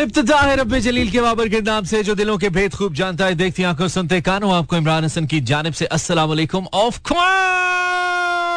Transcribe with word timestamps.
इब्तदा 0.00 0.38
है 0.38 0.56
रब्बे 0.56 0.80
जलील 0.80 1.10
के 1.10 1.20
बाबर 1.20 1.48
के 1.48 1.60
नाम 1.66 1.84
से 1.84 2.02
जो 2.04 2.14
दिलों 2.14 2.36
के 2.38 2.48
भेद 2.56 2.74
खूब 2.74 2.94
जानता 2.94 3.26
है 3.26 3.34
देखती 3.34 3.62
आँखों 3.64 3.88
सुनते 3.88 4.20
कानों। 4.20 4.52
आपको 4.54 4.76
इमरान 4.76 5.04
हसन 5.04 5.26
की 5.26 5.40
जानब 5.50 5.72
से 5.72 5.86
अस्सलाम 5.96 6.30
of 6.74 7.00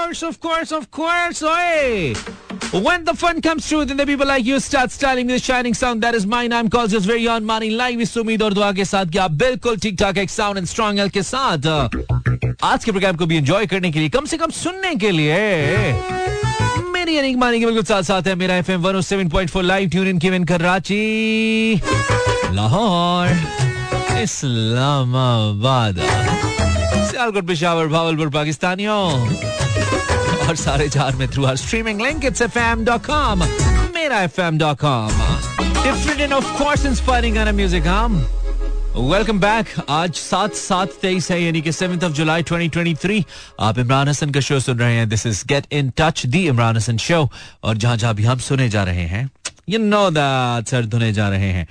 course, 0.09 0.23
of 0.23 0.37
course, 0.41 0.71
of 0.71 0.85
course, 0.91 1.41
oye. 1.43 2.15
When 2.85 3.03
the 3.05 3.13
fun 3.13 3.41
comes 3.41 3.67
through, 3.67 3.85
then 3.85 3.97
the 3.97 4.05
people 4.05 4.27
like 4.27 4.45
you 4.45 4.59
start 4.59 4.91
styling 4.91 5.27
the 5.27 5.37
shining 5.39 5.75
sound. 5.79 6.01
That 6.01 6.15
is 6.19 6.25
mine. 6.25 6.51
I'm 6.51 6.69
called 6.75 6.89
just 6.95 7.09
very 7.11 7.27
on 7.27 7.45
money. 7.51 7.69
Live 7.81 8.01
इस 8.01 8.17
उम्मीद 8.17 8.41
और 8.43 8.53
दुआ 8.53 8.71
के 8.79 8.85
साथ 8.85 9.11
क्या 9.11 9.27
बिल्कुल 9.43 9.77
ठीक 9.85 9.99
ठाक 9.99 10.17
एक 10.17 10.29
साउंड 10.29 10.57
एंड 10.57 10.67
स्ट्रॉन्ग 10.67 10.99
एल 10.99 11.09
के 11.17 11.23
साथ। 11.23 11.67
आज 12.63 12.83
के 12.83 12.91
प्रोग्राम 12.91 13.15
को 13.15 13.25
भी 13.25 13.37
एंजॉय 13.37 13.65
करने 13.73 13.91
के 13.91 13.99
लिए 13.99 14.09
कम 14.17 14.25
से 14.25 14.37
कम 14.37 14.51
सुनने 14.63 14.95
के 15.05 15.11
मेरी 17.09 17.17
यानी 17.17 17.35
मानी 17.41 17.59
के 17.59 17.65
बिल्कुल 17.65 17.83
साथ 17.83 18.03
साथ 18.03 18.27
है 18.27 18.33
मेरा 18.35 18.55
एफएम 18.55 18.81
107.4 18.85 19.63
लाइव 19.63 19.89
ट्यून 19.89 20.07
इन 20.07 20.17
केविन 20.19 20.43
कराची 20.45 21.81
लाहौर 22.53 23.29
इस्लामाबाद 24.21 25.99
सियालकोट 27.09 27.47
पेशावर 27.47 27.87
भावलपुर 27.95 28.29
पाकिस्तानियों 28.37 28.99
और 30.47 30.55
सारे 30.55 30.89
चार 30.89 31.15
में 31.15 31.27
through 31.33 31.45
our 31.45 31.55
streaming 31.63 32.01
link 32.01 32.25
it's 32.25 32.41
FM dot com 32.41 33.43
मेरा 33.95 34.21
FM dot com 34.23 35.11
different 35.83 36.19
and 36.19 36.33
of 36.33 36.57
course 36.57 36.85
inspiring 36.85 37.37
music 37.55 37.87
हम 37.87 38.21
वेलकम 38.95 39.39
बैक 39.39 39.67
आज 39.89 40.13
सात 40.15 40.53
सात 40.53 40.93
तेईस 41.01 41.29
है, 41.31 41.41
यानी 41.43 41.61
कि 41.61 41.71
सेवेंथ 41.71 42.03
ऑफ़ 42.03 42.11
जुलाई 42.13 42.43
2023 42.43 43.23
आप 43.59 43.79
इमरान 43.79 44.07
हसन 44.07 44.31
का 44.31 44.39
शो 44.39 44.59
सुन 44.59 44.79
रहे 44.79 44.95
हैं. 44.95 45.07
This 45.09 45.25
is 45.25 45.43
get 45.47 45.65
in 45.73 45.91
touch 45.97 46.25
the 46.25 46.47
Imran 46.47 46.77
Hasan 46.77 46.97
show 46.97 47.29
और 47.63 47.77
जहाँ 47.77 47.97
जहाँ 47.97 48.13
भी 48.15 48.23
हम 48.23 48.37
सुने 48.39 48.69
जा 48.69 48.83
रहे 48.83 49.05
हैं, 49.05 49.29
You 49.69 49.79
know 49.79 50.05
that, 50.09 50.69
सर 50.69 50.85
धुने 50.85 51.11
जा 51.13 51.27
रहे 51.29 51.51
हैं. 51.53 51.67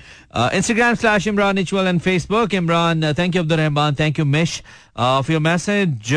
Instagram 0.55 0.95
slash 0.95 1.27
Imran 1.27 1.57
इचवल 1.57 1.87
and 1.87 1.99
Facebook 2.01 2.53
Imran 2.53 3.13
thank 3.13 3.35
you 3.35 3.41
Abdul 3.41 3.57
Rahman 3.57 3.95
thank 3.99 4.19
you 4.19 4.25
मिश 4.25 4.61
for 4.97 5.31
your 5.31 5.41
message 5.41 6.13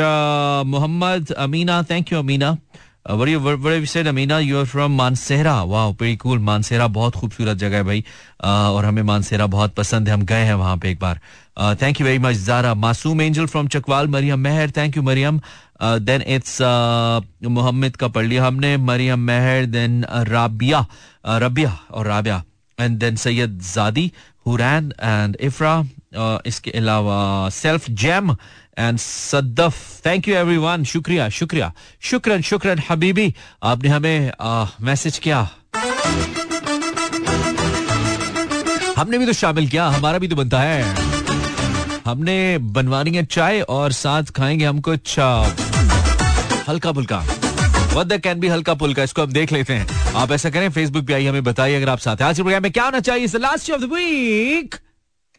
Mohammad 0.66 1.32
Amina 1.32 1.82
thank 1.90 2.12
you 2.12 2.18
Amina 2.18 2.56
Mansehra 6.48 6.88
बहुत 6.88 7.14
खूबसूरत 7.14 7.56
जगह 7.56 7.76
है 7.76 7.82
भाई। 7.82 8.00
Uh, 8.00 8.46
और 8.46 8.84
हमें 8.84 9.02
मानसेरा 9.02 9.46
बहुत 9.46 9.74
पसंद 9.74 10.08
है। 10.08 10.14
हम 10.14 10.22
गए 10.22 10.44
हैं 10.44 10.54
वहाँ 10.54 10.76
पे 10.76 10.90
एक 10.90 11.00
बार। 11.00 11.20
Thank 11.82 12.00
you 12.00 12.06
very 12.06 12.18
much 12.18 12.34
Zara 12.34 12.74
Masoom 12.74 13.20
angel 13.20 13.46
from 13.46 13.68
Chakwal 13.68 14.08
Mariam 14.08 14.38
Mehar 14.38 14.70
thank 14.70 14.96
you 14.96 15.02
Mariam 15.02 15.40
then 15.82 16.22
it's 16.26 16.58
Mohammad 17.44 17.96
का 17.96 18.08
पढ़ 18.08 18.24
लिया 18.24 18.46
हमने 18.46 18.76
मरियम 18.76 19.18
मेहर 19.18 19.66
देन 19.66 20.04
राबिया 20.04 20.86
रबिया 21.26 21.78
और 21.90 22.06
राबिया 22.06 22.44
एंड 22.80 22.98
देन 22.98 23.16
सैयद 23.16 23.60
जादी 23.74 24.12
हुरैन 24.46 24.92
एंड 25.00 25.36
इफ्रा 25.40 25.84
इसके 26.46 26.70
अलावा 26.70 27.48
सेल्फ 27.48 27.90
jam 27.90 28.36
and 28.78 28.98
Sadaf 28.98 29.74
thank 30.06 30.28
you 30.28 30.34
everyone 30.34 30.84
शुक्रिया 30.84 31.28
शुक्रिया 31.28 31.72
शुक्रन 32.02 32.42
शुक्रन 32.42 32.82
हबीबी 32.90 33.34
आपने 33.62 33.88
हमें 33.88 34.32
मैसेज 34.80 35.18
किया 35.18 35.48
हमने 38.98 39.18
भी 39.18 39.26
तो 39.26 39.32
शामिल 39.32 39.68
किया, 39.68 39.86
हमारा 39.88 40.18
भी 40.18 40.28
तो 40.28 40.36
बनता 40.36 40.60
है। 40.60 40.82
हमने 42.06 42.58
बनवानी 42.58 43.10
है 43.10 43.24
चाय 43.26 43.60
और 43.60 43.92
साथ 43.92 44.30
खाएँगे 44.36 44.64
हम 44.64 44.80
कुछ 44.80 45.18
हल्का 46.68 46.92
फुल्का। 46.92 47.18
वद 47.94 48.12
कैन 48.24 48.40
भी 48.40 48.48
हल्का 48.48 48.74
पुल्का 48.74 49.02
इसको 49.02 49.22
हम 49.22 49.32
देख 49.32 49.52
लेते 49.52 49.72
हैं। 49.72 50.14
आप 50.14 50.32
ऐसा 50.32 50.50
करें 50.50 50.70
फेसबुक 50.70 51.06
पे 51.06 51.14
आइए, 51.14 51.28
हमें 51.28 51.44
बताइए 51.44 51.76
अगर 51.76 51.88
आप 51.88 51.98
साथ 51.98 52.16
हैं। 52.16 52.28
आज 52.28 52.36
के 52.36 52.42
प्रोग्राम 52.42 52.62
में 52.62 52.72
क्या 52.72 52.84
होना 52.84 53.00
चाहिए? 53.00 53.26
Last 53.36 53.70
of 53.70 53.80
the 53.80 53.92
week 53.92 54.74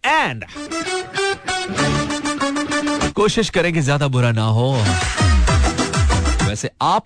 and 0.03 0.45
कोशिश 3.13 3.49
करें 3.49 3.71
कि 3.73 3.81
ज़्यादा 3.81 4.07
बुरा 4.07 4.31
ना 4.31 4.45
हो। 4.57 4.71
वैसे 6.47 6.69
आप 6.81 7.05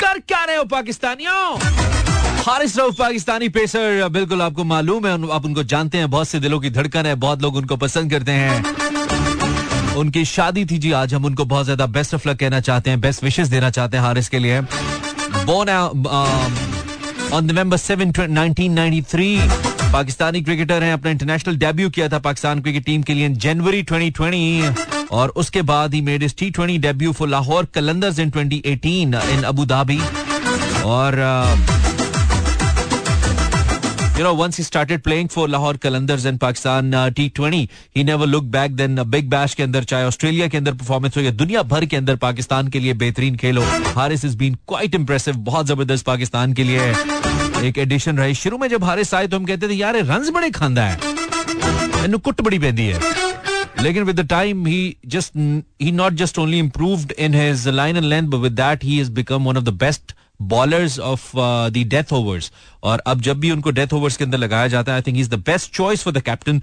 कर 0.00 0.18
क्या 0.18 0.44
रहे 0.44 0.56
हो 0.56 0.64
पाकिस्तानियों? 0.66 1.58
हारिस 2.42 2.76
रऊफ, 2.78 2.96
पाकिस्तानी 2.98 3.48
पेसर, 3.48 4.08
बिल्कुल 4.10 4.42
आपको 4.42 4.64
मालूम 4.64 5.06
है 5.06 5.12
आप 5.32 5.44
उनको 5.44 5.62
जानते 5.64 5.98
हैं, 5.98 6.10
बहुत 6.10 6.28
से 6.28 6.40
दिलों 6.40 6.60
की 6.60 6.70
धड़कन 6.70 7.06
है, 7.06 7.14
बहुत 7.16 7.42
लोग 7.42 7.56
उनको 7.56 7.76
पसंद 7.78 8.10
करते 8.10 8.32
हैं। 8.32 9.94
उनकी 9.94 10.24
शादी 10.24 10.64
थी 10.64 10.78
जी, 10.78 10.92
आज 10.92 11.14
हम 11.14 11.24
उनको 11.24 11.44
बहुत 11.44 11.64
ज़्यादा 11.64 11.86
बेस्ट 11.88 12.14
ऑफ़ 12.14 12.28
लक 12.28 12.38
कहना 12.38 12.60
चाहते 12.60 12.90
हैं 12.90 13.00
बेस्ट 13.00 13.24
विशेष 13.24 13.48
देना 13.48 13.70
चाहते 13.70 13.96
हैं 13.96 14.04
हारिस 14.04 14.28
के 14.28 14.38
लिए। 14.38 14.60
Born 15.46 15.68
on 17.32 17.44
November 17.44 17.76
seven 17.76 18.12
nineteen 18.30 18.72
ninety 18.72 19.02
three 19.10 19.36
Pakistani 19.92 20.40
cricketer 20.42 20.82
हैं 20.82 20.92
अपना 20.92 21.10
इंटरनेशनल 21.10 21.56
डेब्यू 21.64 21.88
किया 21.96 22.08
था 22.08 22.18
पाकिस्तान 22.26 22.60
क्रिकेट 22.62 22.84
टीम 22.84 23.02
के 23.08 23.14
लिए 23.14 23.28
जनवरी 23.44 23.82
2020 23.90 25.10
और 25.18 25.28
उसके 25.42 25.62
बाद 25.70 25.94
ही 25.94 26.00
made 26.02 26.22
his 26.22 26.36
T 26.36 26.50
twenty 26.50 26.78
debut 26.86 27.12
for 27.18 27.28
Lahore 27.28 27.64
Qalandars 27.74 28.18
in 28.18 28.30
2018 28.30 29.30
in 29.34 29.42
Abu 29.52 29.64
Dhabi 29.74 29.98
और 30.94 31.20
you 34.16 34.24
know 34.24 34.32
once 34.38 34.58
he 34.60 34.64
started 34.64 35.02
playing 35.04 35.28
for 35.34 35.44
Lahore 35.52 35.76
Qalandars 35.84 36.24
and 36.30 36.40
Pakistan 36.40 36.90
uh, 36.94 37.04
T20 37.18 37.60
he 37.96 38.02
never 38.08 38.26
looked 38.32 38.50
back. 38.56 38.74
Then 38.80 38.98
uh, 38.98 39.04
Big 39.14 39.30
के 39.56 39.62
अंदर 39.62 39.84
चाहे 39.92 40.04
Australia 40.06 40.48
के 40.48 40.56
अंदर 40.58 40.74
performance 40.74 41.16
हो 41.16 41.22
या 41.22 41.30
दुनिया 41.42 41.62
भर 41.72 41.84
के 41.84 41.96
अंदर 41.96 42.16
पाकिस्तान 42.26 42.68
के 42.68 42.80
लिए 42.80 42.94
बेहतरीन 43.04 43.36
खेल 43.36 43.58
हो 43.58 43.64
Haris 43.96 44.24
is 44.24 44.36
been 44.38 44.54
quite 44.68 44.94
impressive 44.94 45.36
बहुत 45.50 45.66
ज़बरदस्त 45.66 46.06
पाकिस्तान 46.06 46.52
के 46.52 46.64
लिए 46.64 46.92
एक 47.62 47.78
एडिशन 47.78 48.18
रही। 48.18 48.34
शुरू 48.34 48.58
में 48.58 48.68
जब 48.68 48.84
हारिस 48.84 49.14
आए 49.14 49.26
तो 49.26 49.36
हम 49.36 49.44
कहते 49.44 49.68
थे, 49.68 49.72
यार 49.72 49.96
रन 49.96 50.30
बड़े 50.30 50.50
खांदा 50.50 50.86
है। 50.86 50.98
कुट 52.18 52.40
बड़ी 52.40 52.58
पैदी 52.58 52.86
है। 52.86 53.00
लेकिन 53.80 54.02
with 54.02 54.20
the 54.20 54.26
time 54.28 54.66
he 54.66 54.96
just 55.06 55.36
he 55.82 55.92
not 55.92 56.12
just 56.12 56.38
only 56.38 56.58
improved 56.58 57.12
in 57.12 57.34
his 57.34 57.68
line 57.68 57.96
and 57.96 58.04
length 58.04 58.28
but 58.28 58.38
with 58.38 58.52
that 58.52 58.84
he 58.84 59.00
is 59.00 59.10
become 59.10 59.44
one 59.44 59.56
of 59.56 59.64
the 59.64 59.68
best 59.68 60.12
bowlers 60.48 60.98
of 61.00 61.30
the 61.36 61.84
death 61.88 62.12
overs 62.12 62.50
और 62.82 62.98
अब 63.06 63.20
जब 63.20 63.38
भी 63.40 63.50
उनको 63.50 63.70
डेथ 63.70 63.92
ओवर्स 63.92 64.16
के 64.16 64.24
अंदर 64.24 64.38
लगाया 64.38 64.68
जाता 64.68 64.92
है 64.92 64.96
I 64.96 65.02
think 65.02 65.18
is 65.18 65.30
the 65.30 65.34
best 65.46 65.72
choice 65.74 66.02
for 66.02 66.12
the 66.12 66.20
captain 66.22 66.60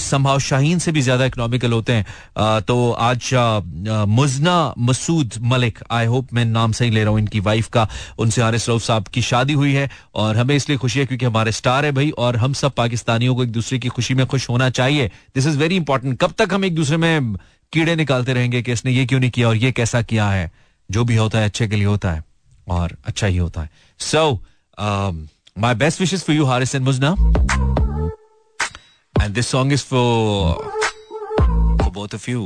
somehow 0.00 0.38
Shaheen 0.38 0.78
से 0.78 0.92
भी 0.92 1.00
ज़्यादा 1.00 1.24
इकोनॉमिकल 1.24 1.72
होते 1.72 1.92
हैं। 1.92 2.04
Uh, 2.04 2.62
तो 2.62 2.90
आज 2.92 3.30
मुजना 4.08 4.74
मसूद 4.78 5.34
मलिक 5.42 5.78
आई 5.90 6.06
होप 6.06 6.32
मैं 6.32 6.44
नाम 6.44 6.72
सही 6.72 6.90
ले 6.90 7.02
रहा 7.02 7.10
हूँ 7.10 7.18
इनकी 7.20 7.40
वाइफ 7.40 7.68
का। 7.68 7.88
उनसे 8.18 8.42
हारिस 8.42 8.68
रऊफ 8.68 8.82
साहब 8.82 9.08
की 9.08 9.22
शादी 9.22 9.52
हुई 9.52 9.72
है 9.72 9.88
और 10.14 10.36
हमें 10.36 10.54
इसलिए 10.56 10.78
खुशी 10.78 10.98
है 10.98 11.06
क्योंकि 11.06 11.24
हमारे 11.24 11.52
स्टार 11.52 11.84
है 11.84 11.92
भाई 11.92 12.10
और 12.18 12.36
हम 12.36 12.52
सब 12.52 12.74
पाकिस्तानियों 12.74 13.34
को 13.34 13.42
एक 13.42 13.52
दूसरे 13.52 13.78
की 13.78 13.88
खुशी 13.88 14.14
में 14.14 14.26
खुश 14.26 14.48
होना 14.50 14.70
चाहिए। 14.70 15.10
दिस 15.34 15.46
इज़ 15.46 15.58
वेरी 15.58 15.76
इंपॉर्टेंट 15.76 16.18
कब 16.20 16.34
तक 16.38 16.54
हम 16.54 16.64
एक 16.64 16.74
दूसरे 16.74 16.96
में 16.96 17.36
कीड़े 17.72 17.96
निकालते 17.96 18.32
रहेंगे 18.32 18.62
कि 18.62 18.72
इसने 18.72 18.92
ये 18.92 19.04
क्यों 19.06 19.20
नहीं 19.20 19.30
किया 19.30 19.48
और 19.48 19.56
ये 19.56 19.72
कैसा 19.72 20.02
किया 20.02 20.28
है? 20.30 20.50
जो 20.88 21.04
भी 21.04 21.16
होता 21.16 21.38
है 21.38 21.44
अच्छे 21.44 21.68
के 21.68 21.76
लिए 21.76 21.86
होता 21.86 22.12
है। 22.12 22.22
और 22.70 22.96
अच्छा 23.06 23.26
ही 23.26 23.36
होता 23.36 23.60
है। 23.62 23.70
So 23.98 24.42
my 25.58 25.74
best 25.74 26.00
wishes 26.00 26.22
for 26.22 26.36
you 26.36 26.44
Haris 26.44 26.74
and 26.74 26.84
Mujna 26.84 27.10
and 29.22 29.34
this 29.34 29.48
song 29.48 29.72
is 29.72 29.84
for 29.84 30.72
both 31.94 32.14
of 32.14 32.30
you 32.30 32.42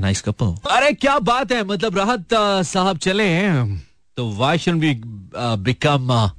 nice 0.00 0.22
couple 0.22 0.54
अरे 0.70 0.92
क्या 0.92 1.18
बात 1.18 1.52
है? 1.52 1.62
मतलब 1.64 1.96
राहत 1.98 2.34
साहब 2.66 2.98
चले 2.98 3.28
हैं। 3.28 3.86
तो 4.16 4.30
why 4.36 4.58
should 4.58 4.78
be 4.80 4.94
become 5.68 6.30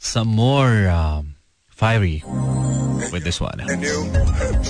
some 0.00 0.28
more 0.36 0.68
fiery 1.80 2.16
with 3.12 3.22
this 3.26 3.38
one. 3.42 3.60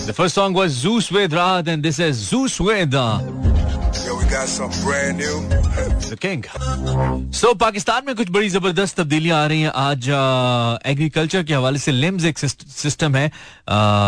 The 0.09 0.15
first 0.19 0.37
song 0.39 0.59
was 0.59 0.77
Zeus 0.83 1.07
with 1.17 1.33
Rahat, 1.39 1.71
and 1.73 1.87
this 1.87 1.99
is 1.99 2.21
Zeus 2.27 2.59
with 2.67 2.95
uh, 2.95 3.17
King. 6.23 6.43
So, 7.35 7.55
Pakistan 7.61 8.03
में 8.07 8.15
कुछ 8.17 8.31
बड़ी 8.31 8.49
ज़बरदस्त 8.49 8.97
तब्दीलियाँ 8.97 9.39
आ 9.39 9.47
रही 9.47 9.61
हैं। 9.61 9.71
आज 9.77 10.09
एग्रीकल्चर 10.87 11.43
के 11.43 11.55
हवाले 11.55 11.79
से 11.79 11.93
लिम्स 11.93 12.25
एक 12.25 12.39
सिस्टम 12.39 13.17
है। 13.17 13.31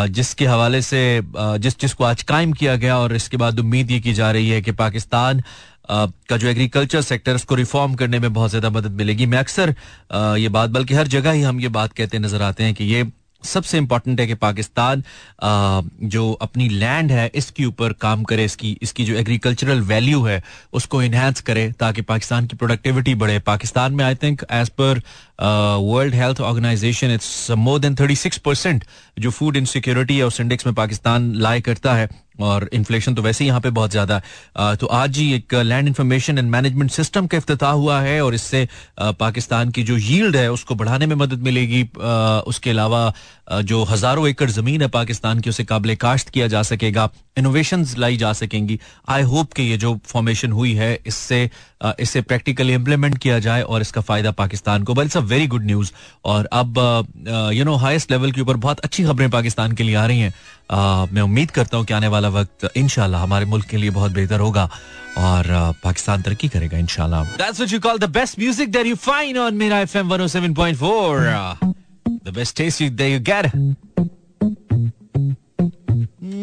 जिसके 0.09 0.47
हवाले 0.47 0.83
से 0.83 1.01
जिस 1.37 1.79
जिसको 1.81 2.05
आज 2.05 2.23
कायम 2.23 2.53
किया 2.53 2.77
गया 2.77 2.99
और 2.99 3.15
इसके 3.17 3.37
बाद 3.37 3.61
उम्मीद 3.61 3.91
ये 3.91 4.01
की 4.01 4.13
जा 4.15 4.31
रही 4.31 4.51
है 4.51 4.61
कि 4.63 4.73
पाकिस्तान 4.73 5.43
का 5.91 6.37
जो 6.37 6.49
एग्रीकल्चर 6.49 7.03
सेक्टर 7.03 7.35
उसको 7.35 7.55
रिफॉर्म 7.55 7.95
करने 7.95 8.19
में 8.19 8.33
बहुत 8.33 8.51
ज़्यादा 8.51 8.71
मदद 8.71 8.93
मिलेगी। 9.01 9.27
मैं 9.27 9.39
अक्सर 9.39 9.75
ये 10.39 10.49
बात 10.49 10.71
बल्कि 10.71 10.95
हर 10.95 11.07
जगह 11.17 11.31
ही 11.31 11.43
हम 11.43 11.61
ये 11.61 11.69
बात 11.71 11.93
कहते 11.93 12.19
नज़र 12.19 12.43
आते 12.43 12.65
हैं 12.65 12.75
कि 12.75 12.85
ये 12.85 13.03
सबसे 13.45 13.79
इंपॉर्टेंट 13.79 14.21
है 14.21 14.27
कि 14.27 14.35
पाकिस्तान 14.37 15.03
जो 16.05 16.33
अपनी 16.43 16.69
लैंड 16.69 17.13
है, 17.13 17.31
इसके 17.35 17.65
ऊपर 17.65 17.93
काम 17.93 18.23
करे, 18.23 18.45
इसकी 18.45 18.77
इसकी 18.83 19.05
जो 19.05 19.15
एग्रीकल्चरल 19.15 19.81
वैल्यू 19.83 20.23
है, 20.23 20.43
उसको 20.73 21.03
इन्हेंस 21.03 21.41
करे, 21.41 21.71
ताकि 21.73 22.03
पाकिस्तान 22.03 22.47
की 22.47 22.57
प्रोडक्टिविटी 22.57 23.15
बढ़े। 23.15 23.39
पाकिस्तान 23.47 23.95
में 23.95 24.05
I 24.05 24.15
think 24.15 24.45
as 24.53 24.69
per 24.71 25.03
World 25.43 26.15
Health 26.15 26.41
Organization 26.41 27.11
it's 27.11 27.51
more 27.59 27.79
than 27.81 27.95
thirty 28.01 28.17
six 28.17 28.39
percent 28.41 28.85
जो 29.19 29.31
फ़ूड 29.31 29.57
इनसिक्योरिटी 29.57 30.19
है, 30.19 30.27
उस 30.27 30.41
इंडेक्स 30.41 30.67
में 30.67 30.75
पाकिस्तान 30.75 31.33
लाए 31.37 31.61
करता 31.61 31.95
है, 31.95 32.09
और 32.41 32.69
इन्फ्लेशन 32.73 33.15
तो 33.15 33.23
वैसे 33.23 33.45
ही 33.45 33.49
यहाँ 33.49 33.61
पे 33.61 33.71
बहुत 33.71 33.91
ज़्यादा 33.91 34.15
है। 34.15 34.77
तो 34.77 34.87
आज 34.89 35.19
ही 35.19 35.33
एक 35.35 35.55
land 35.55 35.89
information 35.89 36.39
and 36.39 36.51
management 36.51 36.91
system 36.91 37.27
का 37.27 37.39
अफ्ताह 37.39 37.71
हुआ 37.73 38.01
है, 38.01 38.21
और 38.25 38.35
इससे 38.35 38.67
पाकिस्तान 39.01 39.71
की 39.71 39.83
जो 39.83 39.97
यील्ड 39.97 40.37
है, 40.37 40.51
उसको 40.53 40.75
बढ़ाने 40.75 41.07
में 41.07 41.17
मदद 41.17 41.43
मिलेगी। 41.43 41.83
उसके 42.47 42.71
अलावा 42.71 43.13
जो 43.63 43.83
हज़ारों 43.85 44.29
एकड़ 44.29 44.51
ज़मीन 44.51 44.83
है 44.83 44.89
पाकिस्तान 44.91 45.41
की, 45.41 45.51
उसे 45.51 45.65
काबिल 45.65 45.95
काश्त 45.97 46.29
किया 46.29 46.47
जा 46.47 46.63
सकेगा 46.63 47.09
इनोवेशन 47.39 47.85
लाई 47.99 48.17
जा 48.17 48.33
सकेंगी। 48.33 48.79
आई 49.09 49.23
होप 49.25 49.53
कि 49.53 49.63
ये 49.63 49.77
जो 49.77 49.99
फॉर्मेशन 50.07 50.53
हुई 50.53 50.73
है, 50.75 50.99
इससे 51.07 51.49
इसे 52.01 52.21
प्रैक्टिकली 52.23 52.75
इम्प्लीमेंट 52.75 53.19
किया 53.19 53.39
जाए, 53.41 53.63
और 53.63 53.81
इसका 53.81 54.01
फ़ायदा 54.01 54.31
पाकिस्तान 54.33 54.83
को 54.83 54.95
अ 54.95 55.21
वेरी 55.33 55.47
गुड 55.47 55.65
न्यूज़ 55.65 55.93
और 56.25 56.49
अब 56.53 56.79
यू 57.53 57.65
नो 57.65 57.75
हाईएस्ट 57.75 58.11
लेवल 58.11 58.33
के 58.33 58.41
ऊपर 58.41 58.57
बहुत 58.57 58.81
अच्छी 58.81 59.05
खबरें 59.05 59.31
पाकिस्तान 59.31 59.73
के 59.73 59.83
लिए 59.83 59.95
आ 59.95 60.07
रही 60.07 60.21
हैं। 60.21 60.31
uh, 60.31 61.13
मैं 61.13 61.23
उम्मीद 61.23 61.51
करता 61.51 61.77
हूँ 61.77 61.87
कि 61.87 61.95
आने 61.95 62.09
वाला 62.09 62.29
वक्त 62.29 62.71
इनशाला 62.77 63.19
हमारे 63.19 63.45
मुल्क 63.45 63.67
के 63.67 63.77
लिए 63.77 63.91
बहुत 63.91 64.13
बेहतर 64.13 64.41
होगा 64.41 64.71
और 65.19 65.45
uh, 65.45 65.83
पाकिस्तान 65.85 66.23
तरक्की 66.23 66.49
करेगा 66.49 66.79
इनशाला 66.79 67.23
बेस्ट 68.07 68.39
म्यूज़िक 68.39 68.71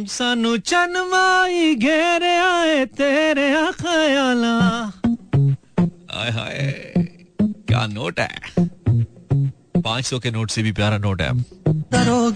सानू 0.09 0.57
चन 0.57 0.93
माई 1.11 1.75
घेरे 1.75 2.35
आए 2.37 2.85
तेरे 2.85 3.71
ख्याला 3.71 4.91
हाय 6.13 6.29
हाय, 6.31 6.93
क्या 7.41 7.85
नोट 7.87 8.19
है? 8.19 8.29
पाँच 9.81 10.05
सौ 10.05 10.19
के 10.19 10.31
नोट 10.31 10.51
से 10.51 10.63
भी 10.63 10.71
प्यारा 10.71 10.97
नोट 10.97 11.21
है। 11.21 11.31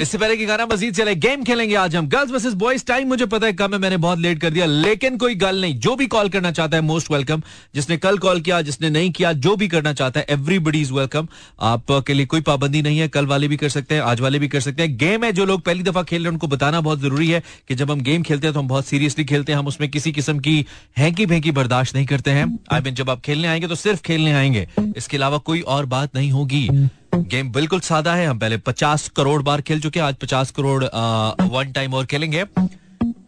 इससे 0.01 0.17
पहले 0.17 0.35
की 0.37 0.45
गाना 0.45 0.65
मजीद 0.65 0.93
चले 0.95 1.13
गेम 1.15 1.43
खेलेंगे 1.43 1.75
आज 1.75 1.95
हम। 1.95 2.07
गर्ल्स 2.07 2.31
वर्सेस 2.31 2.53
बॉयज़ 2.53 2.85
टाइम 2.85 3.07
मुझे 3.07 3.25
पता 3.25 3.47
है 3.47 3.53
कम 3.53 3.73
है 3.73 3.79
मैंने 3.79 3.97
बहुत 3.97 4.19
लेट 4.19 4.39
कर 4.41 4.49
दिया 4.49 4.65
लेकिन 4.65 5.17
कोई 5.17 5.35
गल 5.35 5.61
नहीं। 5.61 5.77
जो 5.79 5.95
भी 5.95 6.05
कॉल 6.07 6.29
करना 6.29 6.51
चाहता 6.51 6.77
है 6.77 6.83
मोस्ट 6.83 7.11
वेलकम 7.11 7.41
जिसने 7.75 7.97
कल 7.97 8.17
कॉल 8.17 8.41
किया 8.41 8.61
जिसने 8.61 8.89
नहीं 8.89 9.11
किया 9.11 9.31
जो 9.35 9.55
भी 9.55 9.67
करना 9.67 9.93
चाहता 9.93 10.19
है 10.19 10.25
एवरीबडी 10.29 10.81
इज़ 10.81 10.93
वेलकम 10.93 11.27
आपके 11.61 12.13
लिए 12.13 12.25
कोई 12.25 12.41
पाबंदी 12.41 12.81
नहीं 12.81 12.99
है 12.99 13.07
कल 13.07 13.25
वाले 13.25 13.47
भी 13.47 13.57
कर 13.57 13.69
सकते 13.69 13.95
हैं 13.95 14.01
आज 14.03 14.21
वाले 14.21 14.39
भी 14.39 14.47
कर 14.47 14.59
सकते 14.59 14.83
हैं। 14.83 14.97
गेम 14.97 15.23
है 15.23 15.31
जो 15.31 15.45
लोग 15.45 15.61
पहली 15.61 15.83
दफ़ा 15.83 16.03
खेल 16.03 16.21
रहे 16.21 16.25
हैं 16.25 16.33
उनको 16.33 16.47
बताना 16.47 16.81
बहुत 16.81 16.99
ज़रूरी 16.99 17.29
है 17.29 17.43
कि 17.67 17.75
जब 17.75 17.91
हम 17.91 18.01
गेम 18.01 18.23
खेलते 18.23 18.47
हैं 18.47 18.53
तो 18.53 18.59
हम 18.59 18.67
बहुत 18.67 18.85
सीरियसली 18.85 19.25
खेलते 19.25 19.51
हैं। 19.51 19.59
हम 19.59 19.67
उसमें 19.67 19.89
किसी 19.91 20.11
किस्म 20.11 20.39
की 20.39 20.65
हैंकी 20.97 21.25
भेंकी 21.25 21.51
बर्दाश्त 21.51 21.95
नहीं 21.95 22.05
करते 22.05 22.31
हैं। 22.31 22.47
आई 22.71 22.81
मीन 22.81 22.95
जब 22.95 23.09
आप 23.09 23.21
खेलने 23.21 23.47
आएँगे 23.47 23.67
तो 23.67 23.75
सिर्फ़ 23.75 24.01
खेलने 24.01 24.33
आएँगे। 24.33 24.67
इसके 24.97 25.17
अलावा 25.17 25.37
कोई 25.37 25.61
और 25.61 25.85
बात 25.85 26.15
नहीं 26.15 26.31
होगी। 26.31 26.67
गेम 27.15 27.51
बिल्कुल 27.51 27.79
सादा 27.79 28.13
है। 28.15 28.25
हम 28.27 28.39
पहले 28.39 28.57
पचास 28.57 29.07
करोड़ 29.09 29.41
बार 29.41 29.61
खेल 29.61 29.81
चुके 29.81 29.99
हैं। 29.99 30.05
आज 30.05 30.15
पचास 30.15 30.51
करोड़ 30.51 30.83
वन 30.83 31.71
टाइम 31.71 31.93
और 31.93 32.05
खेलेंगे। 32.05 32.43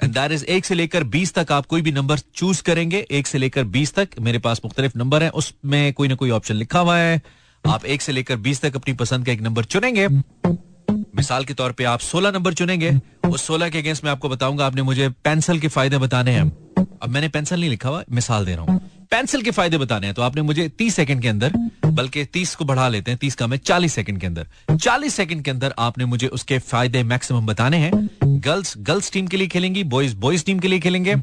दैट 0.04 0.32
इज़ 0.32 0.46
एक 0.46 0.66
से 0.66 0.76
लेकर 0.76 1.04
बीस 1.04 1.34
तक 1.34 1.52
आप 1.52 1.66
कोई 1.66 1.82
भी 1.82 1.92
नंबर 1.92 2.20
चूज़ 2.36 2.62
करेंगे। 2.64 3.06
एक 3.12 3.28
से 3.28 3.38
लेकर 3.38 3.64
बीस 3.64 3.94
तक 3.94 4.10
मेरे 4.22 4.40
पास 4.40 4.62
मुख्तलिफ़ 4.66 4.98
नंबर 4.98 5.24
है। 5.24 5.30
उसमें 5.30 5.94
कोई 5.94 6.08
ना 6.08 6.16
कोई 6.16 6.30
ऑप्शन 6.30 6.56
लिखा 6.56 6.80
हुआ 6.80 6.98
है। 6.98 7.22
आप 7.64 7.86
एक 7.86 8.02
से 8.02 8.12
लेकर 8.12 8.36
बीस 8.38 8.62
तक 8.62 8.76
अपनी 8.76 8.94
पसंद 8.94 9.26
का 9.26 9.32
एक 9.32 9.42
नंबर 9.42 9.64
चुनेंगे। 9.66 10.08
मिसाल 10.08 11.46
के 11.46 11.54
तौर 11.54 11.72
पे 11.72 11.84
आप 11.84 12.00
सोलह 12.00 12.31
नंबर 12.31 12.54
चुनेंगे। 12.54 12.92
उस 13.30 13.46
सोलह 13.48 13.70
के 13.70 13.78
अगेंस्ट 13.78 14.04
में 14.04 14.12
आपको 14.12 14.30
बताऊँगा। 14.30 14.66
आपने 14.66 14.81
मुझे 14.81 15.10
पेंसिल 15.24 15.60
के 15.60 15.68
फ़ायदे 15.68 15.98
बताने 15.98 16.31
हैं। 16.31 16.52
अब 17.04 17.10
मैंने 17.10 17.28
पेंसिल 17.30 17.60
नहीं 17.60 17.70
लिखा 17.70 17.90
हुआ। 17.90 18.04
मिसाल 18.12 18.46
दे 18.46 18.56
रहा 18.56 18.66
हूँ। 18.66 18.81
पेंसिल 19.12 19.42
के 19.42 19.52
फ़ायदे 19.52 19.78
बताने 19.78 20.07
हैं। 20.07 20.13
तो 20.16 20.22
आपने 20.22 20.42
मुझे 20.42 20.68
तीस 20.69 20.96
सेकंड 20.96 21.22
के 21.22 21.28
अंदर, 21.28 21.54
बल्कि 21.86 22.24
तीस 22.25 22.56
को 22.56 22.66
बढ़ा 22.66 22.88
लेते 22.90 23.12
हैं, 23.12 23.18
तीस 23.18 23.36
का 23.36 23.48
मैं 23.48 23.57
चालीस 23.57 23.94
सेकंड 23.94 24.19
के 24.22 24.28
अंदर। 24.28 24.75
चालीस 24.75 25.16
सेकंड 25.16 25.44
के 25.44 25.52
अंदर 25.52 25.74
आपने 25.80 26.06
मुझे 26.06 26.28
उसके 26.28 26.60
फ़ायदे 26.60 27.04
मैक्सिमम 27.04 27.46
बताने 27.46 27.78
हैं। 27.78 27.92
गर्ल्स 28.24 28.74
गर्ल्स 28.80 29.12
टीम 29.12 29.28
के 29.28 29.38
लिए 29.38 29.48
खेलेंगी, 29.48 29.84
बॉयज़ 29.86 30.16
बॉयज़ 30.16 30.46
टीम 30.46 30.60
के 30.60 30.68
लिए 30.68 30.80
खेलेंगे। 30.80 31.16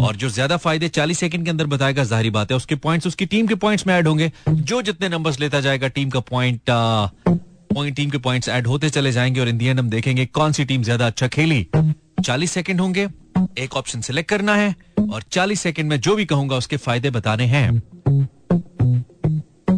और 0.00 0.16
जो 0.16 0.28
ज़्यादा 0.28 0.56
फ़ायदे 0.56 0.88
चालीस 0.88 1.18
सेकंड 1.18 1.44
के 1.44 1.50
अंदर 1.50 1.66
बताएगा, 1.66 2.04
ज़ाहिर 2.04 2.30
बात 2.30 2.50
है, 2.50 2.56
उसके 2.56 2.74
पॉइंट्स 2.76 3.06
उसकी 3.06 3.26
टीम 3.26 3.46
के 3.46 3.54
पॉइंट्स 3.56 3.86
में 3.86 3.94
ऐड 3.94 4.08
होंगे। 4.08 4.30
जो 4.48 4.80
जितने 4.82 5.08
नंबर्स 5.08 5.40
लेता 5.40 5.60
जाएगा 5.60 5.88
टीम 5.88 6.10
का 6.10 6.20
पॉइंट 6.22 6.60
पॉइंट 6.70 7.96
टीम 7.96 8.10
के 8.10 8.18
पॉइंट्स 8.18 8.48
ऐड 8.48 8.66
होते 8.66 8.90
चले 8.90 9.12
जाएँगे 9.12 9.40
और 9.40 9.48
इंडियन 9.48 9.78
हम 9.78 9.88
देखेंगे 9.90 10.26
कौन 10.26 10.52
सी 10.52 10.64
टीम 10.64 10.82
ज़्यादा 10.82 11.06
अच्छा 11.06 11.28
खेली। 11.28 11.66
चालीस 12.24 12.50
सेकंड 12.50 12.80
होंगे, 12.80 13.08
एक 13.58 13.76
ऑप्शन 13.76 14.00
सिलेक्ट 14.00 14.28
करना 14.28 14.54
है। 14.54 14.74
और 14.98 15.22
40 15.32 15.60
सेकंड 15.60 15.88
में 15.88 16.00
जो 16.00 16.16
भी 16.16 16.24
कहूँगा 16.26 16.56
उसके 16.56 16.76
फ़ायदे 16.78 17.10
बताने 17.10 17.44
हैं। 17.46 17.68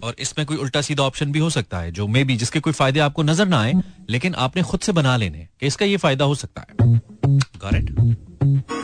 और 0.05 0.15
इसमें 0.19 0.47
कोई 0.47 0.56
उल्टा 0.56 0.81
सीधा 0.81 1.03
ऑप्शन 1.03 1.32
भी 1.32 1.38
हो 1.38 1.49
सकता 1.50 1.79
है 1.79 1.91
जो 1.93 2.06
मे 2.09 2.23
बी 2.25 2.37
जिसके 2.37 2.61
कोई 2.61 2.73
फ़ायदे 2.73 3.00
आपको 3.00 3.23
नज़र 3.23 3.47
ना 3.47 3.61
आए 3.61 3.73
लेकिन 4.11 4.35
आपने 4.38 4.62
खुद 4.62 4.81
से 4.81 4.93
बना 4.93 5.17
लेने 5.17 5.47
कि 5.61 5.67
इसका 5.67 5.87
ये 5.87 5.97
फ़ायदा 5.97 6.25
हो 6.25 6.35
सकता 6.35 6.61
है। 6.62 6.67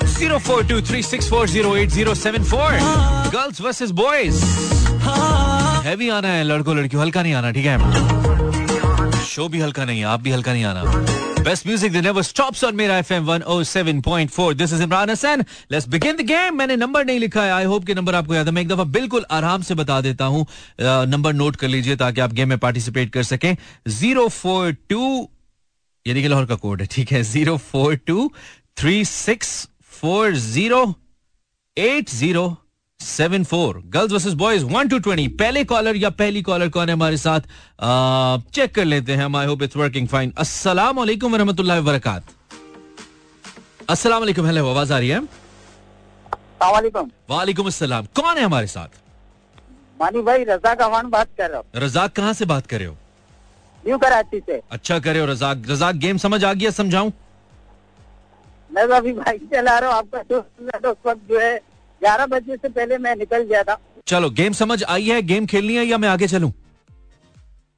Zero 0.07 0.39
four 0.39 0.67
two 0.67 0.81
three 0.89 1.03
six 1.03 1.29
four 1.31 1.49
zero 1.49 1.77
eight 1.77 1.89
zero 1.91 2.15
seven 2.15 2.45
four. 2.45 2.73
Girls 3.33 3.61
versus 3.61 3.91
boys 4.01 4.45
heavy 5.87 6.09
आना 6.09 6.29
है 6.29 6.45
लड़कों 6.45 6.77
लड़कियों 6.77 7.03
हल्का 7.03 7.23
नहीं 7.23 7.35
आना 7.35 7.51
ठीक 7.53 7.67
है? 7.67 9.23
शो 9.25 9.49
भी 9.49 9.61
हल्का 9.61 9.85
नहीं 9.85 9.99
है 9.99 10.05
आप 10.07 10.21
भी 10.23 10.31
हल्का 10.31 10.53
नहीं 10.53 10.65
आना। 10.65 10.83
Best 11.45 11.67
music 11.67 11.93
that 11.93 12.05
never 12.05 12.23
stops 12.23 12.63
on 12.63 12.75
Mera 12.75 12.95
FM 13.03 13.27
107.4. 13.27 14.57
This 14.57 14.73
is 14.73 14.81
Imran 14.81 15.11
Hassan. 15.11 15.45
Let's 15.69 15.85
begin 15.87 16.17
the 16.17 16.25
game. 16.25 16.57
मैंने 16.57 16.77
नंबर 16.77 17.05
नहीं 17.05 17.19
लिखा 17.21 17.43
है 17.43 17.51
आई 17.53 17.65
होप 17.65 17.85
के 17.85 17.95
नंबर 17.95 18.15
आपको 18.15 18.35
याद 18.35 18.47
है 18.47 18.53
मैं 18.55 18.63
एक 18.63 18.69
दफ़ा 18.69 18.85
बिल्कुल 18.93 19.25
आराम 19.31 19.63
से 19.63 19.75
बता 19.75 20.01
देता 20.01 20.25
हूँ 20.35 20.47
नंबर 20.81 21.33
नोट 21.35 21.57
कर 21.57 21.69
लीजिए 21.69 21.97
ताकि 21.97 22.21
आप 22.21 22.33
गेम 22.33 22.49
में 22.49 22.59
पार्टिसिपेट 22.59 23.13
कर 23.13 23.23
सकें 23.23 23.57
ज़ीरो 23.99 24.27
फोर 24.39 24.73
टू 24.91 25.03
यानी 26.07 26.23
कि 26.23 26.29
लाहौर 26.29 26.47
का 26.47 26.55
कोड 26.65 26.81
है 26.81 26.87
ठीक 26.93 27.13
है 27.13 27.23
zero 27.35 27.57
four 27.71 27.95
two 28.07 28.31
three 28.81 29.05
six 29.05 29.53
four 30.01 30.35
zero 30.49 30.83
eight 31.77 32.11
zero 32.11 32.47
seven 33.01 33.45
four 33.45 33.81
girls 33.95 34.13
versus 34.13 34.33
boys 34.35 34.65
one 34.65 34.89
two 34.89 34.99
twenty 34.99 35.27
पहले 35.41 35.63
कॉलर 35.65 35.97
या 35.97 36.11
पहली 36.11 36.43
कॉलर 36.43 36.69
कौन 36.69 36.89
है 36.89 36.95
हमारे 36.95 37.17
साथ? 37.17 37.41
आ, 37.81 38.39
चेक 38.55 38.75
कर 38.75 38.85
लेते 38.85 39.13
हैं 39.13 39.35
I 39.37 39.47
hope 39.47 39.63
it's 39.63 39.77
working 39.77 40.09
fine 40.09 40.33
अस्सलाम 40.39 40.97
वालेकुम 40.99 41.33
वरहमतुल्लाहि 41.33 41.81
वबरकात 41.81 42.23
अस्सलाम 43.91 44.21
वालेकुम 44.21 44.47
हेलो 44.47 44.69
आवाज़ 44.71 44.93
आ 44.93 44.99
रही 44.99 45.09
है? 45.09 45.21
वालेकुम 47.31 47.67
अस्सलाम। 47.67 48.07
कौन 48.17 48.37
है 48.39 48.45
हमारे 48.45 48.67
साथ? 48.67 48.89
मानी 50.01 50.23
भाई 50.23 50.45
रजाक 50.45 50.81
अमान 50.83 51.11
बात 51.11 51.29
कर 51.39 51.51
रहा 51.51 51.59
हूँ? 51.59 51.67
रजाक 51.77 52.13
कहाँ 52.17 52.33
से 52.33 52.45
बात 52.45 52.67
कर 52.67 52.79
रहे 52.79 52.87
हो? 52.89 52.97
न्यू 53.85 53.99
कराची 53.99 54.41
से। 54.47 54.61
अच्छा 54.73 54.99
करे 54.99 55.19
हो 55.19 55.27
रजाक 55.27 55.63
रजाक 55.71 55.95
गेम 56.07 56.19
समझ 56.19 56.43
आ 56.45 56.53
गया 56.53 56.71
समझाऊं? 56.71 57.11
मैं 58.71 58.89
तो 58.89 58.95
अभी 58.95 59.13
बाइक 59.13 59.43
चला 59.53 59.79
रहा 59.79 59.91
हूँ 59.91 59.99
आपका 59.99 60.23
दोस्त 60.31 60.87
उस 60.87 60.97
वक्त 61.07 61.29
जो 61.29 61.41
है 61.41 61.55
ग्यारह 62.05 62.27
बजे 62.27 62.57
से 62.57 62.69
पहले 62.69 62.99
मैं 62.99 63.15
निकल 63.17 63.43
गया 63.45 63.63
था। 63.63 63.79
चलो 64.07 64.31
गेम 64.33 64.53
समझ 64.55 64.83
आई 64.85 65.09
है 65.09 65.21
गेम 65.25 65.47
खेलनी 65.47 65.75
है 65.75 65.85
या 65.87 65.99
मैं 65.99 66.09
आगे 66.09 66.27
चलूँ? 66.29 66.53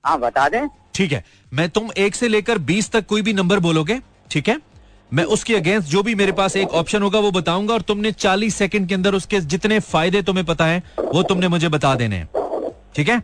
हाँ 0.05 0.19
बता 0.21 0.49
दें। 0.49 0.67
ठीक 0.95 1.13
है 1.13 1.25
मैं 1.53 1.69
तुम 1.71 1.91
एक 1.99 2.15
से 2.15 2.29
लेकर 2.29 2.59
बीस 2.69 2.91
तक 2.91 3.07
कोई 3.07 3.23
भी 3.23 3.33
नंबर 3.33 3.59
बोलोगे 3.61 4.01
ठीक 4.31 4.49
है? 4.49 4.59
मैं 5.11 5.25
उसके 5.35 5.55
अगेंस्ट 5.57 5.89
जो 5.89 6.03
भी 6.03 6.15
मेरे 6.15 6.33
पास 6.33 6.57
एक 6.57 6.69
ऑप्शन 6.75 7.03
होगा 7.03 7.19
वो 7.21 7.31
बताऊँगा 7.33 7.75
और 7.75 7.83
तुमने 7.89 8.13
चालीस 8.15 8.55
सेकंड 8.57 8.89
के 8.89 8.95
अंदर 8.95 9.15
उसके 9.15 9.41
जितने 9.53 9.79
फ़ायदे 9.83 10.23
तुम्हें 10.23 10.45
पता 10.47 10.67
है 10.67 10.83
वो 10.99 11.23
तुमने 11.25 11.49
मुझे 11.49 11.69
बता 11.69 11.95
देने 11.95 12.17
हैं 12.17 12.29
ठीक 12.95 13.09
है? 13.09 13.19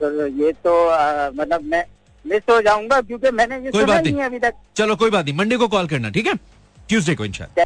तो 0.00 0.26
ये 0.38 0.52
तो 0.64 0.76
आ, 0.88 1.30
मतलब 1.30 1.64
मैं 1.64 1.84
मिस 2.24 2.42
हो 2.50 2.60
जाऊँगा 2.62 3.00
क्योंकि 3.00 3.30
मैंने 3.32 3.58
ये 3.64 3.70
कोई 3.70 3.84
बात 3.84 4.04
नहीं 4.04 4.22
अभी 4.22 4.38
तक। 4.38 4.54
चलो 4.76 4.96
कोई 4.96 5.10
बात 5.10 5.24
नहीं 5.24 5.36
मंडे 5.36 5.56
को 5.56 5.68
कॉल 5.68 5.86
करना 5.88 6.10
ठीक 6.10 6.26
है? 6.26 6.34
ट्यूसडे 6.92 7.14
को 7.14 7.24
इंशाल्लाह 7.24 7.64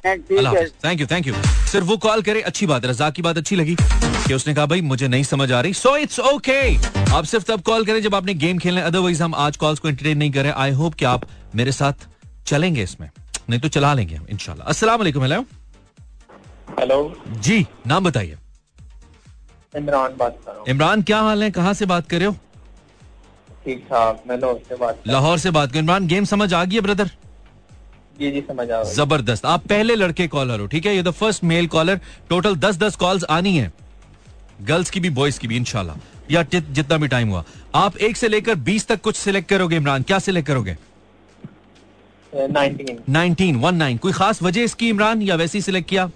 थैंक 0.85 1.01
यू 1.01 1.07
थैंक 1.07 1.27
यू 1.27 1.35
सिर्फ़ 1.71 1.87
वो 1.87 1.97
कॉल 2.05 2.23
करे 2.23 2.41
अच्छी 2.51 2.67
बात 2.67 2.85
है। 2.85 2.91
रजा 2.91 3.09
की 3.11 3.23
बात 3.23 3.39
अच्छी 3.39 3.57
लगी 3.57 3.75
कि 3.81 4.35
उसने 4.35 4.55
कहा 4.55 4.67
भाई 4.67 4.81
मुझे 4.91 5.09
नहीं 5.09 5.25
समझ 5.25 5.51
आ 5.53 5.61
रही. 5.61 5.73
सो 5.75 5.97
इट्स 5.97 6.21
ओके 6.21 6.61
आप 7.17 7.25
सिर्फ़ 7.25 7.45
तब 7.47 7.63
कॉल 7.69 7.85
करें 7.87 8.01
जब 8.03 8.15
आपने 8.15 8.35
गेम 8.45 8.59
खेलना 8.59 8.81
है। 8.81 8.87
अदरवाइज़ 8.87 9.23
हम 9.23 9.35
आज 9.47 9.57
कॉल्स 9.57 9.79
को 9.79 9.89
एंटरटेन 9.89 10.19
नहीं 10.19 10.31
करें। 10.33 10.51
आई 10.53 10.71
होप 10.81 10.95
कि 10.95 11.05
आप 11.07 11.27
मेरे 11.55 11.73
साथ 11.73 12.07
चलेंगे 12.47 12.83
इसमें। 12.83 13.09
नहीं 13.51 13.61
तो 13.61 13.69
चला 13.69 13.93
लेंगे 13.95 14.15
हम 14.15 14.27
इंशाल्लाह 14.31 14.69
अस्सलाम 14.69 14.99
वालेकुम 14.99 15.23
हेलो 15.23 15.41
हेलो 16.81 17.01
जी 17.49 17.67
नाम 17.87 18.05
बताइए। 18.05 18.37
इमरान 19.75 20.17
बात 20.19 20.39
कर 20.45 20.51
रहा 20.51 20.59
हूँ। 20.59 20.67
इमरान 20.69 21.03
क्या 21.03 21.21
हाल 21.21 21.43
है? 21.43 21.51
कहाँ 21.51 21.75
से 21.75 21.87
बात 21.87 22.09
कर 22.09 22.19
रहे 22.19 22.27
हो? 22.27 22.37
ठीक 23.65 23.85
ठाक 23.91 24.23
मैं 24.29 24.39
लाहौर 24.39 24.61
से 24.69 24.77
बात 24.77 25.03
लाहौर 25.09 25.39
से 25.39 25.51
बात 25.51 25.73
कर 25.73 25.79
इमरान 25.79 26.07
गेम 26.09 26.25
समझ 26.27 26.53
आ 26.55 26.65
गई 26.65 26.75
है 26.75 26.81
ब्रदर 26.83 27.11
जी 28.21 28.31
जी 28.31 28.41
समझ 28.41 28.71
आ 28.71 28.83
ज़बरदस्त। 28.85 29.47
आप 29.47 29.67
पहले 29.67 29.95
लड़के 29.95 30.27
कॉलर 30.29 30.61
हो 30.61 30.67
ठीक 30.67 30.87
है? 30.87 30.95
ये 30.97 31.03
the 31.03 31.11
first 31.13 31.45
male 31.45 31.67
caller 31.67 32.01
total 32.31 32.57
दस 32.57 32.77
दस 32.77 32.97
कॉल्स 32.97 33.25
आनी 33.31 33.57
है। 33.57 33.73
गर्ल्स 34.63 34.91
की 34.91 35.01
भी 35.01 35.11
बॉयज़ 35.11 35.39
की 35.41 35.49
भी 35.49 35.57
इनशाला 35.57 35.97
या 36.31 36.43
जितना 36.53 36.97
भी 36.97 37.09
टाइम 37.09 37.29
हुआ। 37.29 37.45
आप 37.75 37.97
एक 37.99 38.17
से 38.17 38.29
लेकर 38.29 38.55
बीस 38.67 38.87
तक 38.87 39.01
कुछ 39.01 39.17
सिलेक्ट 39.17 39.49
करोगे 39.49 39.77
इमरान? 39.77 40.03
क्या 40.03 40.19
सिलेक्ट 40.19 40.49
करोगे? 40.49 40.77
नाइनटीन 43.09 43.57
वन 43.57 43.75
नाइन 43.75 43.99
कोई 43.99 44.13
खास 44.13 44.43
वजह 44.43 44.63
इसकी 44.63 44.89
इमरान? 44.89 45.23
या 45.23 45.35
वैसी 45.35 45.61
सिलेक्ट 45.61 45.89
किया? 45.89 46.11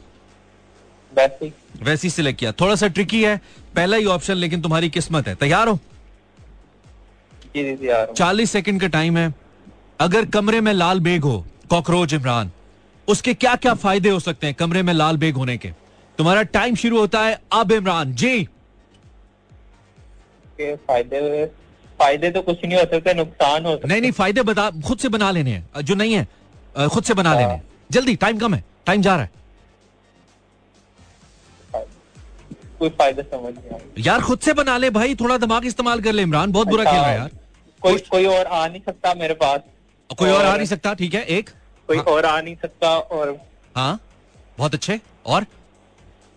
वैसी 1.13 1.53
वैसी 1.83 2.11
सिलेक्ट 2.11 2.39
किया। 2.41 2.53
थोड़ा 2.53 2.75
सा 2.75 2.87
ट्रिकी 2.89 3.23
है। 3.23 3.37
पहला 3.77 3.97
ही 3.97 4.05
ऑप्शन 4.07 4.35
लेकिन 4.35 4.63
तुम्हारी 4.63 4.91
किस्मत 4.91 5.29
है। 5.29 5.33
हो? 5.33 5.39
तैयार 5.41 5.69
हूँ। 5.69 5.79
चालीस 8.15 8.51
सेकंड 8.51 8.81
का 8.81 8.87
टाइम 8.89 9.17
है। 9.19 9.33
अगर 10.01 10.25
कमरे 10.27 10.61
में 10.61 10.73
लाल 10.73 11.01
बेग 11.01 11.25
हो 11.25 11.45
कॉकरोच 11.71 12.13
इमरान 12.15 12.51
उसके 13.09 13.35
क्या 13.35 13.55
क्या 13.57 13.75
फ़ायदे 13.77 14.11
हो 14.11 14.21
सकते 14.21 14.47
हैं 14.47 14.55
कमरे 14.55 14.83
में 14.83 14.93
लाल 14.95 15.17
बेग 15.17 15.37
होने 15.37 15.57
के? 15.59 15.71
तुम्हारा 16.19 16.43
टाइम 16.55 16.75
शुरू 16.77 16.99
होता 16.99 17.21
है 17.23 17.41
अब 17.53 17.73
इमरान। 17.73 18.13
जी। 18.15 18.45
फ़ायदे 20.61 21.45
फ़ायदे 21.99 22.31
तो 22.31 22.43
कुछ 22.43 22.65
नहीं 22.65 22.79
हो 22.79 22.85
सकते 22.85 23.15
नुकसान 23.15 23.65
हो 23.65 23.73
सकते। 23.73 23.89
नहीं 23.89 24.01
नहीं 24.01 24.13
फ़ायदे 24.13 24.43
बता 24.45 24.71
खुद 24.87 24.99
से 24.99 25.09
बना 25.09 25.31
लेने 25.31 25.51
हैं 25.51 25.83
जो 25.83 25.95
नहीं 25.95 26.15
है 26.15 26.89
खुद 26.89 27.05
से 27.05 27.15
बना 27.15 27.35
लेने 27.35 27.61
जल्दी 27.91 28.15
टाइम 28.17 28.39
कम 28.39 28.55
है 28.55 28.65
टाइम 28.87 29.03
जा 29.03 29.15
रहा 29.17 29.25
है। 29.25 29.31
कोई 32.79 32.89
फ़ायदा 32.91 33.23
समझ 33.31 33.53
नहीं 33.55 34.05
यार 34.05 34.21
खुद 34.23 34.39
से 34.41 34.53
बना 34.55 34.77
ले 34.79 34.91
भाई 34.91 35.15
थोड़ा 35.15 35.37
दिमाग 35.39 35.67
इस्तेमाल 35.67 36.01
कर 36.01 36.13
ले 36.13 36.23
इमरान 36.23 36.53
बहुत 36.53 36.69
बुरा 36.69 36.85
खेल 36.85 36.95
रहा 36.95 37.11
है 37.11 37.17
यार। 37.17 37.31
कोई 37.83 37.99
कोई 38.11 38.27
और 38.27 38.47
आ 38.47 38.67
नहीं 38.67 38.81
सकता 38.83 39.15
मेरे 39.15 39.35
पास। 39.35 39.61
कोई 40.11 40.31
और 40.31 40.45
आ 40.45 40.57
नहीं 40.57 40.67
सकता 40.67 40.95
ठीक 40.95 41.15
है 41.15 41.25
एक। 41.39 41.51
कोई 41.91 41.97
हाँ। 41.99 42.05
और 42.07 42.27
आ 42.27 42.41
नहीं 42.41 42.55
सकता 42.57 42.89
और 42.89 43.37
हाँ? 43.77 43.99
बहुत 44.59 44.75
अच्छे। 44.75 44.99
और? 45.27 45.47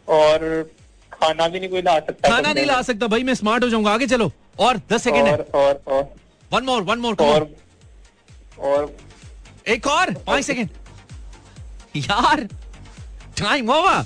और 0.07 0.71
खाना 1.11 1.47
भी 1.47 1.59
नहीं 1.59 1.69
कोई 1.69 1.81
ला 1.81 1.97
सकता 1.99 2.29
खाना 2.29 2.53
नहीं 2.53 2.65
ला 2.65 2.81
सकता। 2.81 3.07
भाई 3.07 3.23
मैं 3.23 3.33
स्मार्ट 3.35 3.63
हो 3.63 3.69
जाऊँगा। 3.69 3.91
आगे 3.91 4.07
चलो। 4.07 4.31
और 4.59 4.81
दस 4.91 5.03
सेकेंड 5.03 5.27
है। 5.27 5.33
और 5.33 5.41
और 5.55 5.81
और। 5.87 6.03
वन 6.51 6.63
मोर 6.65 6.81
वन 6.83 6.99
मोर 6.99 7.15
और 7.21 7.47
और। 8.61 8.95
एक 9.67 9.87
और। 9.87 10.13
पाँच 10.27 10.43
सेकेंड 10.45 10.69
यार 11.95 12.47
टाइम 13.37 13.69
ओवर 13.69 14.05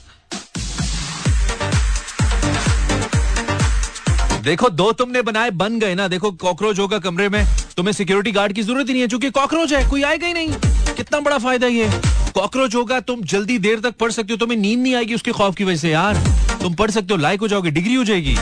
देखो 4.44 4.70
दो 4.70 4.92
तुमने 4.94 5.22
बनाए 5.22 5.50
बन 5.52 5.80
गए 5.80 5.96
ना। 5.96 6.08
देखो 6.08 6.32
कॉकरोच 6.42 6.80
होगा 6.80 7.00
कमरे 7.00 7.30
में। 7.30 7.44
तुम्हें 7.78 7.94
सिक्योरिटी 7.94 8.32
गार्ड 8.32 8.54
की 8.54 8.64
ज़रूरत 8.64 8.88
ही 8.88 8.94
नहीं 8.94 9.02
है 9.02 9.08
क्योंकि 9.08 9.30
कॉकरोच 9.32 9.74
है। 9.74 9.90
कोई 9.90 10.04
आएगा 10.04 10.28
ही 10.28 10.34
नहीं। 10.34 10.87
कितना 10.98 11.20
बड़ा 11.20 11.38
फ़ायदा 11.38 11.68
ये? 11.68 11.90
कॉकरोच 12.36 12.76
होगा 12.76 13.00
तुम 13.00 13.22
जल्दी 13.32 13.58
देर 13.60 13.80
तक 13.80 13.96
पढ़ 14.00 14.12
सकते 14.12 14.34
हो 14.34 14.38
तुम्हें 14.38 14.58
नींद 14.58 14.80
नहीं 14.80 14.96
आएगी 14.96 15.16
उसके 15.16 15.32
खौफ 15.32 15.56
की 15.56 15.64
वजह 15.64 15.78
से 15.78 15.90
यार। 15.92 16.16
तुम 16.62 16.74
पढ़ 16.74 16.92
सकते 16.92 17.14
हो 17.14 17.20
लाइक 17.20 17.42
हो 17.42 17.48
जाओगे 17.48 17.72
डिग्री 17.72 17.94
हो 17.96 18.04
जाएगी। 18.04 18.36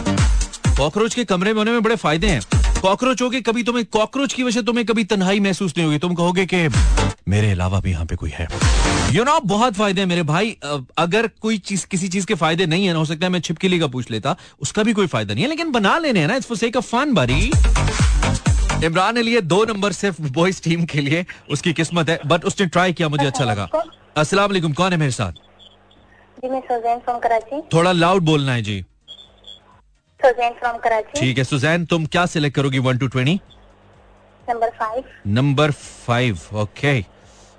कॉकरोच 0.78 1.16
के 1.16 1.24
कमरे 1.26 1.54
में 1.54 1.58
होने 1.58 1.72
में 1.72 1.82
बड़े 1.84 1.96
फ़ायदे 1.96 2.28
हैं। 2.28 2.42
कॉकरोच 2.82 3.22
हो 3.22 3.30
के 3.30 3.42
कभी 3.42 3.64
तुम्हें 3.64 3.86
कॉकरोच 3.92 4.34
की 4.34 4.44
वजह 4.44 4.60
से 4.60 4.66
तुम्हें 4.66 4.86
कभी 4.86 5.04
तन्हाई 5.04 5.40
महसूस 5.40 5.74
नहीं 5.78 5.86
होगी। 5.86 6.00
तुम 6.00 6.14
कहोगे 6.16 6.46
कि 6.46 6.68
मेरे 7.30 7.52
अलावा 7.52 7.80
भी 7.80 7.92
यहाँ 7.92 8.06
पे 8.06 8.16
कोई 8.16 8.32
है। 8.34 8.48
यू 8.48 9.14
you 9.14 9.26
नो 9.26 9.32
know, 9.32 9.46
बहुत 9.46 9.74
फ़ायदे 9.74 10.02
हैं 10.02 10.08
मेरे 10.08 10.24
भाई। 10.24 10.56
अगर 10.98 11.28
कोई 11.42 11.58
चीज़ 11.60 11.86
किसी 11.92 12.08
चीज़ 12.08 12.26
के 12.26 12.36
फ़ायदे 12.36 12.66
नहीं 12.66 12.86
है 12.86 12.94
ना 12.94 13.00
हो 13.00 13.06
सकता 13.06 13.26
है 13.26 13.32
मैं 13.32 13.40
छिपकली 13.40 13.80
का 13.80 13.88
पूछ 13.88 14.12
लेता 14.12 14.36
उसका 14.62 14.84
भी 14.84 14.94
कोई 14.94 15.08
फ़ायदा 15.08 15.34
नहीं 15.34 15.44
है 15.44 15.50
लेकिन 15.50 15.72
बना 15.72 15.98
लेने 15.98 16.20
हैं 16.20 16.28
ना 16.28 16.36
it's 16.36 16.48
for 16.48 16.58
sake 16.58 16.76
of 16.76 16.86
fun 16.86 17.14
बारी 17.14 17.52
इमरान 18.86 19.18
लिए 19.20 19.42
दो 19.44 19.64
नंबर 19.66 19.92
सिर्फ़ 19.94 20.22
बॉयज़ 20.34 20.62
टीम 20.64 20.86
के 20.86 21.02
लिए 21.02 21.26
उसकी 21.52 21.74
किस्मत 21.74 22.10
है 22.10 22.20
बट 22.26 22.46
उसने 22.46 22.66
ट्राई 22.68 22.94
किया 22.94 23.10
मुझे 23.10 23.26
अच्छा 23.26 23.46
लगा। 23.46 23.70
अस्सलाम 24.18 24.50
वालेकुम 24.50 24.74
कौन 24.74 24.92
है 24.92 24.98
मेरे 25.00 25.12
साथ? 25.12 25.32
जी 26.38 26.50
मैं 26.50 26.60
सुजैन 26.62 27.00
फ्रॉम 27.00 27.20
कराची। 27.20 27.62
थोड़ा 27.74 27.92
लाउड 27.92 28.24
बोलना 28.24 28.54
है 28.54 28.62
जी। 28.62 28.80
Suzanne 30.20 30.54
from 30.60 30.78
Karachi. 30.80 31.20
ठीक 31.20 31.38
है 31.38 31.44
सुजैन 31.44 31.86
तुम 31.86 32.06
क्या 32.08 32.26
सिलेक्ट 32.26 32.56
करोगी 32.56 32.80
one 32.82 32.98
two 32.98 33.08
twenty 33.08 33.40
number 34.48 34.70
five 34.80 35.04
number 35.28 35.72
five 35.72 36.40
okay 36.62 36.98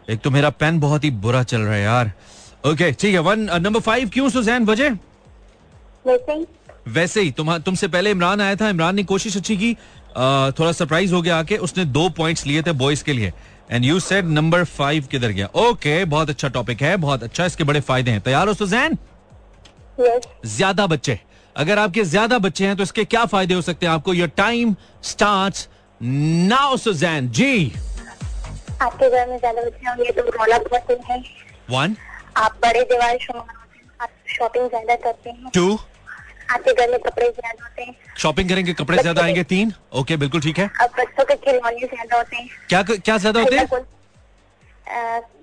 एक 0.08 0.20
तो 0.24 0.30
मेरा 0.30 0.50
पेन 0.52 0.78
बहुत 0.80 1.04
ही 1.04 1.10
बुरा 1.22 1.42
चल 1.42 1.60
रहा 1.60 1.74
है 1.74 1.82
यार। 1.82 2.12
ओके 2.66 2.90
ठीक 2.92 3.14
है 3.14 3.20
वन 3.20 3.40
नंबर 3.62 3.80
फाइव 3.80 4.08
क्यों 4.14 4.28
सुजैन 4.30 4.64
वजह 4.64 4.98
वैसे 6.06 6.32
ही। 6.32 6.46
वैसे 6.88 7.20
ही 7.20 7.30
तुम 7.32 7.56
तुमसे 7.58 7.88
पहले 7.88 8.10
इमरान 8.10 8.40
आया 8.40 8.56
था 8.56 8.68
इमरान 8.68 8.94
ने 8.96 9.04
कोशिश 9.04 9.36
अच्छी 9.36 9.56
की 9.56 9.76
थोड़ा 10.58 10.72
सरप्राइज़ 10.72 11.14
हो 11.14 11.20
गया 11.22 11.38
आके 11.38 11.56
उसने 11.58 11.84
दो 11.86 12.08
पॉइंट्स 12.16 12.46
लिए 12.46 12.62
थे 12.62 12.72
बॉयज़ 12.74 13.04
के 13.04 13.12
लिए। 13.12 13.32
And 13.70 13.84
you 13.84 13.98
said 14.00 14.24
number 14.26 14.64
five 14.66 15.06
किधर 15.10 15.28
गया? 15.30 15.46
ओके 15.56 16.04
बहुत 16.06 16.30
अच्छा 16.30 16.48
टॉपिक 16.50 16.82
है 16.82 16.96
बहुत 16.98 17.22
अच्छा 17.22 17.44
इसके 17.46 17.64
बड़े 17.64 17.80
फ़ायदे 17.82 18.10
हैं। 18.10 18.20
तैयार 18.22 18.48
हो 18.48 18.54
सुजैन? 18.54 18.98
यस 20.00 20.22
ज़्यादा 20.46 20.86
बच्चे। 20.86 21.18
अगर 21.56 21.78
आपके 21.78 22.02
ज़्यादा 22.04 22.38
बच्चे 22.40 22.66
हैं 22.66 22.76
तो 22.76 22.82
इसके 22.82 23.04
क्या 23.06 23.24
फ़ायदे 23.26 23.54
हो 23.54 23.62
सकते 23.62 23.86
हैं 23.86 23.92
आपको? 23.92 24.14
Your 24.14 24.28
time 24.36 24.74
start 25.04 25.66
now 26.00 26.76
Suzanne. 26.78 27.28
जी। 27.30 27.72
आपके 28.82 29.08
घर 29.10 29.28
में 29.28 29.38
ज़्यादा 29.38 29.62
बच्चे 29.62 29.88
होंगे 29.88 30.10
तो 30.12 30.22
रौला 30.30 30.58
बहुत 30.60 31.10
है। 31.10 31.22
वन 31.70 31.96
आप 32.36 32.58
बड़े 32.62 32.82
दीवार 32.84 33.18
शॉपिंग 34.28 34.68
ज़्यादा 34.68 34.94
करते 34.96 35.30
हैं। 35.30 35.50
टू 35.54 35.78
आपके 36.50 36.72
घर 36.72 36.90
में 36.90 36.98
कपड़े 37.00 37.26
ज़्यादा 37.28 37.64
होते 37.64 37.82
हैं। 37.82 37.94
शॉपिंग 38.18 38.48
करेंगे 38.48 38.72
कपड़े 38.74 38.98
ज़्यादा 38.98 39.22
आएँगे 39.22 39.42
तीन? 39.46 39.72
ओके 39.94 40.16
बिल्कुल 40.16 40.40
ठीक 40.40 40.58
है। 40.58 40.70
अब 40.80 40.90
बच्चों 40.98 41.24
के 41.24 41.34
खिलौने 41.36 41.86
ज़्यादा 41.86 42.16
होते 42.16 42.36
हैं। 42.36 42.48
क्या 42.68 42.82
क्या 42.82 43.16
ज़्यादा 43.18 43.40
होते 43.40 43.56
हैं? 43.56 43.84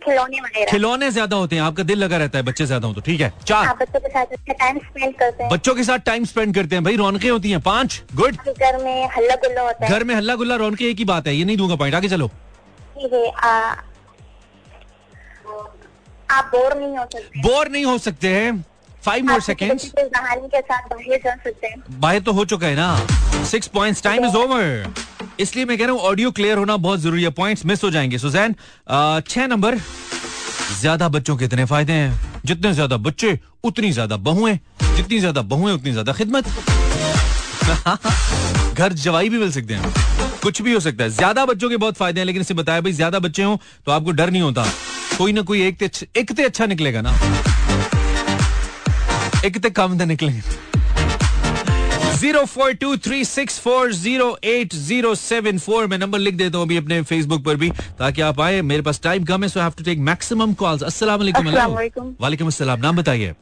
खिलौने 0.03 0.39
वगैरह। 0.39 0.71
खिलौने 0.71 1.09
ज़्यादा 1.11 1.37
होते 1.37 1.55
हैं 1.55 1.63
आपका 1.63 1.83
दिल 1.83 1.99
लगा 1.99 2.17
रहता 2.17 2.37
है 2.37 2.43
बच्चे 2.45 2.65
ज़्यादा 2.65 2.87
हो 2.87 2.93
तो 2.93 3.01
ठीक 3.01 3.21
है। 3.21 3.31
चार। 3.45 3.67
बच्चों 3.75 3.99
के 3.99 4.09
साथ 4.09 4.25
टाइम 4.49 4.77
स्पेंड 4.79 5.15
करते 5.15 5.43
हैं। 5.43 5.51
बच्चों 5.51 5.75
के 5.75 5.83
साथ 5.83 5.99
टाइम 6.05 6.25
स्पेंड 6.25 6.53
करते 6.55 6.75
हैं 6.75 6.83
भाई 6.83 6.95
रौनकें 6.97 7.29
होती 7.29 7.51
हैं 7.51 7.59
पाँच 7.61 8.01
गुड 8.15 8.35
घर 8.49 8.83
में 8.83 9.07
हल्ला 9.15 9.35
गुल्ला 9.37 9.61
होता 9.61 9.85
है। 9.85 9.91
घर 9.91 10.03
में 10.03 10.15
हल्ला 10.15 10.35
गुल्ला 10.35 10.55
रौनकें 10.57 10.85
एक 10.85 10.97
ही 10.97 11.05
बात 11.05 11.27
है 11.27 11.35
ये 11.35 11.45
नहीं 11.45 11.57
दूँगा 11.57 11.75
पॉइंट 11.75 11.95
आगे 11.95 12.09
चलो। 12.09 12.27
ठीक 12.27 13.13
है 13.13 13.31
आ, 13.31 13.75
आप 16.31 16.45
बोर 16.53 16.77
नहीं 16.77 16.97
हो 16.97 17.05
सकते। 17.05 17.41
बोर 17.41 17.69
नहीं 17.69 17.85
हो 17.85 17.97
सकते 17.99 18.27
हैं। 18.29 18.63
फाइव 19.05 19.25
मोर 19.25 19.39
किसी 19.39 19.53
के 19.89 20.59
साथ 20.61 20.89
बाहर 20.89 21.17
जा 21.23 21.35
सकते 21.35 21.67
हैं। 21.67 21.99
बाहर 21.99 22.19
तो 22.19 22.31
हो 22.33 22.45
चुका 22.45 22.67
है 22.67 22.75
ना। 22.75 23.45
Six 23.45 23.67
points 23.73 24.03
time 24.03 24.25
is 24.25 24.35
over 24.37 24.93
इसलिए 25.39 25.65
मैं 25.65 25.77
कह 25.77 25.85
रहा 25.85 25.93
हूँ 25.93 26.01
ऑडियो 26.09 26.31
क्लियर 26.31 26.57
होना 26.57 26.77
बहुत 26.77 26.99
ज़रूरी 26.99 27.23
है। 27.23 27.29
पॉइंट्स 27.39 27.65
मिस 27.65 27.83
हो 27.83 27.89
जाएँगे 27.91 28.17
सुजैन 28.17 28.55
छह 29.29 29.47
नंबर 29.47 29.77
ज़्यादा 30.79 31.09
बच्चों 31.09 31.35
के 31.37 31.45
इतने 31.45 31.65
फ़ायदे 31.65 31.93
हैं। 31.93 32.41
जितने 32.45 32.73
ज़्यादा 32.73 32.97
बच्चे 32.97 33.37
उतनी 33.63 33.91
ज़्यादा 33.91 34.17
बहुएँ। 34.29 34.57
जितनी 34.95 35.19
ज़्यादा 35.19 35.41
बहुएँ 35.51 35.73
उतनी 35.73 35.91
ज़्यादा 35.91 36.13
खिदमत। 36.13 36.45
घर 38.77 38.93
जवाई 38.93 39.29
भी 39.29 39.37
मिल 39.37 39.51
सकते 39.51 39.73
हैं। 39.73 39.93
कुछ 40.43 40.61
भी 40.61 40.73
हो 40.73 40.79
सकता 40.79 41.03
है। 41.03 41.09
ज़्यादा 41.09 41.45
बच्चों 41.45 41.69
के 41.69 41.77
बहुत 41.77 41.95
फ़ायदे 41.97 42.19
हैं 42.19 42.25
लेकिन 42.25 42.41
इसे 42.41 42.53
बताया 42.53 42.81
भाई 42.81 42.91
ज़्यादा 42.91 43.19
बच्चे 43.19 43.43
हो 43.43 43.59
तो 43.85 43.91
आपको 43.91 44.11
डर 44.11 44.29
नहीं 44.31 44.41
होता। 44.41 44.65
कोई 45.17 45.33
ना 45.33 45.41
कोई 45.41 45.61
एक 45.67 45.77
ते 45.79 45.85
अच्छ- 45.85 46.07
एक 46.17 46.31
ते 46.31 46.43
अच्छा 46.43 46.65
निकलेगा 46.65 47.01
ना। 47.01 47.11
एक 49.45 49.57
ते 49.59 49.69
कम 49.71 49.97
तो 49.99 50.05
निकले। 50.05 50.31
Zero 52.17 52.43
four 52.45 52.73
two 52.81 52.95
three 52.97 53.23
six 53.25 53.59
four 53.59 53.91
zero 53.93 54.27
eight 54.43 54.73
zero 54.75 55.13
seven 55.15 55.57
four 55.59 55.87
मैं 55.87 55.97
नंबर 55.97 56.19
लिख 56.19 56.35
देता 56.35 56.57
हूँ 56.57 56.65
अभी 56.65 56.77
अपने 56.77 57.01
फेसबुक 57.03 57.43
पर 57.45 57.55
भी 57.55 57.69
ताकि 57.99 58.21
आप 58.21 58.39
आए 58.41 58.61
मेरे 58.63 58.81
पास 58.81 59.01
टाइम 59.03 59.23
कम 59.25 59.43
है 59.43 59.49
so 59.49 59.59
have 59.59 59.73
to 59.77 59.83
take 59.83 59.99
maximum 60.09 60.53
calls 60.61 60.83
अस्सलाम 60.83 61.19
वालेकुम 61.19 61.47
अस्सलाम 61.47 61.71
वालेकुम। 61.73 62.15
वालेकुम 62.21 62.47
अस्सलाम 62.47 62.79
नाम 62.79 62.97
बताइए। 62.97 63.33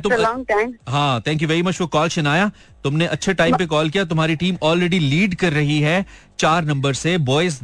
तुम 0.00 0.12
लॉन्ग 0.12 0.44
टाइम 0.48 0.72
हाँ 0.88 1.20
thank 1.26 1.42
you 1.42 1.48
very 1.48 1.62
much 1.62 1.76
for 1.76 1.88
call 1.88 2.08
Shanaya. 2.08 2.50
तुमने 2.84 3.06
अच्छे 3.06 3.34
टाइम 3.34 3.56
पे 3.56 3.66
कॉल 3.66 3.90
किया 3.90 4.04
तुम्हारी 4.04 4.36
टीम 4.36 4.56
ऑलरेडी 4.62 4.98
लीड 4.98 5.34
कर 5.34 5.52
रही 5.52 5.80
है 5.80 6.04
चार 6.38 6.64
नंबर 6.64 6.94
से 6.94 7.16
बॉयज़ 7.30 7.58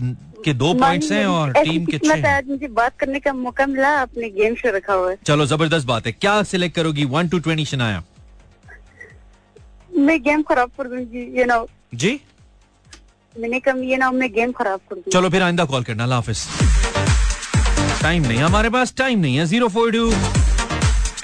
के 0.45 0.52
दो 0.55 0.73
पॉइंट्स 0.75 1.11
हैं 1.12 1.26
और 1.26 1.52
टीम 1.55 1.85
के 1.87 1.99
छह 1.99 2.40
मुझे 2.49 2.69
बात 2.69 2.99
करने 2.99 3.21
का 3.21 3.33
मौका 3.33 3.67
मिला 3.67 3.88
आपने 4.00 4.28
गेम 4.31 4.55
शो 4.55 4.76
रखा 4.76 4.93
हुआ 4.93 5.11
है। 5.11 5.17
चलो 5.26 5.47
ज़बरदस्त 5.47 5.87
बात 5.87 6.07
है। 6.07 6.12
क्या 6.12 6.43
सिलेक्ट 6.45 6.76
करोगी? 6.76 7.05
One 7.07 7.28
two 7.28 7.38
twenty 7.38 7.64
Shanaya. 7.64 8.02
मैं 9.99 10.21
गेम 10.23 10.43
खराब 10.49 10.71
कर 10.78 10.88
दूँगी 10.88 11.23
ये 11.38 11.45
ना 11.45 11.64
जी? 11.95 12.21
मैंने 13.37 13.61
कहा 13.61 13.75
ये 13.85 13.97
ना 13.97 14.11
मैं 14.11 14.33
गेम 14.33 14.52
खराब 14.52 14.81
कर 14.81 14.95
दूँगी। 14.95 15.11
चलो 15.11 15.31
फिर 15.31 15.43
आइंदा 15.43 15.64
कॉल 15.64 15.83
करना। 15.85 16.07
हाफिज। 16.07 16.47
टाइम 18.02 18.23
नहीं 18.23 18.38
हमारे 18.38 18.71
पास 18.71 18.95
टाइम 18.99 19.19
नहीं 19.21 19.37
है। 19.37 19.47
ज़ीरो 19.47 19.69
फोर 19.69 19.93
टू 19.93 20.11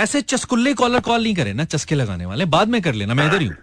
ऐसे 0.00 0.20
चस्कुल्ले 0.22 0.72
कॉलर 0.74 1.00
कॉल 1.00 1.22
नहीं 1.22 1.34
करे 1.34 1.52
ना 1.52 1.64
चस्के 1.66 1.94
लगाने 1.94 2.26
वाले। 2.26 2.44
बाद 2.46 2.68
में 2.68 2.80
कर 2.82 2.94
लेना 2.94 3.14
मैं 3.14 3.26
इधर 3.26 3.40
ही 3.40 3.46
हूँ। 3.46 3.56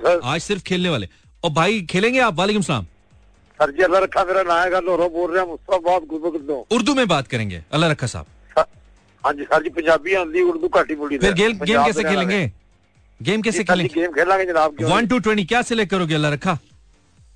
सर। 0.00 0.20
आज 0.24 0.40
सिर्फ़ 0.40 0.62
खेलने 0.64 0.88
वाले। 0.88 1.08
और 1.42 1.50
भाई 1.52 1.80
खेलेंगे 1.90 2.20
आप? 2.20 2.34
वालेकुम 2.34 2.62
सलाम। 2.62 2.84
सर 3.60 3.70
जी 3.70 3.82
अल्लाह 3.82 4.00
रखा 4.02 4.24
मेरा 4.24 4.42
नाम 4.44 4.74
है 4.74 4.80
लोरो 4.80 5.08
बोल 5.08 5.34
रहा 5.34 5.44
मुस्तफ़ा 5.44 5.78
बहुत 5.78 6.66
उर्दू 6.72 6.94
में 6.94 7.06
बात 7.08 7.28
करेंगे। 7.28 7.62
अल्लाह 7.72 7.90
रखा 7.90 8.06
साहब। 8.06 8.26
हाँ 9.24 9.32
जी 9.34 9.44
सर 9.44 9.62
जी 9.62 9.70
पंजाबी 9.70 10.14
आंदी 10.14 10.42
उर्दू 10.42 10.68
घाटी 10.70 10.94
बोली 10.96 11.18
फिर 11.18 11.32
गेम 11.34 11.58
गेम 11.60 11.84
कैसे 11.84 12.02
खेलेंगे? 12.04 12.50
गेम 13.20 13.42
कैसे 13.42 13.64
खेलेंगे? 13.64 13.94
गेम 13.94 14.12
खेलेंगे 14.12 14.44
जनाब 14.44 14.76
वन 14.82 15.06
टू 15.06 15.18
ट्वेंटी 15.18 15.44
क्या 15.44 15.62
सिलेक्ट 15.62 15.90
करोगे 15.90 16.14
अल्लाह 16.14 16.32
रखा। 16.32 16.54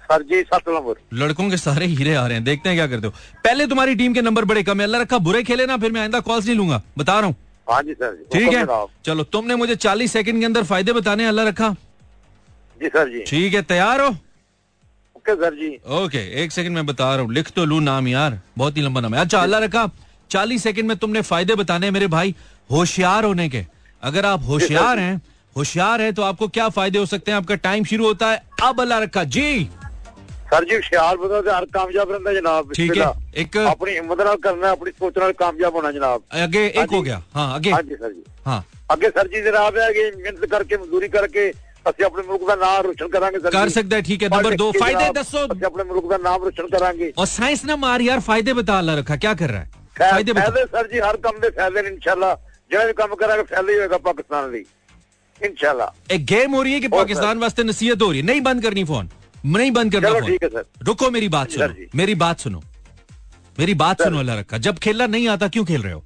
सर 0.04 0.22
जी 0.22 0.42
सात 0.44 0.68
नंबर। 0.68 0.94
लड़कों 1.18 1.48
के 1.50 1.56
सारे 1.56 1.86
हीरे 1.88 2.14
आ 2.14 2.26
रहे 2.26 2.36
हैं 2.36 2.44
देखते 2.44 2.68
हैं 2.68 2.76
क्या 2.78 2.86
करते 2.86 3.06
हो। 3.06 3.12
पहले 3.44 3.66
तुम्हारी 3.66 3.94
टीम 3.94 4.14
के 4.14 4.22
नंबर 4.22 4.44
बड़े 4.44 4.62
कम 4.62 4.80
है। 4.80 4.84
अल्लाह 4.84 5.00
रखा 5.02 5.18
बुरे 5.20 5.42
खेले 5.42 5.66
ना 5.66 5.76
फिर 5.76 5.92
मैं 5.92 6.00
आइंदा 6.00 6.20
कॉल्स 6.22 6.46
नहीं 6.46 6.56
लूँगा। 6.56 6.82
बता 6.98 7.18
रहा 7.18 7.26
हूँ। 7.26 7.36
हाँ 7.66 7.82
जी 7.82 7.92
सर 7.94 8.14
जी 8.14 8.24
ठीक 8.32 8.52
है। 8.52 8.64
चलो 9.06 9.24
तुमने 9.26 9.54
मुझे 9.56 9.76
चालीस 9.76 10.12
सेकंड 10.12 10.40
के 10.40 10.46
अंदर 10.46 10.64
फ़ायदे 10.64 10.92
बताने 10.92 11.26
अल्लाह 11.26 11.46
रखा। 11.46 11.68
जी 12.80 12.88
सर 12.88 13.08
जी। 13.10 13.20
ठीक 13.26 13.54
है 13.54 13.62
तैयार 13.64 14.00
हो? 14.00 14.08
ओके 15.16 15.34
सर 15.34 15.54
जी। 15.54 15.68
ओके 15.96 16.22
एक 16.42 16.52
सेकंड 16.52 16.74
में 16.74 16.86
बता 16.86 17.14
रहा 17.14 17.24
हूँ 17.24 17.32
लिख 17.34 17.50
तो 17.50 17.64
लू 17.64 17.78
नाम 17.82 18.08
यार 18.08 18.38
बहुत 18.58 18.76
ही 18.76 18.82
लंबा 18.82 19.00
नाम 19.00 19.14
है। 19.14 19.20
अच्छा 19.20 19.38
अल्लाह 19.40 19.60
रखा 19.60 19.90
चालीस 20.30 20.62
सेकंड 20.62 20.88
में 20.88 20.96
तुमने 20.96 21.20
फ़ायदे 21.22 21.54
बताने 21.54 21.90
मेरे 21.90 22.06
भाई 22.08 22.34
होशियार 22.70 23.24
होने 23.24 23.48
के। 23.48 23.64
अगर 24.02 24.26
आप 24.26 24.44
होशियार 24.48 24.98
हैं 24.98 25.20
होशियार 25.56 26.02
है 26.02 26.12
तो 26.12 26.22
आपको 26.22 26.48
क्या 26.48 26.68
फ़ायदे 26.68 26.98
हो 26.98 27.06
सकते 27.06 27.30
हैं? 27.30 27.38
आपका 27.38 27.54
टाइम 27.56 27.84
शुरू 27.84 28.06
होता 28.06 28.30
है 28.30 28.42
अब 28.62 28.80
अल्लाह 28.80 28.98
रखा 29.00 29.24
जी। 29.26 29.68
ਸਰ 30.54 30.64
ਜੀ 30.64 30.74
ਹੁਸ਼ਿਆਰ 30.74 31.16
ਬੰਦਾ 31.16 31.40
ਤੇ 31.42 31.50
ਹਰ 31.50 31.64
ਕਾਮਯਾਬ 31.72 32.10
ਰਹਿੰਦਾ 32.10 32.32
ਜਨਾਬ 32.32 32.72
ਠੀਕ 32.72 32.96
ਹੈ 32.98 33.12
ਇੱਕ 33.36 33.56
ਆਪਣੀ 33.58 33.94
ਹਿੰਮਤ 33.94 34.20
ਨਾਲ 34.20 34.36
ਕਰਨਾ 34.38 34.70
ਆਪਣੀ 34.70 34.90
ਸੋਚ 34.92 35.18
ਨਾਲ 35.18 35.32
ਕਾਮਯਾਬ 35.34 35.74
ਹੋਣਾ 35.74 35.90
ਜਨਾਬ 35.92 36.22
ਅੱਗੇ 36.44 36.66
ਇੱਕ 36.66 36.92
ਹੋ 36.92 37.02
ਗਿਆ 37.02 37.20
ਹਾਂ 37.36 37.54
ਅੱਗੇ 37.56 37.72
ਹਾਂਜੀ 37.72 37.96
ਸਰ 37.96 38.10
ਜੀ 38.10 38.22
ਹਾਂ 38.46 38.60
ਅੱਗੇ 38.92 39.10
ਸਰ 39.10 39.28
ਜੀ 39.28 39.42
ਜਨਾਬ 39.42 39.78
ਹੈ 39.78 39.90
ਕਿ 39.92 40.10
ਮਿਹਨਤ 40.12 40.44
ਕਰਕੇ 40.46 40.76
ਮਜ਼ਦੂਰੀ 40.76 41.08
ਕਰਕੇ 41.10 41.52
ਅਸੀਂ 41.86 42.04
ਆਪਣੇ 42.04 42.22
ਮੁਲਕ 42.22 42.46
ਦਾ 42.48 42.54
ਨਾਮ 42.56 42.82
ਰੋਸ਼ਨ 42.82 43.08
ਕਰਾਂਗੇ 43.08 43.40
ਸਰ 43.40 43.50
ਕਰ 43.50 43.68
ਸਕਦਾ 43.70 44.00
ਠੀਕ 44.02 44.22
ਹੈ 44.22 44.28
ਨੰਬਰ 44.28 44.56
2 44.60 44.70
ਫਾਇਦੇ 44.78 45.10
ਦੱਸੋ 45.14 45.44
ਅਸੀਂ 45.46 45.66
ਆਪਣੇ 45.66 45.84
ਮੁਲਕ 45.84 46.08
ਦਾ 46.10 46.18
ਨਾਮ 46.20 46.44
ਰੋਸ਼ਨ 46.44 46.68
ਕਰਾਂਗੇ 46.68 47.12
ਔਰ 47.16 47.26
ਸਾਇੰਸ 47.28 47.64
ਨਾ 47.64 47.76
ਮਾਰ 47.78 48.00
ਯਾਰ 48.02 48.20
ਫਾਇਦੇ 48.22 48.52
ਬਤਾ 48.52 48.78
ਅੱਲਾ 48.78 48.94
ਰੱਖਾ 48.94 49.16
ਕੀ 49.16 49.34
ਕਰ 49.34 49.48
ਰਹਾ 49.48 49.60
ਹੈ 49.60 50.10
ਫਾਇਦੇ 50.10 50.32
ਫਾਇਦੇ 50.32 50.64
ਸਰ 50.72 50.88
ਜੀ 50.88 51.00
ਹਰ 51.00 51.16
ਕੰਮ 51.18 51.40
ਦੇ 51.40 51.50
ਫਾਇਦੇ 51.50 51.82
ਨੇ 51.82 51.88
ਇਨਸ਼ਾਅੱਲਾ 51.88 52.36
ਜਿਹੜਾ 52.70 52.86
ਵੀ 52.86 52.92
ਕੰਮ 52.94 53.14
ਕਰਾਂਗੇ 53.16 53.42
ਫਾਇਦਾ 53.44 53.72
ਹੀ 53.72 53.78
ਹੋਏਗਾ 53.78 53.98
ਪਾਕਿਸਤਾਨ 54.00 54.50
ਲਈ 54.50 54.64
ਇਨਸ਼ਾਅੱਲਾ 55.40 55.92
ਇਹ 56.10 56.18
ਗੇਮ 56.28 56.54
ਹੋ 56.54 56.62
ਰਹੀ 56.62 56.74
ਹੈ 56.74 56.80
ਕਿ 56.80 56.88
ਪਾਕਿਸਤਾਨ 56.90 57.38
ਵਾਸਤੇ 57.38 57.62
ਨਸੀਹਤ 57.64 58.02
ਹੋ 58.02 58.10
ਰਹੀ 58.10 58.20
ਹੈ 58.20 58.24
ਨਹੀਂ 58.24 58.40
ਬੰਦ 58.42 58.62
ਕਰਨੀ 58.62 58.84
ਫੋਨ 58.84 59.08
नहीं 59.44 59.70
बंद 59.72 59.92
करना 59.92 60.10
फ़ोन। 60.10 60.30
है 60.32 60.62
रुको 60.82 61.10
मेरी 61.10 61.28
बात 61.28 61.50
सुनो 61.50 61.68
मेरी 61.94 62.14
बात 62.16 62.40
सुनो। 62.40 62.62
मेरी 63.56 63.74
बात 63.76 64.02
सुनो 64.02 64.18
अल्लाह 64.18 64.38
रखा। 64.38 64.58
जब 64.60 64.78
खेलना 64.78 65.06
नहीं 65.06 65.28
आता 65.28 65.48
क्यों 65.48 65.64
खेल 65.64 65.82
रहे 65.82 65.92
हो? 65.92 66.02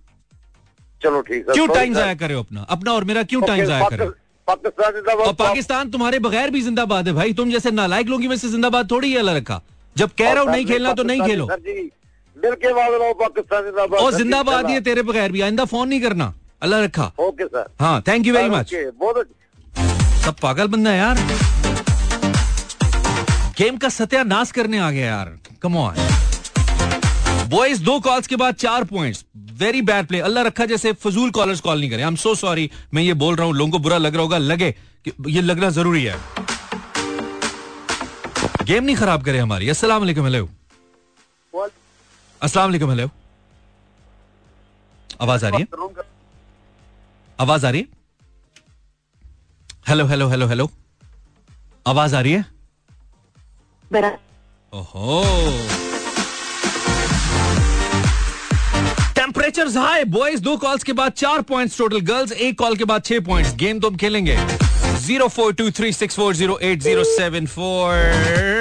चलो 1.02 1.21
ठीक 1.23 1.49
है 1.49 1.54
क्यों 1.54 1.66
टाइम 1.68 1.95
जाया 1.95 2.14
करे 2.16 2.35
हो 2.35 2.42
अपना? 2.42 2.62
अपना 2.71 2.92
और 2.92 3.04
मेरा 3.04 3.23
क्यों 3.25 3.42
टाइम 3.42 3.64
जाया 3.66 3.88
करे? 3.88 4.04
और 4.49 5.33
पाकिस्तान 5.35 5.90
तुम्हारे 5.90 6.18
बगैर 6.18 6.50
भी 6.50 6.61
जिंदाबाद 6.62 7.09
है 7.09 7.14
भाई। 7.14 7.33
तुम 7.35 7.50
जैसे 7.50 7.71
नालायक 7.73 8.07
लोगों 8.09 8.28
में 8.28 8.37
से 8.37 8.49
जिंदाबाद 8.50 8.90
थोड़ी 8.90 9.12
है 9.12 9.18
अल्लाह 9.18 9.37
रखा। 9.37 9.61
जब 9.97 10.11
कह 10.18 10.33
रहा 10.33 10.42
हूँ 10.42 10.50
नहीं 10.50 10.66
खेलना 10.66 10.92
तो 10.95 11.02
नहीं 11.04 11.23
खेलो। 11.23 11.47
मिल 11.47 12.54
के 12.57 12.73
पाकिस्तान 13.14 13.64
जिंदाबाद। 13.64 14.00
और 14.00 14.14
जिंदाबाद 14.14 14.54
ये 14.54 14.61
इंशाल्लाह। 14.61 14.80
तेरे 14.85 15.02
बगैर 15.02 15.33
भी। 15.33 15.40
आइंदा 15.40 15.64
फ़ोन 15.66 15.88
नहीं 15.88 16.00
करना। 16.00 16.33
अल्लाह 16.62 16.85
रखा। 16.85 17.12
Okay 17.21 17.45
sir. 17.47 17.66
हाँ 17.80 18.00
थैंक 18.09 18.26
यू 18.26 18.35
वेरी 18.35 18.50
मच 18.50 18.75
बहुत। 19.00 19.28
सब 20.25 20.35
पागल 20.42 20.66
बंदा 20.68 20.90
है 20.90 20.99
यार। 20.99 21.16
गेम 23.58 23.76
का 23.82 23.88
सत्यानाश 23.88 24.50
करने 24.52 24.78
आ 24.78 24.90
गया 24.90 25.06
यार। 25.06 25.28
कम 25.62 25.76
ऑन 25.76 25.94
बॉयज़ 27.50 27.82
दो 27.84 27.98
कॉल्स 28.00 28.26
के 28.26 28.36
बाद 28.36 28.54
चार 28.54 28.84
points 28.84 29.24
very 29.60 29.80
bad 29.82 30.06
play 30.06 30.18
Allah 30.28 30.44
Rakha 30.44 30.64
जैसे 30.72 30.92
फजूल 31.04 31.30
कॉलर्स 31.38 31.60
कॉल 31.60 31.78
नहीं 31.80 31.90
करें। 31.90 32.02
आई 32.02 32.08
एम 32.08 32.16
सो 32.22 32.34
सॉरी 32.34 32.70
मैं 32.94 33.02
ये 33.02 33.14
बोल 33.22 33.36
रहा 33.36 33.46
हूँ 33.46 33.54
लोगों 33.54 33.70
को 33.72 33.78
बुरा 33.78 33.98
लग 33.98 34.14
रहा 34.14 34.22
होगा 34.22 34.38
लगे 34.38 34.70
कि 35.04 35.12
ये 35.28 35.40
लगना 35.42 35.70
ज़रूरी 35.78 36.02
है। 36.04 36.16
गेम 38.66 38.84
नहीं 38.84 38.96
खराब 38.96 39.24
करे 39.24 39.38
हमारी। 39.38 39.68
अस्सलाम 39.68 40.00
वालेकुम 40.00 40.24
हेलो 40.24 40.48
अस्सलाम 42.42 42.66
वालेकुम 42.66 42.90
हेलो 42.90 43.10
आवाज़ 45.20 45.46
आ 45.46 45.48
रही 45.48 45.60
है? 45.60 45.66
आवाज़ 47.38 47.66
आ 47.66 47.70
रही 47.70 47.80
है? 47.80 47.88
हेलो 49.88 50.06
हेलो 50.06 50.28
हेलो 50.28 50.46
हेलो 50.46 50.70
आवाज़ 51.86 52.16
आ 52.16 52.20
रही 52.20 52.32
है? 52.32 52.57
टेम्परेचर 59.14 59.68
हाई 59.76 60.04
बॉयज़ 60.04 60.42
दो 60.42 60.57
कॉल्स 60.57 60.83
के 60.85 60.92
बाद 60.92 61.12
चार 61.12 61.42
पॉइंट्स 61.49 61.78
टोटल 61.78 62.00
गर्ल्स 62.11 62.33
एक 62.33 62.59
कॉल 62.59 62.76
के 62.76 62.85
बाद 62.85 63.04
छह 63.04 63.21
पॉइंट्स 63.26 63.54
गेम 63.57 63.80
तो 63.80 63.88
हम 63.90 63.97
खेलेंगे। 63.97 64.37
Zero 65.07 65.28
four 65.28 65.52
two 65.54 65.71
three 65.71 65.92
six 65.92 66.16
four 66.16 66.35
zero 66.37 66.59
eight 66.62 66.83
zero 66.83 67.04
seven 67.04 67.47
four 67.47 68.57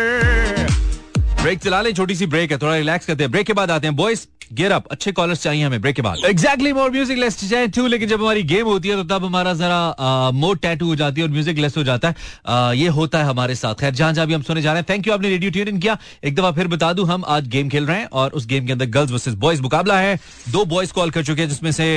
break 1.48 1.60
चला 1.64 1.82
ले 1.82 1.92
छोटी 1.94 2.16
सी 2.16 2.26
ब्रेक 2.28 2.52
है 2.52 2.58
थोड़ा 2.58 2.76
रिलैक्स 2.76 3.06
करते 3.06 3.24
हैं। 3.24 3.32
ब्रेक 3.32 3.46
के 3.48 3.54
बाद 3.54 3.72
आते 3.72 3.88
हैं। 3.88 3.96
बॉयज़ 3.96 4.26
गियर 4.54 4.72
अप 4.72 4.88
अच्छे 4.92 5.12
कॉलर्स 5.12 5.42
चाहिए 5.42 5.64
हमें 5.64 5.82
ब्रेक 5.82 5.96
के 5.96 6.02
बाद। 6.02 6.26
एग्जैक्टली 6.26 6.72
मोर 6.74 6.90
म्यूज़िक 6.92 7.18
लेस 7.18 7.40
चाहिए। 7.42 7.68
टू 7.68 7.86
लेकिन 7.88 8.10
जब 8.10 8.22
हमारी 8.22 8.44
गेम 8.44 8.66
होती 8.66 8.90
है 8.90 8.96
तो 8.96 9.04
तब 9.12 9.26
हमारा 9.26 9.54
जरा 9.54 10.32
मोर 10.34 10.58
टैटू 10.58 10.88
हो 10.88 10.96
जाती 10.96 11.22
है 11.22 11.28
और 11.28 11.32
म्यूज़िक 11.34 11.58
लेस 11.58 11.78
हो 11.78 11.84
जाता 11.84 12.08
है। 12.08 12.16
आ, 12.48 12.72
ये 12.74 12.88
होता 12.98 13.20
है 13.20 13.26
हमारे 13.26 13.56
साथ। 13.56 13.76
खैर 13.76 13.94
जहाँ 13.94 14.12
जहाँ 14.14 14.28
भी 14.28 14.34
हम 14.34 14.42
सुने 14.42 14.62
जा 14.62 14.74
रहे 14.74 14.82
हैं 14.82 14.86
थैंक 14.90 15.08
यू 15.08 15.14
आपने 15.14 15.30
रेडियो 15.30 15.52
ट्यून 15.52 15.68
इन 15.68 15.80
किया। 15.80 15.98
एक 16.24 16.36
दफ़ा 16.36 16.52
फिर 16.52 16.68
बता 16.68 16.92
दूँ 16.94 17.08
हम 17.08 17.24
आज 17.28 17.48
गेम 17.48 17.70
खेल 17.70 17.86
रहे 17.86 17.98
हैं 18.00 18.10
और 18.14 18.32
उस 18.32 18.48
गेम 18.48 18.66
के 18.66 18.74
अंदर 18.74 18.86
गर्ल्स 18.98 19.12
वर्सेस 19.12 19.34
बॉयज़ 19.38 19.62
मुकाबला 19.62 20.00
है। 20.00 20.20
दो 20.50 20.66
बॉयज़ 20.66 20.94
कॉल 20.94 21.12
कर 21.12 21.24
चुके 21.24 21.42
हैं 21.42 21.50
जिसमें 21.50 21.72
से 21.72 21.88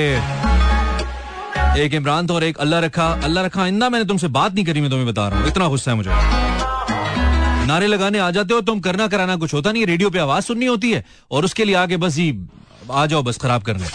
एक 1.83 1.93
इमरान 1.93 2.27
था 2.27 2.33
और 2.33 2.43
एक 2.43 2.57
अल्लाह 2.59 2.79
रखा। 2.79 3.11
अल्लाह 3.23 3.45
रखा 3.45 3.61
आइंदा 3.63 3.89
मैंने 3.89 4.05
तुमसे 4.05 4.27
बात 4.29 4.53
नहीं 4.53 4.65
करी 4.65 4.81
मैं 4.81 4.89
तुम्हें 4.89 5.07
बता 5.07 5.27
रहा 5.27 5.39
हूँ। 5.39 5.47
इतना 5.47 5.67
गुस्सा 5.67 5.91
है 5.91 5.97
मुझे। 5.97 6.50
नारे 7.63 7.87
लगाने 7.87 8.19
आ 8.19 8.29
जाते 8.31 8.53
हो, 8.53 8.61
तुम 8.61 8.79
करना 8.79 9.07
कराना 9.07 9.35
कुछ 9.35 9.53
होता 9.53 9.71
नहीं, 9.71 9.85
रेडियो 9.85 10.09
पे 10.09 10.19
आवाज़ 10.19 10.45
सुननी 10.45 10.65
होती 10.65 10.91
है, 10.91 11.03
और 11.31 11.45
उसके 11.45 11.65
लिए 11.65 11.75
आगे 11.77 11.97
बस 11.97 12.15
ही 12.17 12.33
आ 12.91 13.05
जाओ 13.05 13.23
बस 13.23 13.37
खराब 13.37 13.63
करने। 13.63 13.85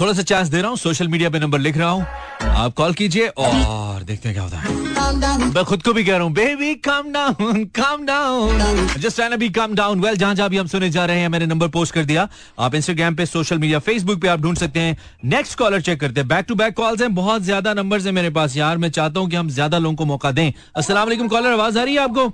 थोड़ा 0.00 0.12
सा 0.12 0.22
चांस 0.22 0.48
दे 0.48 0.60
रहा 0.60 0.68
हूँ 0.68 0.76
सोशल 0.78 1.08
मीडिया 1.08 1.30
पे 1.30 1.38
नंबर 1.38 1.58
लिख 1.58 1.76
रहा 1.76 1.90
हूँ, 1.90 2.06
आप 2.42 2.74
कॉल 2.76 2.94
कीजिए 2.94 3.28
और 3.28 4.02
देखते 4.02 4.28
हैं 4.28 4.34
क्या 4.34 4.44
होता 4.44 4.58
है। 4.58 4.93
मैं 5.34 5.64
खुद 5.64 5.82
को 5.82 5.92
भी 5.92 6.02
कह 6.04 6.12
रहा 6.12 6.22
हूँ 6.22 6.32
baby 6.32 6.74
calm 6.84 7.10
down 7.12 7.64
calm 7.76 8.04
down 8.06 8.58
just 8.98 9.16
trying 9.16 9.34
be 9.38 9.48
calm 9.50 9.74
down 9.74 10.00
well 10.00 10.16
जहाँ 10.16 10.34
जहाँ 10.34 10.48
भी 10.50 10.56
हम 10.56 10.66
सुने 10.66 10.90
जा 10.90 11.04
रहे 11.06 11.20
हैं 11.20 11.28
मैंने 11.28 11.46
नंबर 11.46 11.68
पोस्ट 11.68 11.94
कर 11.94 12.04
दिया। 12.04 12.28
आप 12.58 12.74
इंस्टाग्राम 12.74 13.14
पे 13.14 13.26
सोशल 13.26 13.58
मीडिया 13.58 13.78
फेसबुक 13.80 14.20
पे 14.22 14.28
आप 14.28 14.40
ढूंढ 14.40 14.58
सकते 14.58 14.80
हैं। 14.80 14.96
नेक्स्ट 15.26 15.58
कॉलर 15.58 15.80
चेक 15.80 16.00
करते 16.00 16.20
हैं। 16.20 16.28
बैक 16.28 16.44
टू 16.48 16.54
बैक 16.54 16.74
कॉल्स 16.76 17.00
हैं। 17.02 17.14
बहुत 17.14 17.42
ज़्यादा 17.42 17.74
नंबर 17.74 18.00
है 18.00 18.12
मेरे 18.12 18.30
पास 18.30 18.56
यार। 18.56 18.78
मैं 18.78 18.90
चाहता 18.90 19.20
हूँ 19.20 19.30
कि 19.30 19.36
हम 19.36 19.48
ज़्यादा 19.50 19.78
लोगों 19.78 19.96
को 19.96 20.04
मौका 20.04 20.32
दें। 20.32 20.52
अस्सलाम 20.76 21.04
वालेकुम 21.04 21.28
कॉलर 21.28 21.52
आवाज़ 21.52 21.78
आ 21.78 21.82
रही 21.82 21.94
है 21.94 22.00
आपको? 22.00 22.28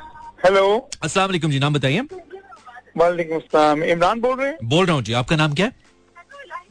हेलो 0.45 0.89
अस्सलाम 1.03 1.27
वालेकुम 1.27 1.51
जी 1.51 1.59
नाम 1.59 1.75
बताइए। 1.75 2.07
वालेकुम 2.97 3.83
इमरान 3.85 4.21
बोल 4.21 4.39
रहे 4.39 4.49
हैं? 4.49 4.57
बोल 4.65 4.87
रहा 4.87 4.95
हूँ 4.95 5.03
जी 5.03 5.13
आपका 5.15 5.37
नाम 5.37 5.53
क्या 5.55 5.67
है? 5.67 5.80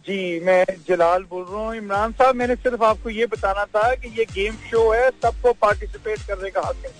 जी 0.10 0.40
मैं 0.46 0.64
जलाल 0.88 1.24
बोल 1.30 1.44
रहा 1.50 1.62
हूँ। 1.62 1.76
इमरान 1.76 2.12
साहब 2.12 2.36
मैंने 2.36 2.56
सिर्फ़ 2.56 2.84
आपको 2.84 3.10
ये 3.10 3.26
बताना 3.34 3.66
था 3.66 3.94
कि 3.96 4.10
ये 4.20 4.26
गेम 4.34 4.54
शो 4.70 4.90
है 4.92 5.10
सबको 5.24 5.54
पार्टिसिपेट 5.62 6.20
करने 6.28 6.50
का 6.50 6.62
हक 6.68 6.86
है। 6.86 6.92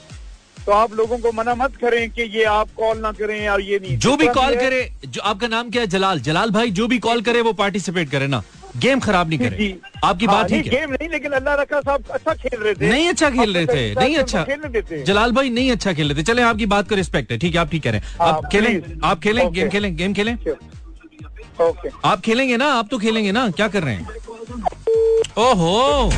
तो 0.58 0.72
आप 0.72 0.94
लोगों 0.94 1.18
को 1.18 1.32
मना 1.32 1.56
मत 1.56 1.76
करें 1.76 2.10
कि 2.12 2.24
ये 2.38 2.44
आप 2.46 2.70
कॉल 2.78 2.98
ना 3.00 3.12
करें 3.20 3.48
और 3.50 3.62
ये 3.62 3.80
नहीं। 3.80 3.98
जो 3.98 4.16
भी 4.18 4.28
कॉल 4.30 4.56
करे 4.56 4.82
जो 5.08 5.22
आपका 5.22 5.48
नाम 5.48 5.70
क्या 5.72 5.82
है? 5.82 5.88
जलाल। 5.88 6.20
जलाल 6.22 6.52
भाई 6.52 6.72
जो 6.72 6.88
भी 6.88 7.00
कॉल 7.00 7.22
करे 7.22 7.42
वो 7.42 7.54
पार्टिसिपेट 7.54 8.10
करे 8.12 8.28
ना। 8.28 8.44
गेम 8.78 9.00
खराब 9.00 9.30
नहीं 9.30 9.40
करे। 9.40 9.76
आपकी 10.04 10.26
हाँ, 10.26 10.36
बात 10.36 10.52
नहीं, 10.52 10.62
गेम 10.64 10.92
नहीं 10.92 11.10
लेकिन 11.10 11.32
अल्लाह 11.32 11.56
रखा 11.62 11.80
साहब 11.82 12.04
अच्छा 12.12 12.34
खेल 12.34 12.60
रहे 12.60 12.74
थे। 12.74 12.90
नहीं 12.90 13.08
अच्छा 13.10 13.30
खेल 13.30 13.54
रहे 13.54 13.66
थे। 13.66 13.94
तो 13.94 14.02
नहीं 14.02 14.16
इस 14.16 14.20
अच्छा। 14.20 15.04
जलाल 15.04 15.32
भाई 15.32 15.50
नहीं 15.50 15.72
अच्छा 15.72 15.94
खेल 15.94 16.12
रहे 16.12 16.18
थे। 16.18 16.26
चले 16.26 16.42
आपकी 16.44 16.66
बात 16.74 16.90
को 16.90 16.96
रिस्पेक्ट 16.96 17.32
है। 17.32 17.38
ठीक 17.38 17.56
है 17.56 17.62
आप 17.62 17.72
ठीक 17.72 17.84
कह 17.84 17.92
रहे 17.92 18.00
हैं। 18.00 18.16
हाँ, 18.20 18.34
आप 18.34 18.50
खेलें 18.52 19.00
आप 19.04 19.20
खेलें 19.20 19.52
गेम 19.54 19.70
खेलें 19.70 19.96
गेम 19.98 20.14
खेलें। 20.14 20.36
ओके 21.62 21.90
आप 22.06 22.22
खेलेंगे 22.22 22.58
ना 22.58 22.66
आप 22.74 22.88
तो 22.92 22.98
खेलेंगे 23.00 23.32
ना 23.32 23.50
क्या 23.52 23.68
कर 23.68 23.84
रहे 23.84 23.96
हैं? 23.96 24.08
ओहो! 25.38 26.12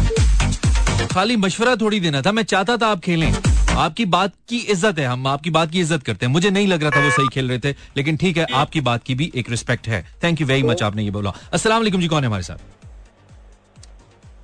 खाली 1.14 1.36
मशवरा 1.38 1.76
थोड़ी 1.76 2.00
देना 2.00 2.22
था 2.22 2.32
मैं 2.32 2.44
चाहता 2.44 2.78
था 2.78 2.88
आप 2.88 3.00
खेलें। 3.02 3.32
आपकी 3.78 4.06
बात 4.06 4.34
की 4.50 4.58
इज़्ज़त 4.58 5.00
है 5.00 5.06
हम 5.06 5.28
आपकी 5.28 5.50
बात 5.50 5.72
की 5.72 5.80
इज़्ज़त 5.80 6.04
करते 6.04 6.26
हैं। 6.26 6.34
मुझे 6.34 6.50
नहीं 6.50 6.68
लग 6.68 6.84
रहा 6.84 6.92
था 6.92 7.04
वो 7.04 7.10
सही 7.12 7.28
खेल 7.34 7.50
रहे 7.50 7.60
थे 7.60 7.72
लेकिन 7.98 8.18
ठीक 8.18 8.38
है 8.38 8.46
आपकी 8.54 8.82
बात 8.82 9.04
की 9.04 9.16
भी 9.16 9.32
एक 9.36 9.50
रिस्पेक्ट 9.50 9.88
है। 9.88 10.06
थैंक 10.24 10.42
यू 10.42 10.48
वेरी 10.48 10.64
मच 10.64 10.84
आपने 10.84 11.04
ये 11.04 11.12
बोला। 11.12 11.34
अस्सलाम 11.54 11.86
जी 11.86 12.08
कौन 12.08 12.24
है 12.24 12.28
हमारे 12.28 12.44
साथ? 12.44 12.58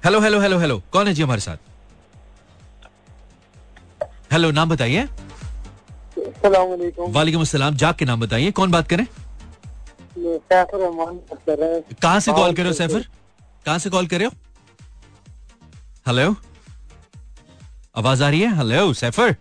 हेलो 0.06 0.20
हेलो 0.22 0.40
हेलो 0.40 0.58
हेलो 0.60 0.82
कौन 0.92 1.08
है 1.08 1.14
जी 1.14 1.24
हमारे 1.24 1.42
साथ? 1.42 1.58
हेलो 4.34 4.52
नाम 4.52 4.70
बताइए। 4.70 5.08
वालेकुम 6.46 7.42
अस्सलाम 7.42 7.76
जाग 7.76 7.96
के 7.96 8.06
नाम 8.06 8.20
बताइए 8.22 8.52
कौन 8.52 8.72
बात 8.72 8.88
करें? 8.88 9.06
सैफर 10.28 10.80
रहमान 10.80 11.20
कहाँ 12.02 12.20
से 12.20 12.32
कॉल 12.32 12.54
कर 12.54 12.62
रहे 12.64 12.68
हो 12.68 12.74
सैफर? 12.74 13.06
कहाँ 13.66 13.78
से 13.80 13.90
कॉल 13.90 14.08
कर 14.08 14.18
रहे 14.18 14.26
हो? 14.26 14.32
हेलो 16.08 16.36
आवाज़ 17.96 18.24
आ 18.24 18.30
रही 18.30 18.42
है? 18.42 18.56
हेलो 18.58 18.94
सैफर? 18.94 19.36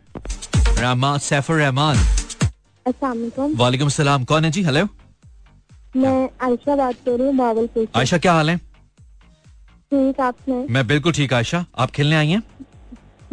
रहमान 0.79 1.19
सैफर 1.19 1.55
रहमान। 1.55 1.97
वालेकुम 3.57 3.89
सलाम। 3.89 4.25
कौन 4.25 4.45
है 4.45 4.51
जी? 4.51 4.63
हेलो 4.63 4.89
मैं 5.97 6.29
आयशा 6.43 6.77
बात 6.77 6.95
कर 7.05 7.11
रही 7.11 7.27
हूँ 7.27 7.37
भावलपुर 7.37 7.87
आयशा 7.97 8.19
क्या 8.19 8.33
हाल 8.33 8.51
है? 8.51 8.57
ठीक 8.57 10.21
आपने 10.21 10.67
मैं 10.71 10.87
बिल्कुल 10.87 11.13
ठीक 11.13 11.33
आयशा। 11.33 11.65
आप 11.79 11.91
खेलने 11.91 12.17
आई 12.17 12.31
हैं? 12.31 12.43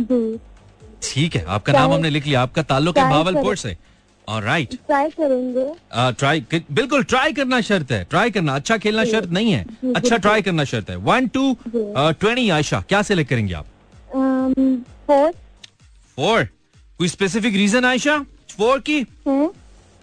जी। 0.02 0.40
ठीक 1.04 1.36
है 1.36 1.44
आपका 1.46 1.74
नाम 1.74 1.94
हमने 1.94 2.10
लिख 2.10 2.26
लिया। 2.26 2.42
आपका 2.42 2.64
ताल्लुक 2.64 2.98
है 2.98 3.10
भावलपुर 3.10 3.56
से। 3.58 3.78
राइट 4.28 4.74
ट्राई 4.78 5.10
करेंगे। 5.12 5.66
ट्राई 6.14 6.44
बिल्कुल 6.52 7.04
ट्राई 7.04 7.34
करना 7.34 7.60
शर्त 7.62 7.92
है। 7.92 8.04
ट्राई 8.10 8.32
करना 8.32 8.56
अच्छा 8.56 8.78
खेलना 8.78 9.06
शर्त 9.06 9.30
नहीं 9.30 9.52
है। 9.52 9.66
अच्छा 9.96 10.18
ट्राई 10.18 10.42
करना 10.42 10.64
शर्त 10.66 10.90
है। 10.90 10.96
वन 10.98 11.28
टू 11.28 11.56
ट्वेंटी 11.68 12.50
आयशा 12.50 12.84
क्या 12.90 13.02
सिलेक्ट 13.02 13.30
करेंगे 13.30 13.54
आप? 13.54 13.66
फोर 15.08 15.32
फोर 16.18 16.44
कोई 17.00 17.08
स्पेसिफिक 17.08 17.54
रीजन 17.56 17.86
आयशा 17.86 18.18
फोर 18.52 18.80
की? 18.80 19.04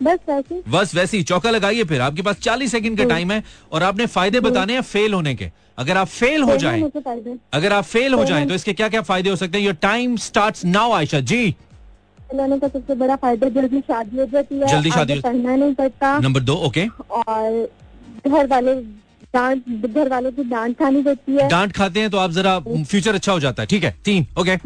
बस 0.01 0.19
वैसे। 0.29 0.63
बस 0.69 0.95
वैसे 0.95 1.17
ही 1.17 1.23
चौका 1.23 1.51
लगाइए 1.51 1.85
फिर। 1.85 2.01
आपके 2.01 2.23
पास 2.23 2.37
40 2.39 2.71
सेकंड 2.71 2.99
का 2.99 3.05
टाइम 3.05 3.33
है 3.33 3.43
और 3.73 3.83
आपने 3.83 4.07
फ़ायदे 4.09 4.41
बताने 4.41 4.73
हैं 4.73 4.83
फेल 4.83 5.15
होने 5.15 5.35
के। 5.35 5.51
अगर 5.79 5.97
आप 5.97 6.07
फेल 6.09 6.43
हो 6.43 6.57
जाएँ 6.57 6.83
अगर 7.55 7.73
आप 7.73 7.85
फेल 7.85 8.15
हो 8.15 8.25
जाएँ 8.25 8.47
तो 8.49 8.55
इसके 8.55 8.73
क्या 8.73 8.89
क्या 8.89 9.03
फ़ायदे 9.03 9.31
हो 9.31 9.37
सकते 9.37 9.59
हैं? 9.59 9.65
Your 9.65 9.75
time 9.83 10.17
starts 10.19 10.65
now 10.65 10.93
Ayesha 10.93 11.21
जी। 11.23 11.55
लाने 12.35 12.59
का 12.59 12.69
सबसे 12.69 12.95
बड़ा 12.95 13.17
फ़ायदा 13.17 13.49
जल्दी 13.51 13.81
शादी 13.81 14.19
हो 14.19 14.27
जाती 14.33 14.59
है 14.59 14.67
जल्दी 14.69 14.91
शादी 14.91 15.21
पढ़ना 15.21 15.57
नहीं 15.57 15.75
पड़ता। 15.75 16.19
नंबर 16.19 16.41
दो 16.43 16.55
ओके 16.67 16.87
और 16.87 17.69
घर 18.29 18.47
वाले 18.47 18.75
डांट 19.35 19.87
घर 19.87 20.09
वालों 20.09 20.31
की 20.33 20.45
डांट 20.45 20.79
खानी 20.79 21.03
पड़ती 21.03 21.33
है। 21.33 21.49
डांट 21.49 21.73
खाते 21.73 22.01
हैं 22.01 22.11
तो 22.11 22.19
आप 22.19 22.31
जरा 22.33 22.59
फ्यूचर 22.61 23.15
अच्छा 23.15 23.33
हो 23.33 23.41
जाता 23.41 23.63
है 23.63 23.67
ठीक 23.67 23.85
है? 23.85 23.95
तीन 24.05 24.27
ओके 24.41 24.57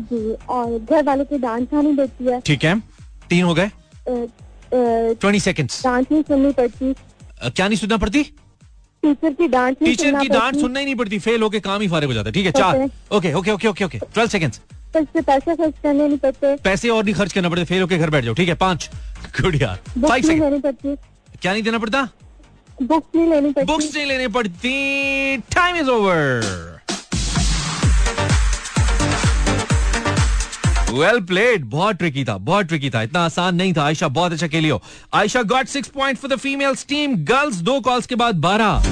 और 0.48 0.78
घर 0.80 1.02
वालों 1.04 1.24
की 1.24 1.38
डांट 1.38 1.70
खानी 1.70 1.94
पड़ती 1.96 2.24
है। 2.24 2.40
ठीक 2.40 2.64
है। 2.64 2.78
तीन 3.30 3.44
हो 3.44 3.54
गए। 3.54 3.70
ट्वेंटी 4.06 5.40
सेकेंड्स 5.40 5.82
डांट 5.84 6.12
नहीं 6.12 6.22
सुननी 6.22 6.52
पड़ती। 6.52 6.94
क्या 7.46 7.68
नहीं 7.68 7.78
सुनना 7.78 7.96
पड़ती? 7.96 8.22
टीचर 9.02 9.32
की 9.32 9.48
डांट 9.48 9.78
टीचर 9.78 10.20
की 10.20 10.28
डांट 10.28 10.56
सुनना 10.56 10.78
ही 10.80 10.84
नहीं 10.84 10.94
पड़ती। 10.96 11.18
फेल 11.20 11.42
होके 11.42 11.60
काम 11.60 11.80
ही 11.80 11.88
फारे 11.88 12.06
हो 12.06 12.12
जाता 12.12 12.28
है। 12.28 12.32
ठीक 12.32 12.46
है 12.46 12.52
चार 12.52 12.88
okay 13.16 13.32
okay 13.34 13.50
okay 13.50 13.68
okay 13.68 13.84
okay 13.84 13.98
twelve 13.98 14.30
seconds 14.30 14.60
पैसे 14.96 15.54
खर्च 15.56 15.74
करने 15.82 16.06
नहीं 16.08 16.18
पड़ते। 16.18 16.54
पैसे 16.64 16.88
और 16.88 17.04
नहीं 17.04 17.14
खर्च 17.14 17.32
करना 17.32 17.48
पड़ते 17.48 17.64
फेल 17.64 17.80
होकर 17.82 17.96
घर 17.96 18.10
बैठ 18.10 18.24
जाओ 18.24 18.34
ठीक 18.34 18.48
है? 18.48 18.54
पाँच। 18.54 18.90
गुड 19.40 19.62
यार। 19.62 19.78
बुक्स 19.98 20.26
नहीं 20.26 20.40
लेनी 20.40 20.58
पड़ती। 20.58 20.96
क्या 21.42 21.52
नहीं 21.52 21.62
देना 21.62 21.78
पड़ता? 21.78 22.08
बुक्स 22.82 23.16
नहीं 23.16 23.28
लेनी 23.30 23.50
पड़ती। 23.52 23.66
बुक्स 23.66 23.94
नहीं 23.94 24.06
लेनी 24.06 24.28
पड़ती। 24.28 25.36
Time 25.54 25.76
is 25.76 25.90
over 25.90 26.42
well 30.90 31.20
played 31.20 31.64
बहुत 31.64 31.96
ट्रिकी 31.96 32.24
था 32.24 32.36
बहुत 32.38 32.66
ट्रिकी 32.66 32.90
था। 32.90 33.02
इतना 33.02 33.24
आसान 33.24 33.54
नहीं 33.54 33.72
था। 33.74 33.84
आयशा 33.84 34.08
बहुत 34.08 34.32
अच्छा 34.32 34.46
खेली 34.46 34.68
हो। 34.68 34.82
Ayesha 35.14 35.42
got 35.42 35.66
six 35.66 35.88
point 35.88 36.18
for 36.18 36.34
the 36.34 36.38
females 36.38 36.86
team 36.88 37.16
girls 37.24 37.56
दो 37.56 37.80
कॉल्स 37.80 38.06
के 38.06 38.14
बाद 38.14 38.34
बारह। 38.34 38.84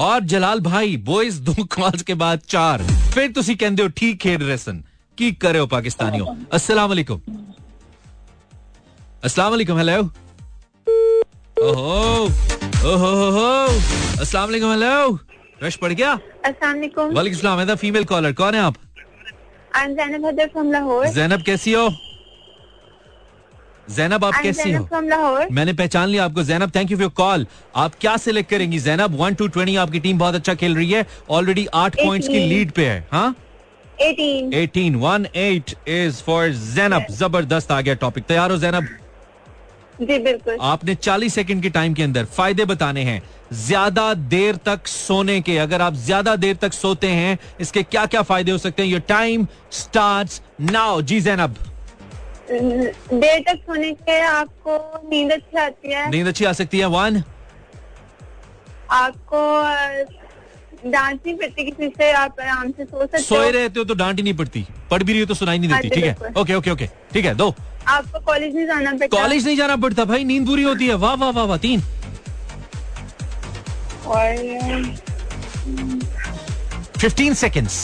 और 0.00 0.20
जलाल 0.24 0.60
भाई 0.60 0.96
बॉयज़ 0.96 1.40
दो 1.40 1.54
कॉल्स 1.64 2.02
के 2.02 2.14
बाद 2.14 2.40
चार। 2.48 2.82
फिर 3.14 3.30
तुम 3.32 3.54
कहते 3.54 3.82
हो 3.82 3.88
ठीक 3.88 4.20
खेल 4.20 4.42
रहे 4.42 4.56
सन 4.56 4.84
तरक्की 5.20 5.48
रहे 5.48 5.60
हो 5.60 5.66
पाकिस्तानियों? 5.66 6.26
अस्सलाम 6.52 6.88
वालेकुम 6.88 7.20
अस्सलाम 9.24 9.50
वालेकुम 9.50 9.78
हेलो 9.78 9.98
ओहो 11.60 12.24
ओहो 12.90 13.30
हो 13.30 13.48
अस्सलाम 14.20 14.44
वालेकुम 14.44 14.70
हेलो 14.70 15.18
रश 15.62 15.76
पड़ 15.76 15.92
गया? 15.92 16.12
अस्सलाम 16.44 16.74
वालेकुम 16.74 17.14
वालेकुम 17.14 17.40
सलाम 17.40 17.60
है 17.60 17.76
फीमेल 17.76 18.04
कॉलर 18.04 18.32
कौन 18.32 18.54
है 18.54 18.60
आप? 18.60 18.74
I 19.76 19.84
am 19.84 19.94
Zainab 19.96 20.30
Zainab 20.38 20.72
Lahore. 20.72 21.06
Zainab 21.08 21.42
कैसी 21.46 21.72
हो? 21.72 21.88
जैनब 23.90 24.24
आप 24.24 24.34
कैसी 24.42 24.72
हो? 24.72 24.88
मैंने 25.52 25.72
पहचान 25.74 26.08
लिया 26.08 26.24
आपको। 26.24 26.42
Zainab 26.44 26.74
thank 26.74 26.90
you 26.90 26.98
for 26.98 27.08
call 27.16 27.46
आप 27.76 27.94
क्या 28.00 28.16
सिलेक्ट 28.16 28.50
करेंगी? 28.50 28.78
जैनब 28.78 29.20
वन 29.20 29.34
टू 29.34 29.48
ट्वेंटी 29.48 29.76
आपकी 29.84 30.00
टीम 30.00 30.18
बहुत 30.18 30.34
अच्छा 30.34 30.54
खेल 30.54 30.76
रही 30.76 30.90
है। 30.90 31.06
ऑलरेडी 31.30 31.66
आठ 31.74 31.96
पॉइंट्स 31.96 32.28
की 32.28 32.48
लीड 32.48 32.70
पे 32.72 32.86
है 32.88 33.06
हाँ? 33.12 33.34
18 34.02 34.54
eighteen 34.54 34.94
one 34.96 35.26
eight 35.36 35.74
is 35.88 36.22
for 36.22 36.48
Zainab 36.48 37.06
ज़बरदस्त 37.12 37.72
आ 37.72 37.80
गया 37.80 37.94
टॉपिक 38.04 38.24
तैयार 38.24 38.50
हो 38.50 38.56
जैनब 38.58 38.88
जी 40.00 40.18
बिल्कुल। 40.18 40.56
आपने 40.60 40.94
40 40.96 41.34
सेकंड 41.34 41.62
के 41.62 41.70
टाइम 41.70 41.94
के 41.94 42.02
अंदर 42.02 42.24
फ़ायदे 42.36 42.64
बताने 42.64 43.02
हैं। 43.04 43.22
ज़्यादा 43.54 44.12
देर 44.34 44.56
तक 44.66 44.86
सोने 44.86 45.40
के 45.40 45.56
अगर 45.58 45.82
आप 45.82 45.94
ज़्यादा 45.94 46.34
देर 46.36 46.56
तक 46.62 46.72
सोते 46.72 47.06
हैं 47.08 47.38
इसके 47.60 47.82
क्या 47.82 48.04
क्या 48.06 48.22
फ़ायदे 48.22 48.52
हो 48.52 48.58
सकते 48.58 48.82
हैं? 48.82 48.90
योर 48.90 49.00
टाइम 49.08 49.46
स्टार्ट 49.72 50.40
नाउ 50.70 51.02
जी 51.02 51.20
जैनब 51.20 51.56
देर 52.50 53.42
तक 53.48 53.60
सोने 53.66 53.92
के 53.92 54.20
आपको 54.20 55.08
नींद 55.10 55.32
अच्छी 55.32 55.58
आती 55.58 55.92
है? 55.92 56.08
नींद 56.10 56.28
अच्छी 56.28 56.44
आ 56.44 56.52
सकती 56.52 56.78
है? 56.78 56.86
वन 56.86 57.22
आपको 58.92 59.40
डांट 60.86 61.20
नहीं 61.26 61.36
पड़ती 61.36 61.64
किसी 61.64 61.88
से 61.88 62.10
आप 62.12 62.40
आराम 62.40 62.70
से 62.70 62.84
सो 62.84 63.00
सकते 63.00 63.22
सोए 63.22 63.50
रहते 63.52 63.78
हो 63.78 63.84
तो 63.84 63.94
डांट 63.94 64.16
ही 64.16 64.22
नहीं 64.22 64.34
पड़ती। 64.34 64.66
पढ़ 64.90 65.02
भी 65.02 65.12
रही 65.12 65.20
हो 65.20 65.26
तो 65.26 65.34
सुनाई 65.34 65.58
नहीं 65.58 65.70
हाँ 65.70 65.80
देती 65.82 65.94
ठीक 65.94 66.04
है? 66.04 66.32
Okay 66.38 66.54
okay 66.54 66.70
okay. 66.70 66.86
ठीक 67.12 67.24
है 67.24 67.34
दो। 67.34 67.54
आपको 67.88 68.20
कॉलेज 68.20 68.54
नहीं 68.56 68.66
जाना 68.66 68.90
पड़ता। 68.92 69.16
कॉलेज 69.16 69.46
नहीं 69.46 69.56
जाना 69.56 69.76
पड़ता 69.76 70.04
भाई 70.04 70.24
नींद 70.24 70.46
पूरी 70.46 70.62
होती 70.62 70.86
है। 70.86 70.94
वाह 70.96 71.14
वाह 71.14 71.30
वाह 71.30 71.44
वाह 71.44 71.58
तीन। 71.58 71.82
और 74.06 74.94
फिफ्टीन 76.98 77.34
सेकेंड्स 77.34 77.78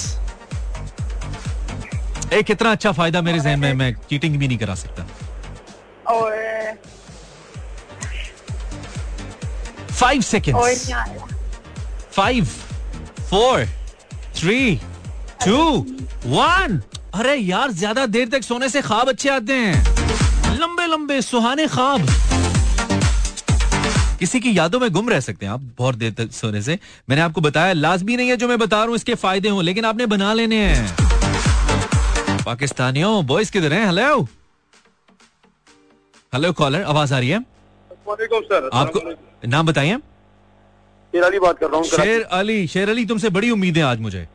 एक 2.33 2.51
इतना 2.51 2.71
अच्छा 2.73 2.93
फ़ायदा 2.93 3.21
मेरे 3.23 3.39
जहन 3.41 3.59
में 3.61 3.73
मैं 3.75 3.93
चीटिंग 4.11 4.37
भी 4.39 4.49
नहीं 4.49 4.59
करा 4.59 4.75
सकता। 4.75 5.07
और 6.13 6.33
फाइव 9.91 10.23
रहा। 10.23 11.27
Five 12.13 12.49
four 13.31 13.65
three 14.37 14.77
two 15.45 15.59
one. 16.27 16.81
अरे 17.15 17.35
यार 17.35 17.71
ज़्यादा 17.73 18.07
देर 18.09 18.29
तक 18.29 18.43
सोने 18.43 18.69
से 18.69 18.83
ख्वाब 18.83 19.09
अच्छे 19.09 19.29
आते 19.31 19.53
हैं। 19.53 20.59
लंबे 20.59 20.87
लंबे 20.87 21.21
सुहाने 21.23 21.67
ख्वाब। 21.69 22.07
किसी 24.19 24.41
की 24.41 24.57
यादों 24.59 24.81
में 24.81 24.91
गुम 24.93 25.09
रह 25.11 25.21
सकते 25.21 25.47
हैं 25.47 25.53
आप 25.53 25.61
बहुत 25.79 25.95
देर 25.95 26.13
तक 26.19 26.33
सोने 26.33 26.63
से। 26.63 26.79
मैंने 27.09 27.23
आपको 27.23 27.41
बताया 27.41 27.73
लाजमी 27.73 28.17
नहीं 28.17 28.29
है 28.29 28.37
जो 28.37 28.49
मैं 28.49 28.59
बता 28.59 28.77
रहा 28.77 28.87
हूँ 28.87 28.97
इसके 28.97 29.15
फ़ायदे 29.17 29.49
हों 29.49 29.63
लेकिन 29.65 29.85
आपने 29.85 30.07
बना 30.07 30.33
लेने 30.35 30.65
हैं। 30.65 32.45
पाकिस्तानियों 32.45 33.27
बॉयज़ 33.27 33.53
किधर 33.53 33.73
हैं? 33.73 33.85
हेलो 33.87 34.23
हेलो 36.33 36.53
कॉलर 36.55 36.83
आवाज़ 36.85 37.15
आ 37.15 37.19
रही 37.19 37.29
है? 37.29 37.41
सर। 38.09 38.71
आपको 38.73 39.01
नाम 39.49 39.67
बताइए। 39.67 39.97
शेर 41.13 41.23
अली 41.23 41.39
बात 41.39 41.59
कर 41.59 41.67
रहा 41.67 41.77
हूँ 41.77 41.85
शेर 41.87 42.23
अली 42.33 42.67
शेर 42.69 42.89
अली 42.91 43.05
तुमसे 43.07 43.29
बड़ी 43.31 43.51
उम्मीदें 43.51 43.83
आज 43.83 44.01
मुझे। 44.01 44.27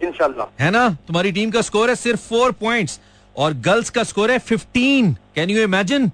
इंशाल्लाह। 0.00 0.62
है 0.64 0.70
ना? 0.70 0.88
तुम्हारी 1.06 1.32
टीम 1.32 1.50
का 1.50 1.62
स्कोर 1.62 1.88
है 1.88 1.94
सिर्फ़ 1.96 2.20
फोर 2.28 2.52
पॉइंट्स 2.60 3.00
और 3.36 3.54
गर्ल्स 3.66 3.90
का 3.90 4.02
स्कोर 4.04 4.30
है 4.30 4.38
फिफ्टीन। 4.40 5.12
कैन 5.34 5.50
यू 5.50 5.62
इमेजिन 5.62 6.10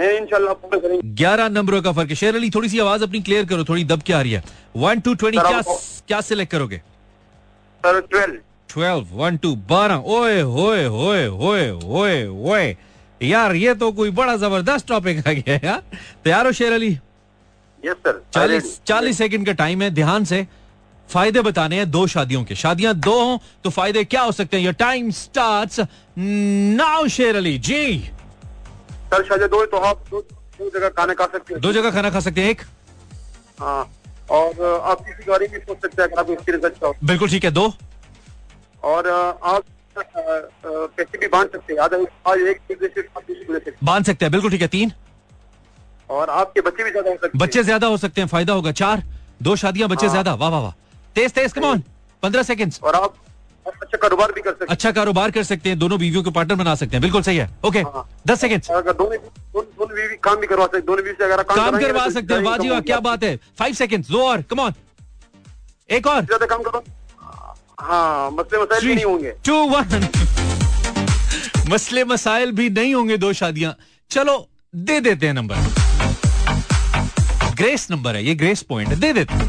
ग्यारह 0.00 1.48
नंबरों 1.48 1.80
का 1.82 1.92
फ़र्क 1.92 2.10
है। 2.10 2.14
शेर 2.16 2.36
अली 2.36 2.50
थोड़ी 2.50 2.68
सी 2.68 2.78
आवाज़ 2.78 3.02
अपनी 3.04 3.20
क्लियर 3.22 3.44
करो 3.44 3.64
थोड़ी 3.64 3.84
दब 3.84 4.02
के 4.02 4.12
आ 4.12 4.20
रही 4.20 4.32
है। 4.32 4.42
वन 4.76 5.00
टू 5.00 5.14
ट्वेंटी 5.14 5.38
क्या 5.38 5.62
क्या 6.08 6.20
सिलेक्ट 6.20 6.52
करोगे? 6.52 6.80
ट्वेल्व 7.84 8.38
ट्वेल्व 8.70 9.06
वन 9.14 9.36
टू 9.36 9.54
बारह। 9.70 10.04
ओए 10.08 10.40
होए 10.42 10.84
होए 10.86 11.26
होए 11.26 11.68
होए 11.68 12.22
होए। 12.24 12.76
यार 13.20 13.54
ये 13.56 13.74
तो 13.74 13.90
कोई 13.92 14.10
बड़ा 14.12 14.36
ज़बरदस्त 14.36 14.88
टॉपिक 14.88 15.26
आ 15.28 15.32
गया 15.32 15.58
यार। 15.64 15.82
तैयार 16.24 16.46
हो 16.46 16.52
शेर 16.52 16.72
अली? 16.72 16.98
सर 17.84 18.22
चालीस 18.34 18.80
चालीस 18.86 19.18
सेकंड 19.18 19.46
का 19.46 19.52
टाइम 19.54 19.82
है 19.82 19.90
ध्यान 19.94 20.24
से। 20.24 20.46
फ़ायदे 21.08 21.40
बताने 21.42 21.76
हैं 21.76 21.90
दो 21.90 22.06
शादियों 22.06 22.42
के। 22.44 22.54
शादियाँ 22.54 22.94
दो 22.96 23.12
हों 23.20 23.38
तो 23.64 23.70
फ़ायदे 23.70 24.04
क्या 24.04 24.22
हो 24.22 24.32
सकते 24.32 24.56
हैं? 24.56 24.64
योर 24.64 24.74
टाइम 24.76 25.10
स्टार्ट्स 25.10 25.80
नाउ 26.18 27.06
शेर 27.08 27.36
अली। 27.36 27.58
जी। 27.60 27.98
सर 29.10 29.24
शायद 29.24 29.50
दो 29.50 29.60
है 29.60 29.66
तो 29.66 29.76
आप 29.78 30.04
दो 30.10 30.70
जगह 30.70 30.88
खाना 30.90 31.14
खा 31.14 31.26
सकते 31.26 31.54
हैं। 31.54 31.60
दो 31.62 31.72
जगह 31.72 31.90
खाना 31.90 32.10
खा 32.10 32.20
सकते 32.20 32.40
हैं 32.40 32.50
एक? 32.50 32.62
हाँ 33.60 33.90
और 34.30 34.82
आप 34.84 35.00
किसी 35.00 35.24
गाड़ी 35.28 35.46
में 35.52 35.58
सोच 35.58 35.76
सकते 35.76 36.02
हैं 36.02 36.08
अगर 36.08 36.20
आपको 36.20 36.32
एक्सपीरियंस 36.32 36.64
अच्छा 36.64 36.92
बिल्कुल 37.04 37.28
ठीक 37.28 37.44
है 37.44 37.50
दो। 37.50 37.72
और 38.84 39.08
आप 39.08 39.64
पैसे 39.96 41.18
भी 41.18 41.28
बाँध 41.28 41.48
सकते 41.52 41.72
हैं। 41.72 41.80
आज 41.80 41.92
एक 42.40 42.60
दूसरे 42.70 42.88
से 42.88 43.08
आप 43.16 43.22
दूसरे 43.22 43.44
को 43.44 43.52
दे 43.52 43.58
सकते 43.58 43.86
बाँध 43.86 44.04
सकते 44.04 44.24
हैं 44.24 44.32
बिल्कुल 44.32 44.50
ठीक 44.50 44.62
है 44.62 44.68
तीन। 44.68 44.92
और 46.10 46.30
आपके 46.30 46.60
बच्चे 46.60 46.84
भी 46.84 46.90
ज़्यादा 46.90 47.10
हो 47.10 47.16
सकते 47.16 47.38
बच्चे 47.38 47.62
ज़्यादा 47.62 47.86
हो 47.86 47.96
सकते 47.96 48.20
हैं 48.20 48.28
फ़ायदा 48.28 48.52
होगा। 48.52 48.72
चार 48.74 49.02
दो 49.42 49.56
शादियाँ 49.56 49.88
बच्चे 49.88 50.06
हाँ। 50.06 50.12
ज़्यादा। 50.12 50.34
वाह 50.34 50.50
वाह 50.50 50.60
वाह। 50.60 50.72
तेज 51.16 51.32
तेज 51.32 51.52
कम 51.52 51.64
ऑन 51.64 51.82
पंद्रह 52.22 52.42
सेकंड 52.42 52.72
और 52.82 52.94
आप 52.94 53.14
अच्छा 53.66 53.98
कारोबार 53.98 54.32
भी 54.32 54.40
कर 54.40 54.50
सकते 54.50 54.66
अच्छा 54.70 54.90
कारोबार 54.92 55.30
कर 55.30 55.42
सकते 55.44 55.68
हैं 55.68 55.78
दोनों 55.78 55.98
बीवियों 55.98 56.22
को 56.24 56.30
पार्टनर 56.30 56.56
बना 56.56 56.74
सकते 56.74 56.96
हैं। 56.96 57.00
बिल्कुल 57.02 57.22
सही 57.22 57.36
है। 57.36 57.48
ओके 57.66 57.78
हाँ। 57.80 58.08
दस 58.26 58.40
सेकंड 58.40 58.62
दोनों 58.64 59.88
बीवी 59.88 60.16
काम 60.24 60.36
भी 60.36 60.46
करवा 60.46 60.66
सकते 60.66 60.80
दोनों 60.82 61.04
बीवी 61.04 61.14
से 61.14 61.24
अगर 61.24 61.42
काम 61.44 61.78
करवा 61.78 62.04
तो 62.04 62.10
सकते 62.10 62.34
हैं। 62.34 62.42
वाह 62.42 62.56
जी 62.58 62.68
वाह 62.68 62.80
क्या 62.82 63.00
बात 63.00 63.24
है। 63.24 63.36
फाइव 63.58 63.74
सेकंड 63.74 64.04
दो 64.06 64.22
और 64.28 64.42
कम 64.42 64.60
ऑन 64.60 64.74
एक 65.90 66.06
और। 66.06 66.24
ज़्यादा 66.24 66.46
काम 66.46 66.62
करो। 66.62 66.82
हाँ 67.80 68.30
मसले 68.30 68.58
मसाइल 68.58 68.86
नहीं 68.86 69.04
होंगे। 69.04 69.34
टू 69.46 69.54
वन 69.68 70.08
मसले 71.70 72.04
मसाइल 72.06 72.52
भी 72.52 72.68
नहीं 72.70 72.94
होंगे 72.94 73.16
दो 73.18 73.32
शादियाँ। 73.32 73.74
चलो 74.10 74.36
दे 74.74 75.00
देते 75.00 75.26
हैं 75.26 75.34
नंबर। 75.34 75.56
ग्रेस 77.58 77.86
नंबर 77.90 78.16
है 78.16 78.24
ये 78.24 78.34
ग्रेस 78.34 78.62
पॉइंट 78.68 78.94
दे 78.94 79.12
देते 79.12 79.46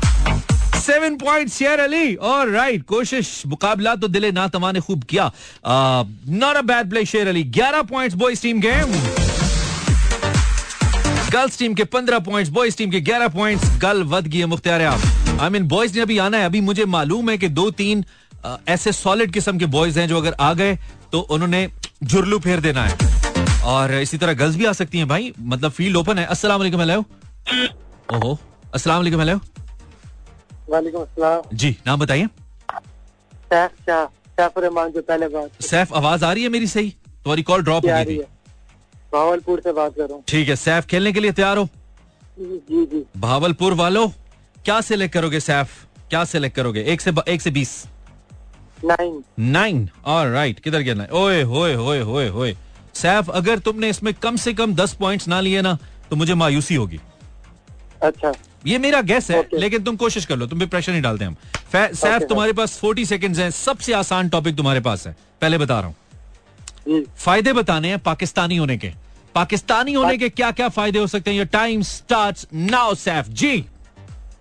सेवन 0.79 1.15
पॉइंट 1.17 1.49
शेयर 1.51 1.79
अली 1.79 2.13
और 2.15 2.49
राइट 2.49 2.83
कोशिश 2.87 3.31
मुकाबला 3.47 3.95
तो 3.95 4.07
दिले 4.07 4.31
ना 4.31 4.47
तमा 4.47 4.71
ने 4.71 4.79
खूब 4.79 5.03
किया। 5.09 5.31
Not 5.65 6.55
a 6.57 6.61
bad 6.63 6.89
play 6.89 7.05
Sher 7.05 7.27
Ali 7.27 7.43
ग्यारह 7.57 7.81
points 7.91 8.15
boys 8.17 8.41
team 8.41 8.61
game 8.61 8.93
girls 11.31 11.57
team 11.59 11.73
के 11.73 11.83
पंद्रह 11.85 12.19
पॉइंट्स 12.27 12.51
बॉयज़ 12.51 12.77
टीम 12.77 12.91
के 12.91 13.01
ग्यारह 13.01 13.27
पॉइंट्स 13.27 13.77
गल 13.81 14.03
वध 14.13 14.27
गई 14.27 14.39
है 14.39 14.45
मुख्तार 14.45 14.81
आप 14.83 15.39
आई 15.41 15.49
मीन 15.49 15.67
बॉयज़ 15.67 15.95
ने 15.95 16.01
अभी 16.01 16.17
आना 16.17 16.37
है। 16.37 16.45
अभी 16.45 16.61
मुझे 16.61 16.85
मालूम 16.87 17.29
है 17.29 17.37
कि 17.37 17.47
दो 17.49 17.69
तीन 17.71 18.03
अ, 18.45 18.57
ऐसे 18.67 18.91
सॉलिड 18.91 19.33
किस्म 19.33 19.57
के 19.59 19.65
बॉयज़ 19.67 19.99
हैं 19.99 20.07
जो 20.07 20.17
अगर 20.17 20.35
आ 20.39 20.53
गए 20.53 20.77
तो 21.11 21.19
उन्होंने 21.19 21.67
जुर्लू 22.03 22.39
फेर 22.39 22.59
देना 22.59 22.85
है। 22.85 23.61
और 23.65 23.93
इसी 23.93 24.17
तरह 24.17 24.33
गर्ल्स 24.33 24.55
भी 24.55 24.65
आ 24.65 24.71
सकती 24.73 24.97
हैं 24.97 25.07
भाई। 25.07 25.31
मतलब 25.39 25.71
फ़ील्ड 25.71 25.97
ओपन 25.97 26.17
है। 26.17 26.25
अस्सलाम 26.27 26.59
वालेकुम 26.59 26.81
ओहो 28.09 28.37
अस्सलाम 28.73 28.97
वालेकुम 28.97 29.19
हेलो। 29.19 29.35
वालेकुम 30.69 31.01
अस्सलाम। 31.01 31.41
जी 31.53 31.69
नाम 31.87 31.99
बताइए। 31.99 32.27
सैफ 33.49 33.71
शाह 33.85 34.05
सैफ 34.05 34.57
रहमान 34.57 34.91
जो 34.91 35.01
पहले 35.01 35.27
बात 35.27 35.61
सैफ 35.63 35.93
आवाज़ 35.93 36.25
आ 36.25 36.31
रही 36.33 36.43
है 36.43 36.49
मेरी 36.49 36.67
सही? 36.67 36.89
तुम्हारी 36.89 37.43
कॉल 37.43 37.63
ड्रॉप 37.63 37.85
हो 37.85 37.89
गई 37.89 38.17
भावलपुर 39.13 39.61
से 39.61 39.71
बात 39.71 39.93
कर 39.95 40.01
रहा 40.01 40.13
हूँ। 40.13 40.23
ठीक 40.27 40.49
है 40.49 40.55
सैफ 40.55 40.85
खेलने 40.85 41.11
के 41.13 41.19
लिए 41.19 41.31
तैयार 41.31 41.57
हो? 41.57 41.67
जी 42.39 42.85
जी 42.85 43.03
भावलपुर 43.17 43.73
वालों 43.73 44.07
क्या 44.65 44.79
सिलेक्ट 44.81 45.13
करोगे 45.13 45.39
सैफ? 45.39 45.69
क्या 46.09 46.23
सिलेक्ट 46.25 46.55
करोगे? 46.55 46.83
एक 46.83 47.01
से 47.01 47.13
एक 47.27 47.41
से 47.41 47.51
बीस। 47.51 47.75
नाइन 48.85 49.23
नाइन 49.51 49.89
और 50.05 50.27
राइट 50.29 50.59
किधर 50.59 50.81
गिरना 50.81 51.03
है? 51.03 51.09
ओए 51.11 51.41
होए 51.43 51.73
होए 51.75 51.99
होए 52.01 52.27
होए। 52.29 52.55
सैफ 52.95 53.29
अगर 53.31 53.59
तुमने 53.59 53.89
इसमें 53.89 54.13
कम 54.15 54.35
से 54.37 54.53
कम 54.53 54.73
दस 54.75 54.93
पॉइंट्स 54.99 55.27
ना 55.27 55.39
लिए 55.41 55.61
ना 55.61 55.77
तो 56.09 56.15
मुझे 56.15 56.33
मायूसी 56.35 56.75
होगी। 56.75 56.99
अच्छा। 58.03 58.31
ये 58.65 58.77
मेरा 58.77 59.01
गेस 59.01 59.29
है 59.31 59.39
Okay. 59.39 59.59
लेकिन 59.59 59.83
तुम 59.83 59.95
कोशिश 59.95 60.25
कर 60.25 60.37
लो 60.37 60.45
तुम 60.47 60.59
पे 60.59 60.65
प्रेशर 60.65 60.91
नहीं 60.91 61.01
डालते 61.01 61.25
हम। 61.25 61.35
सैफ 61.73 61.95
Okay, 61.95 62.29
तुम्हारे 62.29 62.53
पास 62.53 62.79
40 62.79 63.05
सेकंड्स 63.09 63.39
हैं 63.39 63.49
सबसे 63.51 63.93
आसान 63.93 64.29
टॉपिक 64.29 64.55
तुम्हारे 64.57 64.79
पास 64.79 65.07
है। 65.07 65.15
पहले 65.41 65.57
बता 65.57 65.79
रहा 65.79 65.87
हूँ। 65.87 65.95
फ़ायदे 67.17 67.53
बताने 67.53 67.87
हैं 67.87 67.99
पाकिस्तानी 67.99 68.57
होने 68.57 68.77
के। 68.77 68.91
पाकिस्तानी 69.35 69.93
होने 69.93 70.17
के 70.17 70.29
क्या 70.29 70.51
क्या 70.51 70.69
फ़ायदे 70.69 70.99
हो 70.99 71.07
सकते 71.07 71.31
हैं? 71.31 71.37
Your 71.37 71.47
time 71.47 71.81
start 71.81 72.45
now 72.53 72.95
Saif. 72.95 73.27
जी। 73.29 73.57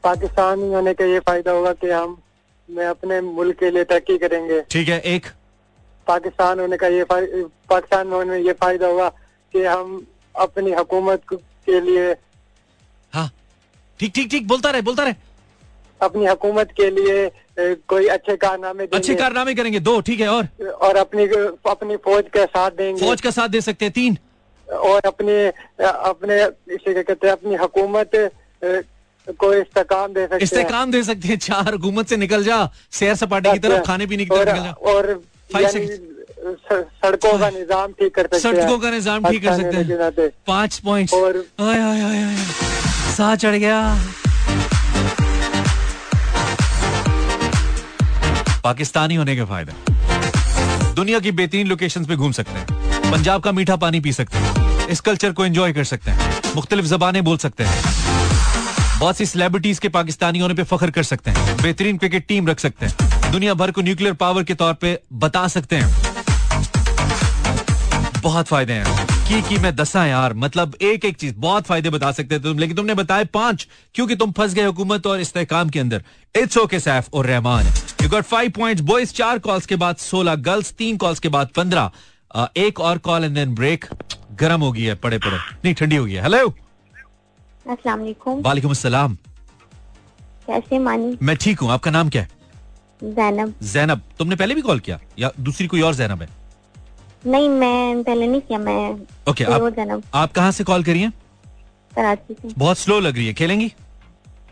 पाकिस्तानी 0.04 0.72
होने 0.72 0.94
का 0.94 1.04
ये 1.04 1.18
फ़ायदा 1.20 1.52
होगा 1.52 1.72
कि 1.72 1.90
हम 1.90 2.16
मैं 2.68 2.86
अपने 2.86 3.20
मुल्क 3.20 3.58
के 3.60 3.70
लिए 3.70 3.84
तरक्की 3.84 4.16
करेंगे। 4.18 4.60
ठीक 4.70 4.88
है 4.88 5.00
एक। 5.14 5.26
पाकिस्तान 6.06 6.60
होने 6.60 6.76
का 6.76 6.86
ये 6.86 7.04
पाकिस्तान 7.04 8.12
होने 8.12 8.30
में 8.30 8.38
ये 8.38 8.52
फ़ायदा 8.52 8.86
होगा 8.86 9.08
कि 9.54 9.64
हम 9.64 10.06
अपनी 10.34 10.72
हुकूमत 10.72 11.22
के 11.32 11.80
लिए 11.80 12.12
ठीक 14.00 14.12
ठीक 14.14 14.30
ठीक 14.30 14.46
बोलता 14.48 14.70
रहे 14.70 14.82
बोलता 14.82 15.04
रहे। 15.04 15.14
अपनी 16.00 16.26
हुकूमत 16.26 16.68
के 16.76 16.90
लिए 16.90 17.30
कोई 17.88 18.06
अच्छे 18.08 18.36
कारनामे 18.36 18.86
अच्छे 18.94 19.14
कारनामे 19.14 19.54
करेंगे 19.54 19.80
दो 19.80 20.00
ठीक 20.08 20.20
है 20.20 20.28
और? 20.28 20.48
और 20.80 20.96
अपनी 20.96 21.24
अपनी 21.70 21.96
फौज 22.04 22.24
का 22.34 22.44
साथ 22.46 22.70
देंगे। 22.72 23.00
फौज 23.00 23.20
का 23.20 23.30
साथ 23.30 23.48
दे 23.48 23.60
सकते 23.60 23.84
हैं 23.84 23.92
तीन। 23.94 24.18
और 24.68 25.00
अपने 25.06 25.36
अपने 25.80 26.36
इसे 26.74 26.92
क्या 26.92 27.02
कहते 27.02 27.26
हैं 27.26 27.32
अपनी 27.32 27.54
हुकूमत 27.56 28.10
को 29.40 29.52
इस्तेकाम 29.54 30.12
दे 30.12 30.26
सकते 30.26 30.44
इस्तेकाम 30.44 30.90
दे 30.90 31.02
सकते 31.04 31.28
हैं 31.28 31.38
चार 31.38 31.72
हुकूमत 31.74 32.08
से 32.08 32.16
निकल 32.16 32.44
जा 32.44 32.58
सैर 32.98 33.14
सपाटे 33.16 33.52
की 33.52 33.58
तरफ़ 33.58 33.72
अच्छा। 33.72 33.84
खाने 33.86 34.06
पीने 34.06 34.24
की 34.24 34.30
तरफ़ 34.30 34.48
निकल 34.48 34.64
जा। 34.64 34.72
और 34.92 35.20
सड़कों 36.70 37.38
का 37.38 37.48
निज़ाम 37.50 37.92
ठीक 37.92 38.14
कर 38.14 38.22
सकते 38.22 38.48
हैं। 38.48 38.54
सड़कों 38.54 38.78
का 38.78 38.90
निज़ाम 38.90 39.30
ठीक 39.30 39.42
कर 39.44 39.56
सकते 39.56 39.76
हैं। 39.76 40.28
पाँच 40.46 40.78
पॉइंट 40.84 41.12
और- 41.14 41.44
साह 43.18 43.34
चढ़ 43.34 43.56
गया। 43.56 43.78
पाकिस्तानी 48.64 49.14
होने 49.14 49.34
के 49.36 49.44
फ़ायदे। 49.44 49.72
दुनिया 50.94 51.18
की 51.18 51.32
बेहतरीन 51.32 51.66
लोकेशंस 51.66 52.06
पे 52.06 52.16
घूम 52.16 52.32
सकते 52.32 52.58
हैं। 52.58 53.10
पंजाब 53.10 53.42
का 53.42 53.52
मीठा 53.52 53.76
पानी 53.76 54.00
पी 54.00 54.12
सकते 54.12 54.38
हैं। 54.38 54.86
इस 54.86 55.00
कल्चर 55.00 55.32
को 55.32 55.44
एंजॉय 55.44 55.72
कर 55.72 55.84
सकते 55.84 56.10
हैं। 56.10 56.40
मुख्तलिफ़ 56.56 56.86
जबानें 56.86 57.24
बोल 57.24 57.38
सकते 57.38 57.64
हैं। 57.64 57.82
बहुत 59.00 59.16
सी 59.16 59.26
सेलिब्रिटीज 59.26 59.78
के 59.78 59.88
पाकिस्तानी 59.88 60.38
होने 60.38 60.54
पे 60.54 60.62
फख्र 60.64 60.90
कर 60.90 61.02
सकते 61.02 61.30
हैं। 61.30 61.56
बेहतरीन 61.62 61.98
क्रिकेट 61.98 62.26
टीम 62.26 62.48
रख 62.48 62.60
सकते 62.60 62.86
हैं। 62.86 63.30
दुनिया 63.32 63.54
भर 63.54 63.70
को 63.70 63.82
न्यूक्लियर 63.82 64.14
पावर 64.14 64.44
के 64.44 64.54
तौर 64.54 64.74
पे 64.74 64.98
बता 65.12 65.46
सकते 65.48 65.76
हैं। 65.76 65.90
बहुत 68.22 68.46
फ़ायदे 68.46 68.72
हैं। 68.72 69.07
की 69.28 69.40
की 69.42 69.56
मैं 69.58 69.74
दसा 69.76 70.04
यार 70.06 70.32
मतलब 70.34 70.74
एक 70.82 71.04
एक 71.04 71.16
चीज़ 71.16 71.34
बहुत 71.38 71.64
फ़ायदे 71.66 71.90
बता 71.90 72.10
सकते 72.12 72.38
थे 72.38 72.42
तुम 72.42 72.58
लेकिन 72.58 72.76
तुमने 72.76 72.94
बताए 72.94 73.24
पाँच 73.24 73.66
क्योंकि 73.94 74.14
तुम 74.16 74.30
फंस 74.32 74.54
गए 74.54 74.64
हुकूमत 74.64 75.06
और 75.06 75.20
इस्तेकाम 75.20 75.68
के 75.70 75.78
अंदर। 75.78 76.04
इट्स 76.34 76.56
ओके 76.58 76.80
सैफ 76.80 77.08
और 77.14 77.26
Rahman 77.26 77.66
you 78.02 78.08
got 78.08 78.24
five 78.24 78.50
points 78.50 78.82
boys 78.82 79.12
चार 79.14 79.38
कॉल्स 79.38 79.66
के 79.66 79.76
बाद 79.76 79.96
सोलह 79.96 80.34
गर्ल्स 80.46 80.72
तीन 80.78 80.96
कॉल्स 80.96 81.18
के 81.20 81.28
बाद 81.28 81.48
पंद्रह। 81.56 81.90
एक 82.56 82.80
और 82.80 82.98
कॉल 83.08 83.24
एंड 83.24 83.34
देन 83.34 83.54
ब्रेक 83.54 83.84
गर्म 84.40 84.60
हो 84.60 84.72
गई 84.72 84.82
है 84.82 84.94
पड़े 84.94 85.18
पड़े। 85.18 85.36
नहीं 85.36 85.74
ठंडी 85.74 85.96
हो 85.96 86.04
गई 86.04 86.12
है। 86.12 86.22
हेलो 86.22 86.48
अस्सलाम 86.48 87.98
वालेकुम। 87.98 88.40
वालेकुम 88.42 88.70
अस्सलाम। 88.70 89.14
कैसे 90.46 90.78
मानी? 90.78 91.16
मैं 91.22 91.36
ठीक 91.36 91.60
हूँ 91.60 91.70
आपका 91.70 91.90
नाम 91.90 92.08
क्या 92.08 92.22
है? 92.22 92.30
जैनब। 93.04 93.54
जैनब। 93.62 94.02
तुमने 94.18 94.36
पहले 94.36 94.54
भी 94.54 94.62
कॉल 94.62 94.80
किया 94.80 95.00
या 95.18 95.32
दूसरी 95.40 95.66
कोई 95.66 95.80
और 95.80 95.94
जैनब 95.94 96.22
है? 96.22 96.37
नहीं 97.26 97.48
मैं 97.48 98.02
पहले 98.04 98.26
नहीं 98.26 98.40
किया 98.40 98.58
मैं 98.58 98.90
ओके 99.30 99.44
और 99.44 99.80
आप 99.80 100.02
आप 100.14 100.32
कहाँ 100.32 100.50
से 100.52 100.64
कॉल 100.64 100.84
करिए? 100.84 101.10
कराची 101.94 102.34
से। 102.34 102.48
बहुत 102.58 102.78
स्लो 102.78 102.98
लग 103.00 103.16
रही 103.16 103.26
है 103.26 103.34
खेलेंगी? 103.34 103.72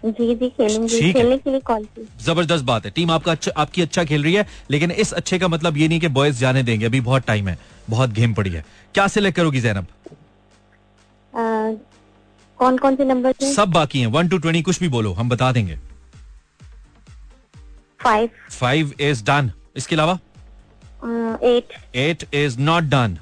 जी 0.04 0.34
जी 0.34 0.48
खेलूँगी। 0.48 1.12
खेलने 1.12 1.36
के 1.38 1.50
लिए 1.50 1.60
कॉल 1.60 1.84
की। 1.86 2.06
ज़बरदस्त 2.24 2.64
बात 2.64 2.84
है। 2.84 2.90
टीम 2.90 3.10
आपका 3.10 3.32
अच्छा 3.32 3.52
आपकी 3.56 3.82
अच्छा 3.82 4.04
खेल 4.04 4.22
रही 4.24 4.34
है 4.34 4.46
लेकिन 4.70 4.90
इस 4.92 5.12
अच्छे 5.12 5.38
का 5.38 5.48
मतलब 5.48 5.76
ये 5.76 5.88
नहीं 5.88 6.00
कि 6.00 6.08
बॉयज़ 6.10 6.40
जाने 6.40 6.62
देंगे। 6.62 6.86
अभी 6.86 7.00
बहुत 7.00 7.26
टाइम 7.26 7.48
है 7.48 7.58
बहुत 7.90 8.10
गेम 8.10 8.34
पड़ी 8.34 8.50
है। 8.50 8.64
क्या 8.94 9.06
सिलेक्ट 9.08 9.36
करोगी 9.36 9.60
जैनब 9.60 9.86
कौन 12.58 12.76
कौन 12.78 12.96
से 12.96 13.04
नंबर 13.04 13.32
थे 13.32 13.52
सब 13.52 13.70
बाकी 13.70 14.00
हैं। 14.00 14.06
वन 14.08 14.28
टू 14.28 14.38
ट्वेंटी 14.38 14.62
कुछ 14.62 14.80
भी 14.80 14.88
बोलो 14.88 15.12
हम 15.12 15.28
बता 15.28 15.50
देंगे। 15.52 15.78
फाइव 18.00 18.30
फाइव 18.50 18.92
इज़ 19.00 19.24
डन 19.24 19.50
इसके 19.76 19.94
अलावा? 19.94 20.18
एट 21.04 22.34
इज़ 22.34 22.58
नॉट 22.58 22.84
डन 22.84 23.18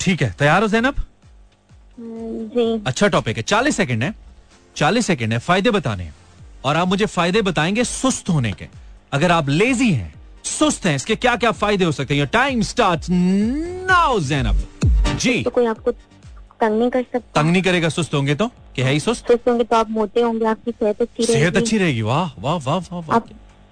ठीक 0.00 0.22
है 0.22 0.34
तैयार 0.38 0.62
हो 0.62 0.68
जैनब 0.68 0.94
जी। 2.00 2.82
अच्छा 2.86 3.08
टॉपिक 3.08 3.36
है। 3.36 3.42
चालीस 3.42 3.76
सेकंड 3.76 4.02
है। 4.02 4.14
चालीस 4.76 5.06
सेकंड 5.06 5.32
है। 5.32 5.38
फ़ायदे 5.38 5.70
बताने 5.70 6.04
हैं। 6.04 6.14
और 6.64 6.76
आप 6.76 6.88
मुझे 6.88 7.06
फ़ायदे 7.06 7.42
बताएँगे 7.42 7.84
सुस्त 7.84 8.28
होने 8.28 8.52
के। 8.52 8.66
अगर 9.12 9.32
आप 9.32 9.48
लेजी 9.48 9.90
हैं 9.92 10.12
सुस्त 10.44 10.86
हैं 10.86 10.94
इसके 10.96 11.16
क्या 11.16 11.34
क्या 11.36 11.50
फ़ायदे 11.52 11.84
हो 11.84 11.92
सकते 11.92 12.16
हैं? 12.16 12.26
टाइम 12.26 12.62
स्टार्ट 12.62 13.06
नाउ 13.10 14.20
जैनब 14.20 14.62
जी। 15.18 15.42
तो 15.42 15.50
कोई 15.50 15.66
आपको 15.66 15.92
तंग 15.92 16.78
नहीं 16.78 16.90
कर 16.90 17.02
सकता? 17.02 17.42
तंग 17.42 17.50
नहीं 17.52 17.62
करेगा 17.62 17.88
सुस्त 17.88 18.14
होंगे 18.14 18.34
तो? 18.34 18.48
कि 18.76 18.82
है 18.82 18.92
ही 18.92 19.00
सुस्त? 19.00 19.26
सुस्त 19.28 19.48
होंगे 19.48 19.64
तो 19.64 19.76
आप 19.76 19.90
मोटे 19.90 20.22
होंगे 20.22 20.44
आपकी 20.46 20.70
सेहत 20.70 21.02
अच्छी 21.02 21.22
रहेगी। 21.22 21.40
सेहत 21.40 21.56
अच्छी 21.56 21.78
रहेगी। 21.78 22.02
वाह 22.02 22.30
वाह 22.40 22.56
वाह 22.56 23.00
वाह 23.00 23.18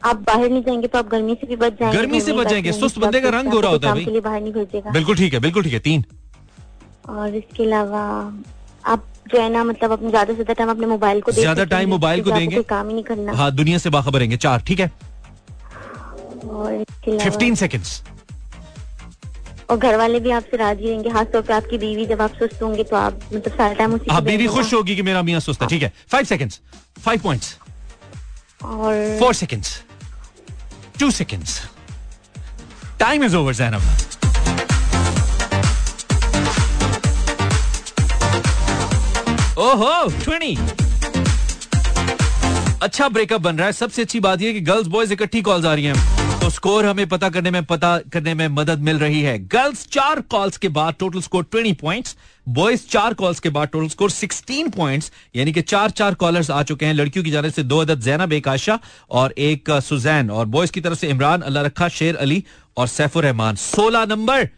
आप 0.03 0.17
बाहर 0.23 0.49
नहीं 0.49 0.63
जाएँगे 0.63 0.87
तो 0.87 0.99
आप 0.99 1.09
गर्मी 1.09 1.35
से 1.35 1.47
भी 1.47 1.57
बच 1.57 1.79
जाएँगे 1.81 1.99
गर्मी 1.99 2.21
से 2.21 2.33
बच 2.33 2.49
जाएँगे, 2.49 2.73
सुस्त 2.73 2.99
बंदे 2.99 3.21
का 3.21 3.29
रंग 3.31 3.51
गोरा 3.51 3.69
होता 3.69 3.89
है 3.89 4.05
भाई। 4.05 4.21
बाहर 4.21 4.41
नहीं 4.41 4.53
भेजेगा। 4.53 4.91
बिल्कुल 4.91 5.17
ठीक 5.17 5.35
है 5.35 5.41
बिल्कुल 5.41 5.63
ठीक 5.63 5.73
है 5.73 5.79
तीन। 5.81 6.05
और 7.09 7.35
इसके 7.35 7.65
अलावा 7.65 8.03
आप 8.85 9.05
जो 9.29 9.41
है 9.41 9.49
ना 9.51 9.63
मतलब 9.65 9.93
अपने 9.93 10.11
ज़्यादा 10.11 10.33
से 10.33 10.35
ज़्यादा 10.35 10.55
टाइम 10.55 10.71
अपने 10.71 10.87
मोबाइल 10.87 11.21
को 11.21 11.33
ज़्यादा 11.33 11.77
हैं, 11.77 11.87
मोबाइल 11.87 12.23
को 12.23 12.31
देंगे। 12.31 12.63
काम 12.65 12.89
ही 12.89 12.95
नहीं 12.95 13.05
करना। 13.05 13.33
हाँ 13.33 13.51
दुनिया 13.53 13.79
से 13.79 13.91
बाखबर 13.91 14.19
रहेंगे। 14.19 14.37
चार 14.37 14.63
ठीक 14.67 14.81
है? 14.81 14.91
और 16.47 16.85
फिफ्टीन 17.05 17.55
सेकेंड्स 17.55 18.03
और 19.71 19.77
घर 19.79 19.97
वाले 19.97 20.21
भी 20.21 20.31
आपसे 20.31 20.57
राज़ी 20.57 20.87
रहेंगे। 20.87 21.11
खासतौर 21.11 21.43
पे 21.43 21.53
आपकी 21.55 21.79
बीवी 21.79 22.07
जब 22.07 22.21
आप 22.23 22.35
सुस्त 22.35 22.63
होंगे 22.63 22.85
तो 22.85 22.97
आप 22.97 23.21
मतलब 23.33 23.53
सारा 23.53 23.73
टाइम 23.75 23.95
उसी 23.95 24.11
हाँ 24.11 24.23
बीवी 24.25 24.47
खुश 24.49 24.73
होगी 24.75 24.97
कि 24.97 25.03
मेरा 25.03 25.23
मियाँ 25.23 25.41
सुस्त 25.41 25.63
है। 25.63 25.69
ठीक 25.69 25.83
है? 25.83 25.93
फाइव 26.13 26.25
सेकेंड्स 26.25 26.61
फाइव 27.05 27.21
पॉइंट्स 27.23 27.57
और 28.61 29.17
four 29.21 29.35
seconds 29.35 29.81
two 31.01 31.11
seconds 31.11 31.61
time 33.01 33.25
is 33.25 33.37
over 33.37 33.55
Zainab 33.55 33.83
ओहो, 39.59 40.09
ट्वेंटी। 40.25 40.57
अच्छा 42.83 43.09
ब्रेकअप 43.09 43.41
बन 43.41 43.57
रहा 43.57 43.67
है। 43.67 43.73
सबसे 43.73 44.03
अच्छी 44.03 44.21
बात 44.21 44.43
यह 44.43 44.53
कि 44.53 44.61
गर्ल्स 44.61 44.87
बॉयज़ 44.87 45.13
इकट्ठी 45.13 45.43
कॉल्स 45.43 45.65
आ 45.65 45.75
रही 45.75 45.85
हैं। 45.85 46.16
तो 46.47 46.51
स्कोर 46.51 46.87
हमें 46.87 47.07
पता 47.09 47.29
करने 47.29 47.51
में 47.51 47.65
पता 47.65 47.89
करने 48.13 48.33
में 48.35 48.47
मदद 48.49 48.81
मिल 48.89 48.99
रही 48.99 49.21
है। 49.23 49.39
गर्ल्स 49.45 49.87
चार 49.93 50.21
कॉल्स 50.31 50.57
के 50.57 50.69
बाद 50.77 50.95
total 50.99 51.21
score 51.21 51.45
twenty 51.45 51.73
points 51.81 52.17
boys 52.47 52.83
चार 52.91 53.15
कॉल्स 53.15 53.41
के 53.41 53.51
बाद 53.57 53.69
टोटल 53.69 53.89
स्कोर 53.89 54.11
सिक्सटीन 54.11 54.69
पॉइंट्स 54.71 55.11
यानी 55.37 55.53
कि 55.53 55.63
चार 55.63 55.91
चार 55.91 56.15
कॉलर्स 56.15 56.51
आ 56.51 56.63
चुके 56.63 56.87
हैं 56.87 56.95
लड़कियों 56.95 57.25
की 57.25 57.31
जाने 57.31 57.51
से 57.51 57.63
दो 57.63 57.79
अदद 57.79 58.01
जैनब 58.01 58.33
एक 58.33 58.49
आशा 58.49 58.79
और 59.11 59.35
एक 59.39 59.71
सुजैन। 59.85 60.31
और 60.31 60.47
बॉयज़ 60.47 60.73
की 60.73 60.81
तरफ़ 60.81 60.99
से 60.99 61.09
इमरान, 61.09 61.41
अल्लाह 61.43 61.65
रखा, 61.65 61.89
शेर 61.89 62.17
अली 62.17 62.43
और 62.77 62.87
सैफुर 62.89 63.25
रहमान। 63.25 63.57
सोलह 63.57 64.07
नंबर 64.07 64.49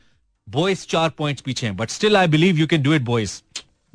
बॉयज़ 0.47 0.87
चार 0.91 1.09
पॉइंट्स 1.19 1.43
पीछे 1.43 1.67
हैं 1.67 1.77
but 1.77 1.91
still 1.91 2.17
I 2.17 2.27
believe 2.29 2.59
you 2.59 2.67
can 2.67 2.83
do 2.83 2.95
it 2.95 3.03
boys 3.05 3.41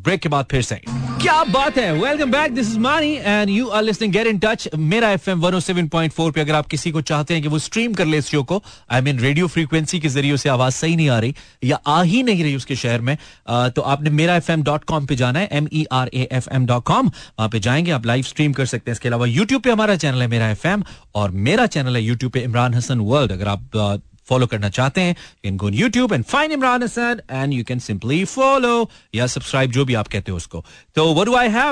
break 0.04 0.22
के 0.22 0.30
बाद 0.30 0.46
फिर 0.52 0.62
से। 0.62 0.82
क्या 1.22 1.44
बात 1.44 1.78
है? 1.78 1.92
Welcome 1.94 2.32
back 2.32 2.52
this 2.54 2.68
is 2.68 2.80
Mani 2.80 3.12
and 3.22 3.50
you 3.50 3.68
are 3.68 3.84
listening 3.84 4.14
get 4.14 4.28
in 4.28 4.40
touch 4.44 4.68
मेरा 4.76 5.10
एफएम 5.12 5.42
107.4 5.42 6.32
पे 6.32 6.42
अगर 6.42 6.56
आप 6.56 6.68
किसी 6.68 6.92
को 6.92 7.02
चाहते 7.02 7.34
हैं 7.34 7.44
कि 7.44 7.50
वो 7.50 7.60
स्ट्रीम 7.60 7.94
कर 7.94 8.06
ले 8.06 8.18
इस 8.18 8.28
शो 8.28 8.42
को 8.44 8.62
आई 8.92 9.02
मीन 9.02 9.20
रेडियो 9.20 9.48
फ्रीक्वेंसी 9.48 10.00
के 10.00 10.10
ज़रिए 10.10 10.32
उसे 10.34 10.50
आवाज़ 10.50 10.74
सही 10.74 10.96
नहीं 10.96 11.10
आ 11.10 11.20
रही 11.20 11.36
या 11.64 11.80
आ 11.88 12.02
ही 12.04 12.24
नहीं 12.24 12.44
रही 12.44 12.56
उसके 12.56 12.76
शहर 12.76 13.02
में 13.02 13.16
अ, 13.48 13.68
तो 13.70 13.82
आपने 13.82 14.10
मेरा 14.10 14.36
एफ़ 14.36 14.52
एम 14.52 14.64
डॉट 14.64 14.84
कॉम 14.84 15.06
पे 15.06 15.16
जाना 15.16 15.40
है 15.40 15.50
M 15.52 15.68
E 15.74 15.86
R 15.92 16.10
A 16.14 16.28
F 16.32 16.50
M 16.54 16.66
dot 16.66 16.84
com 16.86 17.08
वहाँ 17.08 17.50
पे 17.50 17.60
जाएँगे 17.60 17.92
आप 17.92 18.06
लाइव 18.06 18.24
स्ट्रीम 18.24 18.54
कर 18.54 18.66
सकते 18.66 18.92
हैं। 18.92 18.94
इसके 18.96 19.10
अलावा 19.10 19.26
यूट्यूब 19.28 19.62
पे 19.62 19.72
हमारा 19.72 19.96
चैनल 19.96 20.22
है 20.22 20.28
मेरा 20.28 20.50
एफ़ 20.50 20.68
एम 20.68 20.84
और 21.16 21.32
मेरा 21.50 21.66
चैनल 21.76 21.96
है 21.96 22.04
यूट्यूब 22.04 22.32
पे 22.32 22.42
इमरान 22.44 22.74
हसन 22.74 23.00
वर्ल्ड 23.12 23.32
अगर 23.32 23.48
आप 23.48 24.02
फॉलो 24.30 24.48
करना 24.48 24.70
चाहते 24.70 25.02
हैं 25.02 25.56
go 25.58 25.70
YouTube 25.70 26.14
and 26.14 26.24
find 26.26 26.52
Imran 26.54 26.84
Hasan 26.84 27.22
and 27.32 27.54
you 27.54 27.64
can 27.64 27.80
simply 27.80 28.24
follow 28.26 28.90
या 29.16 29.28
सब्सक्राइब 29.28 29.72
जो 29.72 29.86
भी 29.86 29.94
आप 29.94 30.08
कहते 30.08 30.32
हो 30.32 30.38
उसको। 30.38 30.64
तो 30.96 31.14
what 31.14 31.26
do 31.28 31.36
I 31.36 31.50
have 31.50 31.72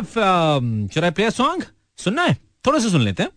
I 1.03 1.11
play 1.11 1.29
song 1.31 1.63
सुनना 1.99 2.23
है, 2.23 2.37
थोड़ा 2.67 2.79
सा 2.79 2.89
सुन 2.89 3.01
लेते 3.01 3.23
हैं। 3.23 3.31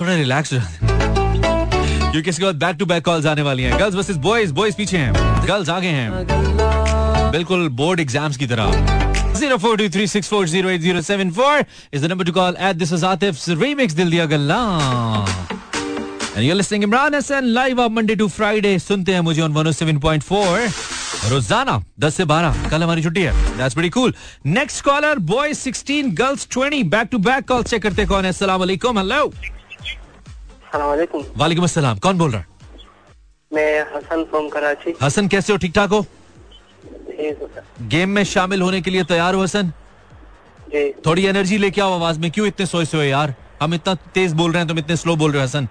थोड़ा 0.00 0.14
रिलैक्स 0.14 0.50
क्योंकि 2.12 2.30
इसके 2.30 2.44
बाद 2.44 2.54
बैक 2.58 2.76
टू 2.76 2.86
बैक 2.86 3.04
कॉल्स 3.04 3.26
आने 3.26 3.42
वाली 3.42 3.62
हैं। 3.62 3.78
गर्ल्स 3.78 3.94
वर्सेस 3.94 4.16
बॉयज़ 4.26 4.52
बॉयज़ 4.54 4.76
पीछे 4.76 4.98
हैं। 4.98 5.46
गर्ल्स 5.46 5.68
आगे 5.68 5.88
हैं। 5.88 7.30
बिल्कुल 7.32 7.68
बोर्ड 7.80 8.00
एग्ज़ाम्स 8.00 8.36
की 8.36 8.46
तरह। 8.46 9.02
Zero 9.38 9.56
four 9.62 9.70
two 9.78 9.86
three 9.94 10.04
six 10.10 10.28
four 10.32 10.42
zero 10.50 10.68
eight 10.72 10.84
zero 10.84 11.00
seven 11.06 11.32
four 11.38 11.54
is 11.92 12.04
the 12.04 12.10
number 12.12 12.26
to 12.28 12.34
call. 12.36 12.58
At 12.68 12.78
this 12.82 12.92
is 12.98 13.06
Atif's 13.08 13.46
remix 13.62 13.96
Dil 14.00 14.14
Diya 14.14 14.26
Galla. 14.32 14.60
And 16.36 16.44
you're 16.44 16.56
listening 16.56 16.82
Imran 16.82 17.14
Hassan 17.14 17.54
live 17.54 17.78
up 17.78 17.92
Monday 17.96 18.14
to 18.20 18.26
Friday. 18.36 18.78
सुनते 18.78 19.12
हैं 19.14 19.20
मुझे 19.20 19.42
on 19.42 19.52
107.4 19.54 21.28
रोज़ाना 21.30 21.74
10 22.00 22.14
से 22.14 22.24
12 22.24 22.70
कल 22.70 22.82
हमारी 22.82 23.02
छुट्टी 23.02 23.22
है। 23.22 23.32
That's 23.58 23.76
pretty 23.78 23.90
cool. 23.96 24.12
Next 24.56 24.82
caller 24.88 25.12
boys 25.28 25.60
16 25.66 26.10
girls 26.20 26.46
20 26.56 26.80
back 26.94 27.12
to 27.12 27.20
back 27.26 27.46
call 27.50 27.62
check 27.64 27.82
करते 27.82 28.06
कौन 28.06 28.24
है? 28.24 28.30
अस्सलाम 28.30 28.60
वालेकुम 28.60 28.98
हेलो 28.98 29.20
वालेकुम 31.36 31.64
अस्सलाम 31.64 31.98
कौन 31.98 32.18
बोल 32.18 32.30
रहा 32.30 32.40
है? 32.40 32.46
मैं 33.52 33.82
हसन 33.94 34.24
फ्रॉम 34.30 34.48
कराची। 34.56 34.94
हसन 35.02 35.28
कैसे 35.28 35.52
हो? 35.52 35.56
ठीक 35.58 35.74
ठाक 35.74 35.90
हो? 35.90 36.04
गेम 37.94 38.08
में 38.10 38.24
शामिल 38.24 38.62
होने 38.62 38.80
के 38.80 38.90
लिए 38.90 39.04
तैयार 39.14 39.34
हो 39.34 39.42
हसन? 39.42 39.72
थोड़ी 41.06 41.26
एनर्जी 41.26 41.58
लेके 41.58 41.80
आओ 41.80 41.94
आवाज़ 41.94 42.20
में। 42.20 42.30
क्यों 42.30 42.46
इतने 42.46 42.66
सोए 42.66 42.84
सोए 42.84 43.08
यार? 43.08 43.34
हम 43.62 43.74
इतना 43.74 43.94
तेज 44.14 44.32
बोल 44.32 44.52
रहे 44.52 44.60
हैं 44.60 44.68
तुम 44.68 44.78
इतने 44.78 44.96
स्लो 44.96 45.16
बोल 45.16 45.32
रहे 45.32 45.42
हो 45.42 45.48
हसन। 45.48 45.68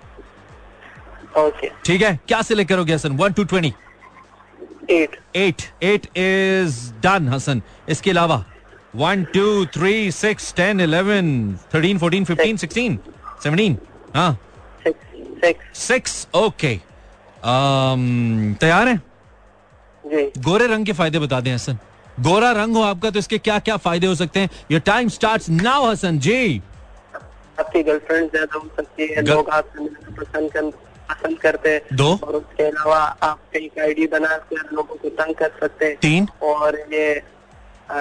ओके 1.38 1.70
ठीक 1.86 2.02
है? 2.02 2.20
क्या 2.28 2.42
सिलेक्ट 2.42 2.70
करोगे 2.70 2.94
Hasan? 2.94 3.12
One 3.18 3.34
two 3.34 3.44
twenty 3.44 3.74
eight 4.92 5.16
eight 5.36 5.62
eight 5.84 6.06
is 6.18 6.76
done 7.04 7.28
Hasan. 7.34 7.62
इसके 7.90 8.12
अलावा 8.12 8.44
one 8.96 9.24
two 9.34 9.66
three 9.76 10.12
six 10.12 10.54
ten 10.56 10.82
eleven 10.82 11.58
thirteen 11.74 11.98
fourteen 12.00 12.26
fifteen 12.26 12.58
sixteen 12.58 13.00
seventeen 13.44 13.78
हाँ? 14.16 14.38
सिक्स 15.76 16.28
ओके 16.36 16.76
तैयार 18.62 18.88
है? 18.88 18.96
जी. 20.04 20.24
गोरे 20.44 20.68
रंग 20.68 20.86
के 20.86 20.94
फ़ायदे 20.94 21.20
बता 21.20 21.40
दें 21.42 21.54
हसन. 21.54 21.78
गोरा 22.20 22.52
रंग 22.52 22.76
हो 22.76 22.82
आपका 22.84 23.10
तो 23.10 23.20
इसके 23.20 23.38
क्या 23.38 23.58
क्या 23.60 23.78
फ़ायदे 23.78 24.08
हो 24.08 24.16
सकते 24.16 24.40
हैं? 24.40 24.50
Your 24.72 24.82
time 24.86 25.10
start 25.10 25.50
now 25.50 25.86
Hasan. 25.86 26.20
जी. 26.20 26.62
आपकी 27.60 27.84
गर्लफ्रेंड 27.84 28.30
ज़्यादा 28.32 28.60
हो 28.60 28.68
सकती 28.78 29.08
है 29.08 29.22
लोग 29.26 29.50
आपसे 29.50 29.88
पसंद 30.12 30.52
कर 30.52 30.72
पसंद 31.10 31.40
करते 31.40 31.70
हैं। 31.70 31.82
दो। 31.94 32.20
और 32.24 32.36
उसके 32.36 32.64
अलावा 32.64 32.98
आप 33.24 33.40
कई 33.54 33.72
आईडी 33.82 34.08
बनाकर 34.08 34.70
लोगों 34.74 34.96
को 34.96 35.10
तंग 35.10 35.36
कर 35.36 35.52
सकते 35.60 35.86
हैं। 35.86 35.96
तीन? 35.96 36.28
और 36.42 36.80
ये 36.94 37.22
आ, 37.92 37.96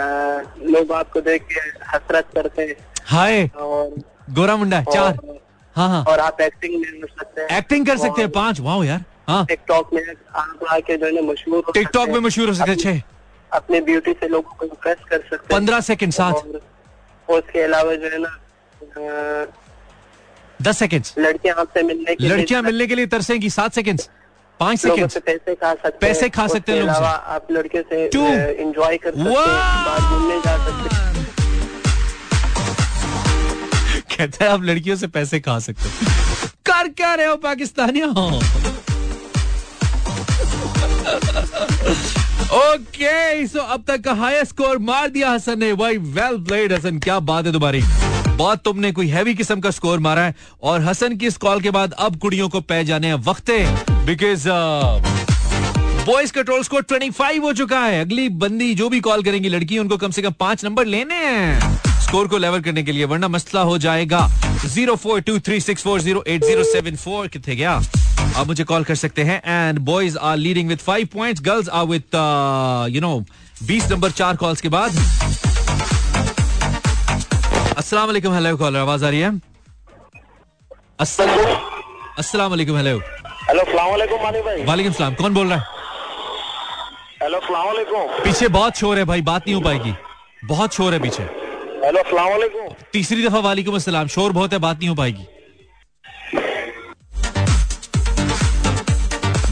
लोग 0.65 0.93
आपको 0.93 1.21
देख 1.21 1.43
के 1.43 1.61
हसरत 1.87 2.27
करते 2.35 2.63
हैं। 2.63 2.75
हाय 3.05 3.47
और 3.57 3.95
गोरा 4.31 4.57
मुंडा 4.57 4.81
चार। 4.83 5.19
हाँ 5.77 5.89
हाँ। 5.89 6.05
और 6.05 6.21
आप 6.21 6.41
एक्टिंग 6.41 6.85
भी 6.85 7.01
कर 7.01 7.09
सकते 7.09 7.41
हैं। 7.41 7.59
एक्टिंग 7.59 7.87
कर 7.87 7.97
सकते 7.99 8.23
हैं 8.23 8.31
पाँच। 8.31 8.61
वाह 8.61 8.85
यार। 8.85 9.05
हाँ। 9.29 9.45
टिकटॉक 9.47 9.95
में 9.95 10.03
आप 10.35 10.61
आके 10.71 10.97
जो 10.97 11.07
है 11.07 11.23
मशहूर 11.23 11.65
टिकटॉक 11.75 12.09
में 12.09 12.21
मशहूर 12.21 12.49
हो 12.49 12.55
सकते 12.55 12.71
हैं 12.71 12.79
छह। 12.79 13.03
अपने 13.53 13.81
ब्यूटी 13.81 14.13
से 14.13 14.29
लोगों 14.29 14.55
को 14.55 14.67
इम्प्रेस 14.67 14.97
कर 15.11 15.19
सकते 15.19 15.37
हैं। 15.37 15.47
पंद्रह 15.49 15.81
सेकंड 15.81 16.15
और 16.21 17.37
उसके 17.39 17.63
अलावा 17.63 17.95
जो 17.95 18.09
है 18.09 18.19
ना 18.19 18.39
दस 20.63 20.79
सेकंड 20.79 21.05
लड़कियाँ 21.19 21.55
आपसे 21.61 21.83
मिलने 21.83 22.15
के 22.15 22.25
लिए 22.25 22.33
लड़कियाँ 22.33 22.63
मिलने 22.63 22.87
के 22.87 22.95
लिए 22.95 23.07
तरसेंगी 23.15 23.51
सात 23.51 23.75
सेकेंड 23.75 24.01
पाँच 24.61 24.81
सेकेंड 24.81 25.11
से 25.11 25.21
पैसे 25.21 25.55
खा 25.55 25.75
सकते 25.75 25.99
पैसे 26.01 26.21
हैं 26.21 26.31
खा 26.31 26.47
सकते 26.49 26.73
हैं 26.73 26.89
आप 26.89 27.47
लड़के 27.51 27.83
से. 27.83 28.05
एंजॉय 28.61 28.97
कर 28.97 29.11
सकते 29.11 29.21
हैं 29.21 30.01
घूमने 30.11 30.39
जा 30.41 30.57
सकते 30.67 31.01
कहता 34.17 34.45
है 34.45 34.51
आप 34.51 34.63
लड़कियों 34.63 34.97
से 34.97 35.07
पैसे 35.09 35.41
खा 35.41 35.59
सकते 35.59 35.83
हो। 35.83 35.91
कर 36.67 36.89
क्या 36.91 37.15
रहे 37.15 37.27
हो 37.27 37.37
पाकिस्तानियों? 37.45 38.11
ओके 42.53 43.47
सो 43.49 43.59
अब 43.59 43.85
तक 43.89 44.01
का 44.05 44.13
हाईएस्ट 44.15 44.49
स्कोर 44.49 44.79
मार 44.81 45.09
दिया 45.09 45.31
हसन 45.31 45.59
ने। 45.59 45.73
भाई 45.75 45.97
वेल 46.17 46.37
प्लेड 46.45 46.73
हसन 46.73 46.99
क्या 46.99 47.19
बात 47.31 47.47
है 47.47 47.53
तुम्हारी। 47.53 47.83
बहुत 48.37 48.63
तुमने 48.65 48.91
कोई 48.93 49.09
हैवी 49.09 49.35
किस्म 49.35 49.61
का 49.61 49.71
स्कोर 49.71 49.99
मारा 49.99 50.23
है। 50.23 50.35
और 50.63 50.81
हसन 50.83 51.17
की 51.17 51.27
इस 51.27 51.37
कॉल 51.37 51.61
के 51.61 51.71
बाद 51.71 51.93
अब 51.99 52.17
कुड़ियों 52.17 52.49
को 52.49 52.61
पै 52.61 52.83
जाने 52.85 53.07
हैं 53.07 53.15
वक्त 53.25 53.51
बिकॉज़ 54.07 54.49
बॉयज़ 56.07 56.33
का 56.33 56.43
टोल 56.43 56.63
स्कोर 56.63 56.83
25 56.83 57.43
हो 57.43 57.53
चुका 57.53 57.81
है। 57.81 58.01
अगली 58.01 58.29
बंदी 58.29 58.75
जो 58.75 58.89
भी 58.89 59.01
कॉल 59.01 59.23
करेंगी 59.23 59.49
लड़की, 59.49 59.79
उनको 59.79 59.97
कम 59.97 60.11
से 60.11 60.23
कम 60.23 60.33
पाँच 60.41 60.65
नंबर 60.65 60.87
लेने 60.87 61.15
हैं। 61.17 62.01
स्कोर 62.01 62.29
को 62.29 62.39
लेवल 62.39 62.61
करने 62.61 62.83
के 62.83 62.93
लिए, 62.93 63.05
वरना 63.05 63.29
मसला 63.29 63.61
हो 63.61 63.77
जाएगा। 63.79 64.29
Zero 64.67 64.97
four 64.97 65.21
two 65.21 65.39
three 65.39 65.61
six 65.61 65.83
four 65.83 66.01
zero 66.01 66.25
eight 66.29 66.45
zero 66.45 66.65
seven 66.65 66.97
four 66.97 67.27
कितने 67.29 67.57
गया? 67.57 67.81
आप 68.37 68.47
मुझे 68.47 68.65
कॉल 68.65 68.85
कर 68.85 68.95
सकते 68.95 69.23
हैं। 69.23 69.41
And 69.45 69.79
boys 69.79 70.19
are 70.19 70.37
leading 70.37 70.69
with 70.69 70.79
five 70.79 71.09
points 71.15 71.43
girls 71.43 71.69
are 71.69 71.85
with 71.87 72.03
you 72.95 73.01
know 73.01 73.19
बीस 73.63 73.91
नंबर 73.91 74.11
चार 74.13 74.37
कॉल्स 74.37 74.61
के 74.61 74.69
बाद। 74.69 74.91
अस्सलाम 77.79 78.07
वालेकुम 78.07 78.35
हेलो 78.35 78.57
कॉलर 78.57 78.79
आवाज़ 78.79 79.05
आ 79.05 79.09
रही 79.09 79.21
है? 79.21 79.31
अस्सलाम 81.01 81.39
अस्सलाम 82.19 82.51
वालेकुम 82.51 82.77
हेलो 82.77 82.99
हेलो 83.49 83.63
मानी 84.23 84.41
भाई। 84.43 84.65
वालेकुम 84.65 84.93
सलाम 84.93 85.15
कौन 85.15 85.35
बोल 85.35 85.49
रहा 85.49 85.59
है? 85.59 85.65
हेलो 87.23 87.41
सलामकुम 87.41 88.23
पीछे 88.25 88.49
बहुत 88.57 88.77
शोर 88.79 88.99
है 88.99 89.05
भाई 89.05 89.23
बात 89.23 89.47
नहीं 89.47 89.55
हो 89.55 89.61
पाएगी। 89.61 89.95
बहुत 90.45 90.75
शोर 90.75 90.93
है 90.93 90.99
पीछे। 91.01 91.23
हेलो 91.85 92.03
सलामकुम 92.11 92.75
तीसरी 92.93 93.27
दफ़ा 93.27 93.41
वालेकुम 93.41 93.75
अस्सलाम 93.77 94.09
शोर 94.17 94.33
बहुत 94.33 94.53
है 94.53 94.59
बात 94.59 94.79
नहीं 94.79 94.89
हो 94.89 94.95
पाएगी। 94.95 95.27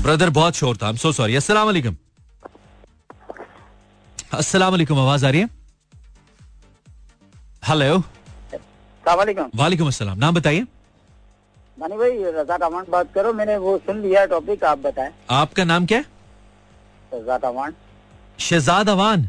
ब्रदर 0.03 0.31
बहुत 0.41 0.55
शोर 0.57 0.77
था 0.77 0.93
सो 0.97 1.13
सॉरी 1.13 1.37
अस्सलाम 1.37 1.67
वालेकुम 1.67 1.97
अस्सलाम 4.35 4.71
वालेकुम 4.71 4.99
आवाज़ 5.01 5.27
आ 5.27 5.31
रही 5.31 5.41
है? 5.41 5.49
हेलो 7.63 7.97
वालेकुम 9.55 9.89
अस्सलाम 9.89 10.19
नाम 10.19 10.35
बताइए। 10.35 10.61
मानी 11.79 11.97
भाई 11.97 12.33
रजा 12.33 12.55
अमान 12.67 12.85
बात 12.91 13.13
करो 13.15 13.33
मैंने 13.33 13.57
वो 13.57 13.77
सुन 13.79 14.01
लिया 14.03 14.25
टॉपिक 14.27 14.65
आप 14.65 14.79
बताएँ। 14.79 15.11
आपका 15.31 15.65
नाम 15.65 15.87
क्या? 15.87 16.01
रजा 17.15 17.37
अमान 17.49 17.75
शहजाद 18.39 18.89
अवान। 18.89 19.29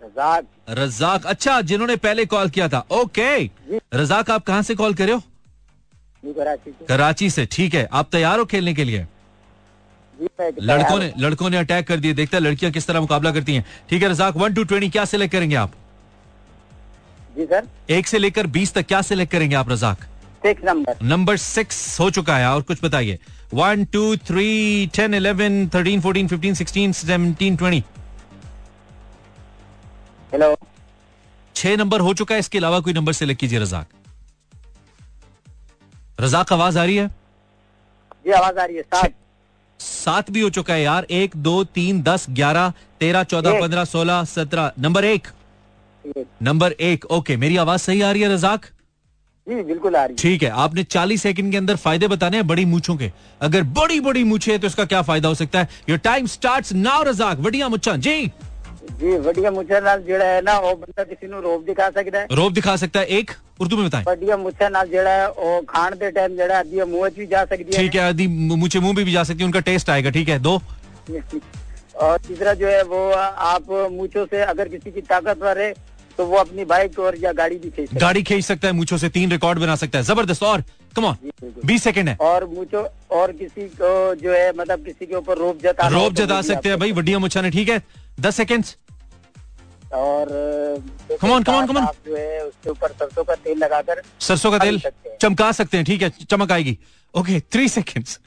रजाक। 0.00 0.46
रजाक। 0.70 1.26
अच्छा 1.26 1.60
जिन्होंने 1.62 1.96
पहले 1.98 2.26
कॉल 2.26 2.50
किया 2.50 2.68
था। 2.68 2.84
ओके। 2.92 3.44
रजाक 3.94 4.30
आप 4.30 4.44
कहाँ 4.44 4.62
से 4.62 4.74
कॉल 4.74 4.94
करे 4.94 5.12
हो? 5.12 5.20
कराची 6.24 6.70
से। 6.70 6.84
कराची 6.86 7.30
से। 7.30 7.46
ठीक 7.52 7.74
है। 7.74 7.88
आप 7.92 8.08
तैयार 8.12 8.38
हो 8.38 8.44
खेलने 8.46 8.74
के 8.74 8.84
लिए? 8.84 9.06
लड़कों 10.18 10.98
ने 10.98 11.12
लड़कों 11.18 11.50
ने 11.50 11.56
अटैक 11.58 11.86
कर 11.88 11.96
दिए 12.00 12.12
देखता 12.14 12.36
है 12.36 12.42
लड़कियाँ 12.42 12.72
किस 12.72 12.86
तरह 12.86 13.00
मुकाबला 13.00 13.32
करती 13.32 13.54
हैं। 13.54 13.64
ठीक 13.90 14.02
है 14.02 14.08
रजाक 14.08 14.36
वन 14.36 14.54
टू 14.54 14.64
ट्वेंटी 14.64 14.88
क्या 14.90 15.04
सिलेक्ट 15.04 15.32
करेंगे 15.32 15.56
आप? 15.56 15.72
जी 17.34 17.44
सर। 17.44 17.68
एक 17.90 18.06
से 18.06 18.18
लेकर 18.18 18.46
बीस 18.48 18.74
तक 18.74 18.86
क्या 18.86 19.00
सिलेक्ट 19.02 19.32
करेंगे 19.32 19.56
आप 19.56 19.70
Razzaq? 19.70 20.02
Six 20.42 20.64
number 20.64 20.98
number 21.04 21.36
six 21.36 21.98
हो 22.00 22.10
चुका 22.10 22.36
है 22.36 22.48
और 22.48 22.62
कुछ 22.62 22.84
बताइए। 22.84 23.18
One 23.54 23.84
two 23.92 24.04
three 24.18 24.86
ten 24.94 25.14
eleven 25.14 25.68
thirteen 25.74 26.00
fourteen 26.00 26.28
fifteen 26.28 26.54
sixteen 26.54 26.92
seventeen 26.92 27.56
twenty 27.56 27.82
hello 30.32 30.56
छह 31.56 31.76
नंबर 31.76 32.00
हो 32.00 32.14
चुका 32.14 32.34
है 32.34 32.40
इसके 32.40 32.58
अलावा 32.58 32.80
कोई 32.80 32.92
नंबर 32.92 33.12
सिलेक्ट 33.12 33.40
कीजिए 33.40 33.58
रजाक। 33.58 33.86
रजाक 36.20 36.52
आवाज़ 36.52 36.78
आ 36.78 36.84
रही 36.84 36.96
है? 36.96 37.06
जी 38.26 38.30
आवाज़ 38.32 38.58
आ 38.58 38.64
रही 38.64 38.76
है 38.76 38.82
सात। 38.84 39.12
सात 39.80 40.30
भी 40.30 40.40
हो 40.40 40.50
चुका 40.50 40.74
है 40.74 40.82
यार। 40.82 41.06
एक 41.12 41.36
दो 41.36 41.62
तीन 41.74 42.02
दस 42.02 42.26
ग्यारह 42.30 42.72
तेरह 43.00 43.22
चौदह 43.24 43.60
पंद्रह 43.60 43.84
सोलह 43.86 44.24
सत्रह। 44.24 44.72
नंबर 44.78 45.04
एक 45.04 45.14
एक। 45.14 45.28
नंबर 46.43 46.71
एक 46.81 47.05
ओके 47.11 47.37
मेरी 47.37 47.57
आवाज 47.59 47.79
सही 47.81 48.01
आ 48.01 48.11
रही 48.11 48.21
है 48.21 48.33
रजाक 48.33 48.65
जी 49.47 49.63
बिल्कुल 49.63 49.95
आ 49.95 50.03
रही 50.03 50.11
है 50.11 50.17
ठीक 50.17 50.43
है 50.43 50.49
आपने 50.57 50.83
40 50.85 51.21
सेकंड 51.21 51.51
के 51.51 51.57
अंदर 51.57 51.75
फायदे 51.77 52.07
बताने 52.09 52.37
हैं 52.37 52.47
बड़ी 52.47 52.65
मूछों 52.67 52.95
के 52.97 53.11
अगर 53.41 53.63
बड़ी 53.73 53.99
बड़ी 54.01 54.23
मूछे 54.25 54.51
है 54.51 54.57
तो 54.59 54.67
इसका 54.67 54.85
क्या 54.87 55.01
फायदा 55.03 55.29
हो 55.29 55.35
सकता 55.35 55.59
है 55.59 55.69
your 55.89 55.99
time 56.01 56.25
starts 56.29 56.73
now 56.75 57.03
Razak 57.05 57.37
बढ़िया 57.39 57.69
मुच्छा 57.69 57.95
जी 57.99 58.31
जी 58.91 59.17
वडिया 59.19 59.51
मुच्छा 59.51 59.79
नाल 59.81 60.01
जेड़ा 60.03 60.25
है 60.25 60.41
ना 60.43 60.57
वो 60.59 60.73
बंदा 60.77 61.03
किसी 61.05 61.27
ਨੂੰ 61.27 61.41
ਰੋਬ 61.41 61.65
ਦਿਖਾ 61.65 61.89
ਸਕਦਾ 61.91 62.19
ਹੈ 62.19 62.27
रोब 62.31 62.53
दिखा 62.53 62.75
सकता 62.77 62.99
है 62.99 63.17
एक 63.17 63.31
उर्दू 63.59 63.77
में 63.77 63.83
बताएं 63.83 64.03
ਵਡੀਆ 64.05 64.35
ਮੁੱਛਾਂ 64.37 64.69
ਨਾਲ 64.71 64.87
ਜਿਹੜਾ 64.89 65.09
ਹੈ 65.11 65.27
ਉਹ 65.27 65.61
ਖਾਣ 65.67 65.95
ਦੇ 65.95 66.11
ਟਾਈਮ 66.11 66.35
ਜਿਹੜਾ 66.35 66.59
ਅੱਧੀ 66.59 66.79
ਉਹ 66.79 66.87
ਮੂੰਹ 66.87 67.09
'ਚ 67.09 67.19
ਵੀ 67.19 67.25
ਜਾ 67.27 67.43
ਸਕਦੀ 67.45 67.77
ठीक 67.77 67.95
है 67.95 68.05
आदि 68.05 68.27
मूछे 68.55 68.81
मुंह 68.81 68.93
में 68.93 69.03
भी 69.03 69.13
जा 69.13 69.23
सकती 69.25 69.39
है 69.39 69.45
उनका 69.45 69.61
टेस्ट 69.67 69.89
आएगा 69.89 70.09
ठीक 70.11 70.29
है 70.29 70.39
दो 70.41 70.55
और 72.01 72.19
तीसरा 72.27 72.53
जो 72.55 72.67
है 72.67 72.81
वो 72.85 72.99
आप 73.47 73.71
मूछों 73.93 74.25
से 74.27 74.41
अगर 74.45 74.67
किसी 74.69 74.91
की 74.91 75.01
ताकतवर 75.07 75.59
है 75.59 75.71
तो 76.18 76.26
वो 76.26 76.36
अपनी 76.36 76.64
बाइक 76.64 76.98
और 76.98 77.16
या 77.18 77.32
गाड़ी 77.32 77.56
भी 77.58 77.70
खींच 77.70 77.94
गाड़ी 78.00 78.22
खींच 78.22 78.44
सकता 78.44 78.68
है 78.68 78.74
मूछों 78.74 78.98
से 78.98 79.08
तीन 79.08 79.30
रिकॉर्ड 79.30 79.58
बना 79.58 79.76
सकता 79.76 79.98
है। 79.98 80.04
ज़बरदस्त 80.04 80.42
और 80.42 80.62
कम 80.96 81.04
ऑन 81.04 81.16
बीस 81.66 81.82
सेकंड 81.84 82.08
है। 82.08 82.16
और 82.20 82.44
मूछो 82.48 82.86
और 83.18 83.32
किसी 83.32 83.66
को 83.80 84.14
जो 84.14 84.32
है 84.32 84.52
मतलब 84.56 84.84
किसी 84.84 85.06
के 85.06 85.14
ऊपर 85.16 85.38
रोप 85.38 85.62
जता 85.62 85.88
रोब 85.88 86.14
जता 86.14 86.40
सकते 86.42 86.68
हैं 86.68 86.78
भाई 86.78 86.92
वड्डिया 86.92 87.18
मुच्छा 87.18 87.40
ने 87.40 87.50
ठीक 87.50 87.68
है? 87.68 87.82
दस 88.20 88.36
सेकंड 88.36 88.64
और 89.92 90.28
on, 91.22 91.44
come 91.44 91.76
on. 91.76 91.84
जो 92.06 92.16
है 92.16 92.44
उसके 92.44 92.70
ऊपर 92.70 92.92
सरसों 92.92 93.24
का 93.24 93.34
तेल 93.34 93.58
लगाकर 93.58 94.02
सरसों 94.20 94.50
का 94.50 94.58
तेल। 94.58 94.80
चमका 95.20 95.50
सकते 95.52 95.76
हैं 95.76 95.86
ठीक 95.86 96.02
है? 96.02 96.10
चमक 96.30 96.52
आएगी। 96.52 96.78
Okay 97.14 97.40
three 97.52 97.68
seconds 97.68 98.18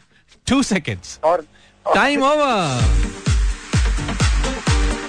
two 0.48 0.62
seconds 0.64 1.20
और 1.24 1.46
टाइम 1.86 2.24
ओवर 2.24 3.06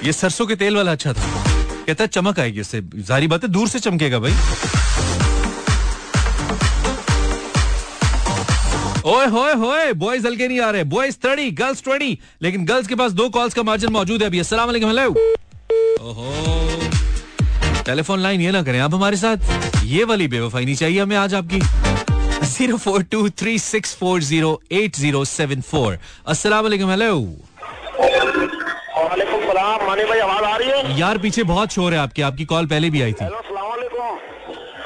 ये 0.06 0.12
सरसों 0.12 0.46
के 0.46 0.56
तेल 0.56 0.76
वाला 0.76 0.92
अच्छा 0.92 1.12
था। 1.12 1.47
कहता 1.88 2.04
है, 2.04 2.08
चमक 2.08 2.38
आएगी 2.40 2.60
उससे। 2.60 2.80
जारी 3.08 3.26
बात 3.26 3.42
है, 3.42 3.48
दूर 3.50 3.68
से 3.68 3.78
चमकेगा 3.80 4.18
भाई। 4.18 4.32
ओए, 9.06 9.26
होए 9.26 9.52
होए 9.54 9.92
बॉयज़ 9.94 10.26
हल्के 10.26 10.48
नहीं 10.48 10.60
आ 10.60 10.70
रहे। 10.70 10.84
बॉयज़ 10.86 11.16
थर्टी 11.24 11.50
गर्ल्स 11.60 11.82
ट्वेंटी 11.84 12.18
लेकिन 12.42 12.64
गर्ल्स 12.66 12.86
के 12.88 12.94
पास 12.94 13.12
दो 13.12 13.28
कॉल्स 13.30 13.54
का 13.54 13.62
मार्जिन 13.62 13.92
मौजूद 13.92 14.22
है 14.22 14.28
अभी। 14.28 14.38
अस्सलाम 14.38 14.70
हेलो 14.70 15.06
ओहो। 16.00 16.32
टेलीफोन 17.86 18.20
लाइन 18.20 18.40
ये 18.40 18.50
ना 18.52 18.62
करें 18.62 18.78
आप 18.80 18.94
हमारे 18.94 19.16
साथ। 19.16 19.84
ये 19.84 20.04
वाली 20.04 20.28
बेवफाई 20.28 20.64
नहीं 20.64 20.74
चाहिए 20.76 21.00
हमें 21.00 21.16
आज 21.16 21.34
आपकी। 21.34 21.60
Zero 22.46 22.76
four 22.78 23.02
two 23.02 23.28
three 23.30 23.58
six 23.58 23.94
four 23.96 24.22
zero 24.22 24.60
eight 24.72 24.96
zero 24.96 25.24
seven 25.26 25.60
four 25.62 25.98
अस्सलाम 26.26 26.66
हेलो 26.66 27.14
वालेकुम 29.68 29.88
मानी 29.88 30.04
भाई 30.04 30.18
आवाज़ 30.20 30.44
आ 30.44 30.56
रही 30.56 30.68
है? 30.68 30.98
यार 30.98 31.18
पीछे 31.18 31.42
बहुत 31.44 31.72
शोर 31.72 31.94
है 31.94 31.98
आपके। 32.00 32.22
आपकी 32.22 32.44
कॉल 32.44 32.66
पहले 32.66 32.90
भी 32.90 33.02
आई 33.02 33.12
थी। 33.12 33.24
हेलो 33.24 33.38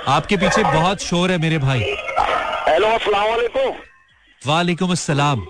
आपके 0.09 0.37
पीछे 0.37 0.62
बहुत 0.64 1.01
शोर 1.01 1.30
है 1.30 1.39
मेरे 1.39 1.59
भाई। 1.59 1.80
हेलो 2.68 2.89
अस्सलाम 2.89 3.28
वालेकुम। 3.28 3.74
वालेकुम 4.43 4.93
अस्सलाम। 4.93 5.47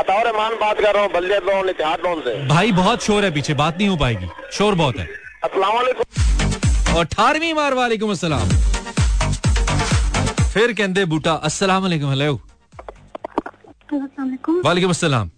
अताउर 0.00 0.26
रहमान 0.26 0.52
बात 0.54 0.80
कर 0.80 0.94
रहा 0.94 1.02
हूँ 1.02 1.12
बल्दिया 1.12 1.38
लोन 1.46 1.68
इतिहाद 1.68 2.00
लोन 2.00 2.20
से 2.20 2.34
भाई 2.48 2.72
बहुत 2.72 3.04
शोर 3.04 3.24
है 3.24 3.30
पीछे 3.34 3.54
बात 3.54 3.78
नहीं 3.78 3.88
हो 3.88 3.96
पाएगी। 3.96 4.28
शोर 4.52 4.74
बहुत 4.74 4.96
है। 4.96 5.06
अस्सलाम 5.44 5.74
वालेकुम। 5.74 6.96
और 6.96 7.04
अठारहवीं 7.04 7.54
बार 7.54 7.74
वालेकुम 7.74 8.10
अस्सलाम। 8.10 8.48
फिर 10.52 10.72
कहते 10.72 11.04
बूटा 11.06 11.32
अस्सलाम 11.50 11.82
वालेकुम 11.82 12.10
हेलो 12.10 12.34
वालेकुम। 14.64 14.90
अस्सलाम। 14.90 15.30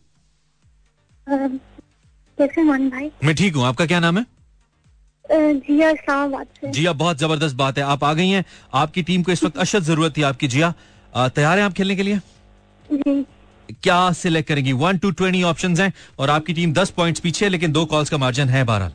कैसे 2.40 2.62
मान 2.64 2.88
भाई? 2.90 3.10
मैं 3.24 3.34
ठीक 3.36 3.56
हूँ। 3.56 3.64
आपका 3.66 3.86
क्या 3.86 4.00
नाम 4.00 4.18
है? 4.18 4.24
जिया 5.24 5.88
इस्लामाबाद 5.90 6.46
से। 6.56 6.70
जिया 6.70 6.92
बहुत 6.94 7.18
ज़बरदस्त 7.18 7.56
बात 7.56 7.78
है। 7.78 7.84
आप 7.86 8.04
आ 8.04 8.12
गई 8.12 8.28
हैं। 8.28 8.44
आपकी 8.74 9.02
टीम 9.02 9.22
को 9.22 9.32
इस 9.32 9.42
वक्त 9.44 9.58
अशद 9.58 9.82
ज़रूरत 9.84 10.16
थी 10.16 10.22
आपकी 10.24 10.48
जिया। 10.48 10.72
तैयार 11.14 11.58
हैं 11.58 11.64
आप 11.64 11.72
खेलने 11.72 11.96
के 11.96 12.02
लिए? 12.02 12.18
जी। 12.88 13.24
क्या 13.82 14.00
सिलेक्ट 14.12 14.48
करेंगी? 14.48 14.72
वन 14.74 14.98
टू 14.98 15.10
ट्वेंटी 15.12 15.42
ऑप्शन 15.44 15.76
हैं 15.76 15.92
और 16.18 16.30
आपकी 16.30 16.52
टीम 16.52 16.72
दस 16.72 16.90
पॉइंट्स 16.92 17.20
पीछे 17.20 17.44
है 17.44 17.50
लेकिन 17.50 17.72
दो 17.72 17.84
कॉल्स 17.86 18.10
का 18.10 18.18
मार्जिन 18.18 18.48
है 18.48 18.64
बहरहाल। 18.64 18.92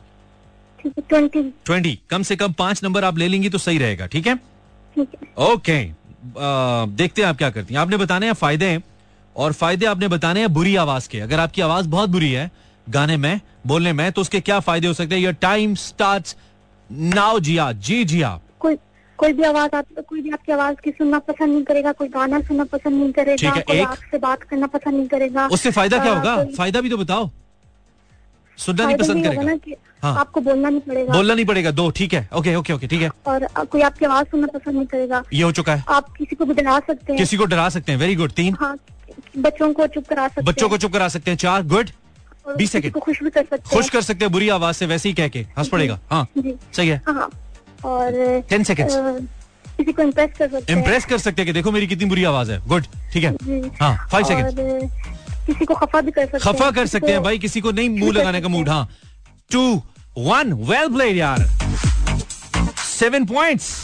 ट्वेंटी 1.00 1.42
ट्वेंटी 1.66 1.98
कम 2.10 2.22
से 2.22 2.36
कम 2.36 2.52
पाँच 2.54 2.82
नंबर 2.84 3.04
आप 3.04 3.18
ले 3.18 3.28
लेंगी 3.28 3.48
तो 3.48 3.58
सही 3.58 3.78
रहेगा 3.78 4.06
ठीक 4.06 4.26
है? 4.26 4.34
ओके 5.44 5.78
देखते 6.96 7.22
हैं 7.22 7.28
आप 7.28 7.36
क्या 7.38 7.50
करती 7.50 7.74
हैं। 7.74 7.80
आपने 7.80 7.96
बताने 7.96 8.26
हैं 8.26 8.32
फ़ायदे 8.34 8.78
और 9.36 9.52
फ़ायदे 9.54 9.86
आपने 9.86 10.08
बताने 10.08 10.40
हैं 10.40 10.52
बुरी 10.54 10.76
आवाज़ 10.76 11.08
के। 11.08 11.20
अगर 11.20 11.40
आपकी 11.40 11.62
आवाज़ 11.62 11.88
बहुत 11.88 12.10
बुरी 12.10 12.32
है 12.32 12.50
गाने 12.88 13.16
में 13.16 13.40
बोलने 13.66 13.92
में 13.92 14.10
तो 14.12 14.20
उसके 14.20 14.40
क्या 14.40 14.58
फ़ायदे 14.60 14.86
हो 14.86 14.92
सकते 14.94 15.14
हैं? 15.14 15.22
Your 15.22 15.32
time 15.32 15.74
start 15.74 16.34
now 16.90 17.40
Ziya 17.40 17.72
ji 17.72 18.04
Ziya. 18.04 18.40
कोई 18.60 18.76
कोई 19.18 19.32
भी 19.32 19.42
आवाज़ 19.42 19.76
आप 19.76 19.86
कोई 20.08 20.20
भी 20.20 20.30
आपकी 20.30 20.52
आवाज़ 20.52 20.76
की 20.84 20.90
सुनना 20.90 21.18
पसंद 21.18 21.48
नहीं 21.48 21.62
करेगा 21.64 21.92
कोई 21.92 22.08
गाना 22.08 22.40
सुनना 22.40 22.64
पसंद 22.64 22.94
नहीं 22.94 23.06
ठीक 23.06 23.16
करेगा 23.16 23.52
है, 23.52 23.62
कोई 23.62 23.76
एक- 23.76 23.88
आपसे 23.88 24.18
बात 24.18 24.42
करना 24.42 24.66
पसंद 24.66 24.94
नहीं 24.94 25.08
करेगा। 25.08 25.46
उससे 25.46 25.70
फ़ायदा 25.70 25.98
क्या 25.98 26.12
होगा? 26.14 26.36
फ़ायदा 26.44 26.80
भी 26.80 26.90
तो 26.90 26.96
बताओ। 26.96 27.30
सुनना 28.58 28.84
नहीं 28.86 28.96
पसंद 28.96 29.24
करेगा। 29.24 29.74
हाँ। 30.02 30.18
आपको 30.18 30.40
बोलना 30.40 30.68
नहीं 30.68 30.80
पड़ेगा। 30.80 31.12
बोलना 31.12 31.34
नहीं 31.34 31.44
पड़ेगा 31.46 31.70
दो 31.70 31.90
ठीक 31.90 32.14
है 32.14 32.28
ओके 32.34 32.54
ओके 32.54 32.72
ओके 32.72 32.86
ठीक 32.86 33.02
है। 33.02 33.10
और 33.26 33.46
कोई 33.64 33.80
आपकी 33.80 34.04
आवाज़ 34.04 34.26
सुनना 34.26 34.46
पसंद 34.46 34.74
नहीं 34.74 34.86
करेगा। 34.86 35.22
ये 35.32 35.42
हो 35.42 35.52
चुका 35.52 35.74
है। 35.74 35.84
आप 35.88 36.10
किसी 36.18 36.36
को 36.36 36.44
भी 36.44 36.54
डरा 36.54 36.78
सकते 36.78 37.12
हैं। 37.12 37.18
किसी 37.18 37.36
को 37.36 37.44
डरा 37.44 37.68
सकते 37.68 37.92
हैं 37.92 37.98
वेरी 37.98 38.14
गुड 38.14 38.32
तीन। 38.32 38.56
हाँ 38.60 38.76
बच्चों 39.38 39.72
को 39.72 39.86
चुप 39.86 40.06
करा 40.08 40.28
सकते 40.28 40.42
बच्चों 40.42 40.68
को 40.68 40.76
चुप 40.76 40.92
करा 40.92 41.08
सकते 41.08 41.30
हैं 41.30 41.38
चार 41.38 41.62
गुड 41.62 41.90
और 42.46 42.56
20 42.56 42.70
किसी 42.70 42.80
सेकंड। 42.80 43.02
खुश 43.02 43.22
भी 43.22 43.30
कर 43.30 43.42
सकते 43.50 43.76
खुश 43.76 43.88
कर 43.90 44.00
सकते 44.02 44.24
हैं 44.24 44.32
बुरी 44.32 44.48
आवाज़ 44.48 44.76
से 44.76 44.86
वैसे 44.86 45.08
ही 45.08 45.14
कह 45.14 45.28
के। 45.28 45.40
हंस 45.58 45.68
पड़ेगा। 45.68 45.98
हाँ 46.10 46.26
सही 46.38 46.88
है। 46.88 47.00
हाँ 47.08 47.28
और 47.84 48.12
10 48.52 48.64
seconds। 48.64 48.92
अ, 48.92 49.18
किसी 49.76 49.92
को 49.92 50.02
इम्प्रेस 50.02 50.30
कर 50.38 50.48
सकते 50.50 50.72
हैं। 50.72 50.78
इम्प्रेस 50.78 51.04
कर 51.04 51.18
सकते 51.18 51.42
हैं 51.42 51.46
कि 51.46 51.52
देखो 51.52 51.70
मेरी 51.72 51.86
कितनी 51.86 52.04
बुरी 52.08 52.24
आवाज़ 52.24 52.52
है। 52.52 52.60
गुड 52.68 52.84
ठीक 53.12 53.24
है। 53.24 53.34
हाँ 53.80 54.08
फाइव 54.12 54.24
सेकेंड 54.24 54.90
किसी 55.46 55.64
को 55.64 55.74
खफा 55.74 56.00
भी 56.00 56.10
कर 56.10 56.26
सकते 56.26 56.48
हैं। 56.48 56.54
खफा 56.54 56.70
कर 56.70 56.86
सकते 56.86 57.12
हैं 57.12 57.22
भाई 57.22 57.38
किसी 57.38 57.60
को 57.60 57.70
नहीं 57.72 57.88
मुँह 57.98 58.12
लगाने 58.12 58.40
का 58.40 58.48
मूड। 58.48 58.68
हाँ। 58.68 58.88
टू 59.52 59.82
वन 60.18 60.52
वेल 60.70 60.88
प्लेड 60.88 61.16
यार। 61.16 61.46
Seven 62.98 63.24
points 63.26 63.74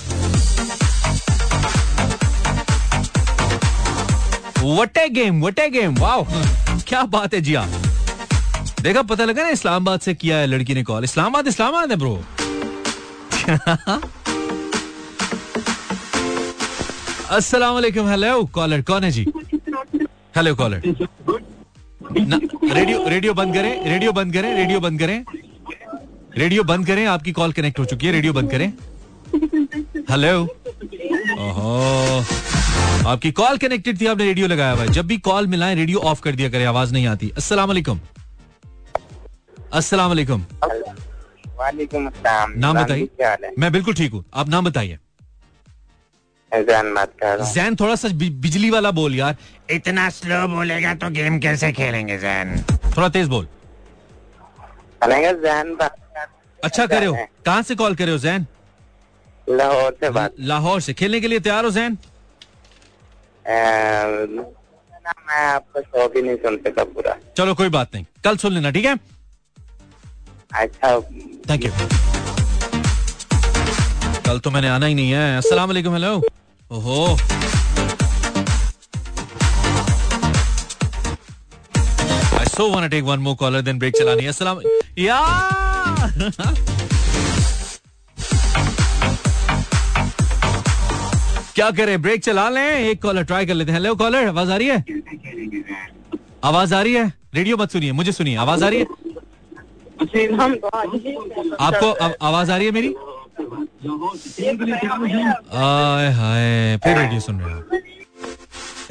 what 4.64 4.96
a 4.98 5.08
game 5.08 5.42
what 5.44 5.58
a 5.58 5.68
game 5.70 5.94
wow 5.98 6.26
क्या 6.88 7.02
बात 7.14 7.34
है 7.34 7.40
जिया। 7.40 7.66
देखा, 8.83 9.03
पता 9.03 9.24
लगा 9.24 9.43
ना 9.43 9.49
इस्लामाबाद 9.51 10.01
से 10.01 10.12
किया 10.14 10.37
है, 10.37 10.47
लड़की 10.47 10.74
ने 10.74 10.83
कॉल। 10.83 11.05
इस्लामाबाद 11.05 11.47
इस्लामाबाद 11.49 11.91
है 11.91 11.97
ब्रो 11.97 12.14
अस्सलाम 17.30 17.74
वालेकुम 17.74 18.09
हेलो 18.09 18.45
कॉलर 18.55 18.83
कौन 18.83 19.05
है 19.05 19.11
जी? 19.11 19.26
हेलो 20.37 20.55
कॉलर 20.55 20.83
रेडियो 22.72 23.09
रेडियो 23.09 23.35
बंद 23.35 23.55
करें 23.55 23.85
रेडियो 23.87 24.12
बंद 24.12 24.33
करें 24.33 24.55
रेडियो 24.57 24.80
बंद 24.80 24.99
करें। 25.01 25.24
रेडियो 26.37 26.62
बंद 26.64 26.87
करें, 26.87 27.05
आपकी 27.07 27.33
कॉल 27.33 27.53
कनेक्ट 27.53 27.78
हो 27.78 27.85
चुकी 27.85 28.07
है 28.07 28.12
रेडियो 28.12 28.33
बंद 28.33 28.51
करें। 28.51 28.72
हेलो 30.11 30.41
ओहो। 31.41 32.24
आपकी 33.09 33.30
कॉल 33.33 33.57
कनेक्टेड 33.59 34.01
थी, 34.01 34.07
आपने 34.07 34.24
रेडियो 34.24 34.47
लगाया 34.47 34.72
हुआ 34.72 34.83
है। 34.83 34.89
जब 34.93 35.07
भी 35.07 35.18
कॉल 35.20 35.47
मिलाएँ 35.47 35.74
रेडियो 35.76 35.99
ऑफ़ 36.01 36.20
कर 36.22 36.35
दिया 36.35 36.49
करें, 36.51 36.66
आवाज़ 36.66 36.93
नहीं 36.93 37.07
आती। 37.07 37.33
अस्सलाम 37.37 37.68
वालेकुम 37.68 38.01
अस्सलाम 39.72 40.08
वालेकुम 40.08 40.44
वालेकुम 41.58 42.06
अस्सलाम। 42.06 42.52
नाम 42.58 42.82
बताइए। 42.82 43.08
है? 43.20 43.52
मैं 43.58 43.72
बिल्कुल 43.72 43.94
ठीक 43.94 44.12
हूँ। 44.12 44.24
आप 44.34 44.48
नाम 44.48 44.64
बताइए। 44.64 44.98
जैन 46.52 46.92
बात 46.94 47.12
कर 47.20 47.36
रहा 47.38 47.52
जैन 47.52 47.76
थोड़ा 47.80 47.94
सा 47.96 48.08
बिजली 48.14 48.70
वाला 48.70 48.90
बोल 48.90 49.14
यार। 49.14 49.36
इतना 49.70 50.08
स्लो 50.10 50.46
बोलेगा 50.48 50.94
तो 50.94 51.08
गेम 51.10 51.38
कैसे 51.40 51.72
खेलेंगे 51.72 52.18
जैन? 52.18 52.58
थोड़ा 52.96 53.08
तेज 53.08 53.28
बोल। 53.28 53.48
जैन 55.02 55.74
बात 55.76 55.96
अच्छा 56.60 56.86
करे 56.86 57.06
हो। 57.06 57.16
कहाँ 57.46 57.62
से 57.62 57.74
कॉल 57.74 57.94
करे 57.96 58.12
हो 58.12 58.18
जैन? 58.18 58.46
लाहौर 59.50 59.96
से 60.00 60.10
बात। 60.10 60.34
लाहौर 60.40 60.80
से। 60.80 60.92
खेलने 60.94 61.20
के 61.20 61.28
लिए 61.28 61.40
तैयार 61.40 61.64
हो 61.64 61.70
जैन? 61.70 61.98
मैं 65.28 65.44
आपका 65.46 65.80
शो 65.80 66.06
भी 66.08 66.22
नहीं 66.22 66.36
सुन 66.36 66.56
सका 66.66 66.84
पूरा 66.84 67.16
चलो 67.36 67.54
कोई 67.54 67.68
बात 67.68 67.94
नहीं। 67.94 68.04
कल 68.24 68.36
सुन 68.36 68.52
लेना 68.52 68.70
ठीक 68.70 68.84
है? 68.84 68.94
अच्छा। 70.55 71.00
थैंक 71.50 71.64
यू 71.64 71.70
कल 74.26 74.38
तो 74.38 74.50
मैंने 74.50 74.68
आना 74.68 74.86
ही 74.86 74.94
नहीं 74.94 75.11
है। 75.11 75.36
अस्सलाम 75.38 75.68
वालेकुम 75.68 75.92
हेलो 75.92 76.14
ओहो। 76.70 77.16
I 82.34 82.44
so 82.55 82.64
want 82.70 82.84
to 82.84 82.90
take 82.92 83.07
one 83.07 83.22
more 83.24 83.36
caller, 83.40 83.62
then 83.66 83.82
चलानी 83.98 84.22
है। 84.22 84.28
अस्सलाम 84.28 84.61
यार 84.98 86.20
क्या 91.55 91.70
करें? 91.70 92.00
ब्रेक 92.03 92.22
चला 92.24 92.48
लें। 92.48 92.62
एक 92.62 93.03
कॉलर 93.03 93.22
ट्राई 93.24 93.46
कर 93.46 93.55
लेते 93.55 93.72
हैं। 93.72 93.78
हेलो 93.78 93.94
कॉलर 93.94 94.26
आवाज़ 94.28 94.50
आ 94.50 94.57
रही 94.57 94.68
है? 94.68 94.84
आवाज़ 96.44 96.74
आ 96.74 96.80
रही 96.82 96.94
है? 96.94 97.12
रेडियो 97.34 97.57
मत 97.57 97.72
सुनिए, 97.72 97.92
मुझे 97.92 98.12
सुनिए। 98.12 98.36
आवाज़ 98.36 98.64
आ 98.64 98.68
रही 98.68 98.78
है? 98.78 98.86
आपको 101.61 101.90
आवाज़ 102.26 102.50
आ 102.53 102.57
रही 102.57 102.66
है 102.66 102.72
मेरी? 102.72 102.94
हाय 106.18 106.76
फिर 106.84 106.98
रेडियो 106.98 107.20
सुन 107.20 107.40
रहे 107.40 107.55
हो 107.55 107.82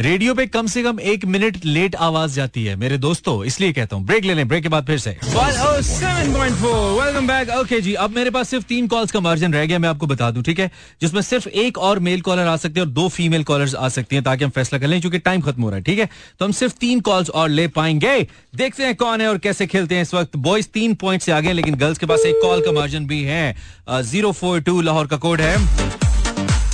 रेडियो 0.02 0.34
पे 0.36 0.45
कम 0.47 0.68
से 0.68 0.82
कम 0.84 0.99
एक 0.99 1.26
मिनट 1.26 1.58
लेट 1.66 1.95
आवाज़ 2.06 2.36
जाती 2.36 2.64
है 2.66 2.76
मेरे 2.76 2.97
दोस्तों 2.97 3.43
इसलिए 3.45 3.74
कहता 3.74 3.95
हूँ। 3.95 4.06
ब्रेक 4.06 4.24
ले 4.26 4.34
लें 4.34 4.47
ब्रेक 4.47 4.64
के 4.64 4.70
बाद 4.70 4.86
फिर 4.86 4.97
से। 4.99 5.12
107.4 5.24 7.02
वेलकम 7.02 7.28
बैक 7.28 7.49
ओके 7.58 7.80
जी 7.82 7.93
अब 8.06 8.16
मेरे 8.16 8.30
पास 8.30 8.49
सिर्फ़ 8.49 8.66
तीन 8.68 8.88
कॉल्स 8.88 9.12
का 9.12 9.20
मार्जिन 9.20 9.54
रह 9.54 9.66
गया 9.66 9.80
मैं 9.80 9.89
आपको 9.89 10.08
बता 10.08 10.30
दूँ 10.32 10.43
ठीक 10.43 10.60
है? 10.60 10.70
जिसमें 11.02 11.22
सिर्फ़ 11.22 11.47
एक 11.47 11.78
और 11.78 11.99
मेल 11.99 12.22
कॉलर 12.22 12.47
आ 12.47 12.56
सकते 12.58 12.80
हैं 12.80 12.88
और 12.88 12.93
दो 12.93 13.08
फीमेल 13.10 13.43
कॉलर्स 13.43 13.76
आ 13.76 13.89
सकती 13.89 14.16
हैं 14.16 14.24
ताकि 14.26 14.43
हम 14.43 14.49
फैसला 14.52 14.80
कर 14.80 14.88
लें 14.88 14.99
क्योंकि 15.02 15.20
टाइम 15.20 15.41
खत्म 15.41 15.64
हो 15.64 15.70
रहा 15.70 15.78
है 15.78 15.84
ठीक 15.84 15.99
है? 15.99 16.10
तो 16.39 16.45
हम 16.45 16.52
सिर्फ़ 16.52 16.74
तीन 16.80 16.99
कॉल्स 17.10 17.30
और 17.30 17.49
ले 17.49 17.68
पाएँगे। 17.78 18.28
देखते 18.56 18.84
हैं 18.84 18.95
कौन 18.95 19.22
है 19.22 19.28
और 19.28 19.38
कैसे 19.38 19.68
खेलते 19.68 19.95
हैं 19.95 20.02
इस 20.02 20.14
वक्त। 20.14 20.36
बॉयज़ 20.38 20.68
तीन 20.74 20.93
पॉइंट 21.04 21.22
से 21.22 21.32
आगे 21.32 21.54
लेकिन 21.54 21.76
गर्ल्स 21.76 21.97
के 21.97 22.06
पास 22.06 22.26
एक 22.26 22.39
कॉल 22.41 22.62
का 22.66 22.72
मार्जिन 22.72 23.08
भी 23.08 23.24
है। 23.24 23.56
ज़ीरो 24.04 24.32
फोर 24.32 24.60
टू 24.62 24.82
लाहौर 24.82 25.08
का 25.08 25.18
कोड 25.18 25.41
है। 25.41 25.56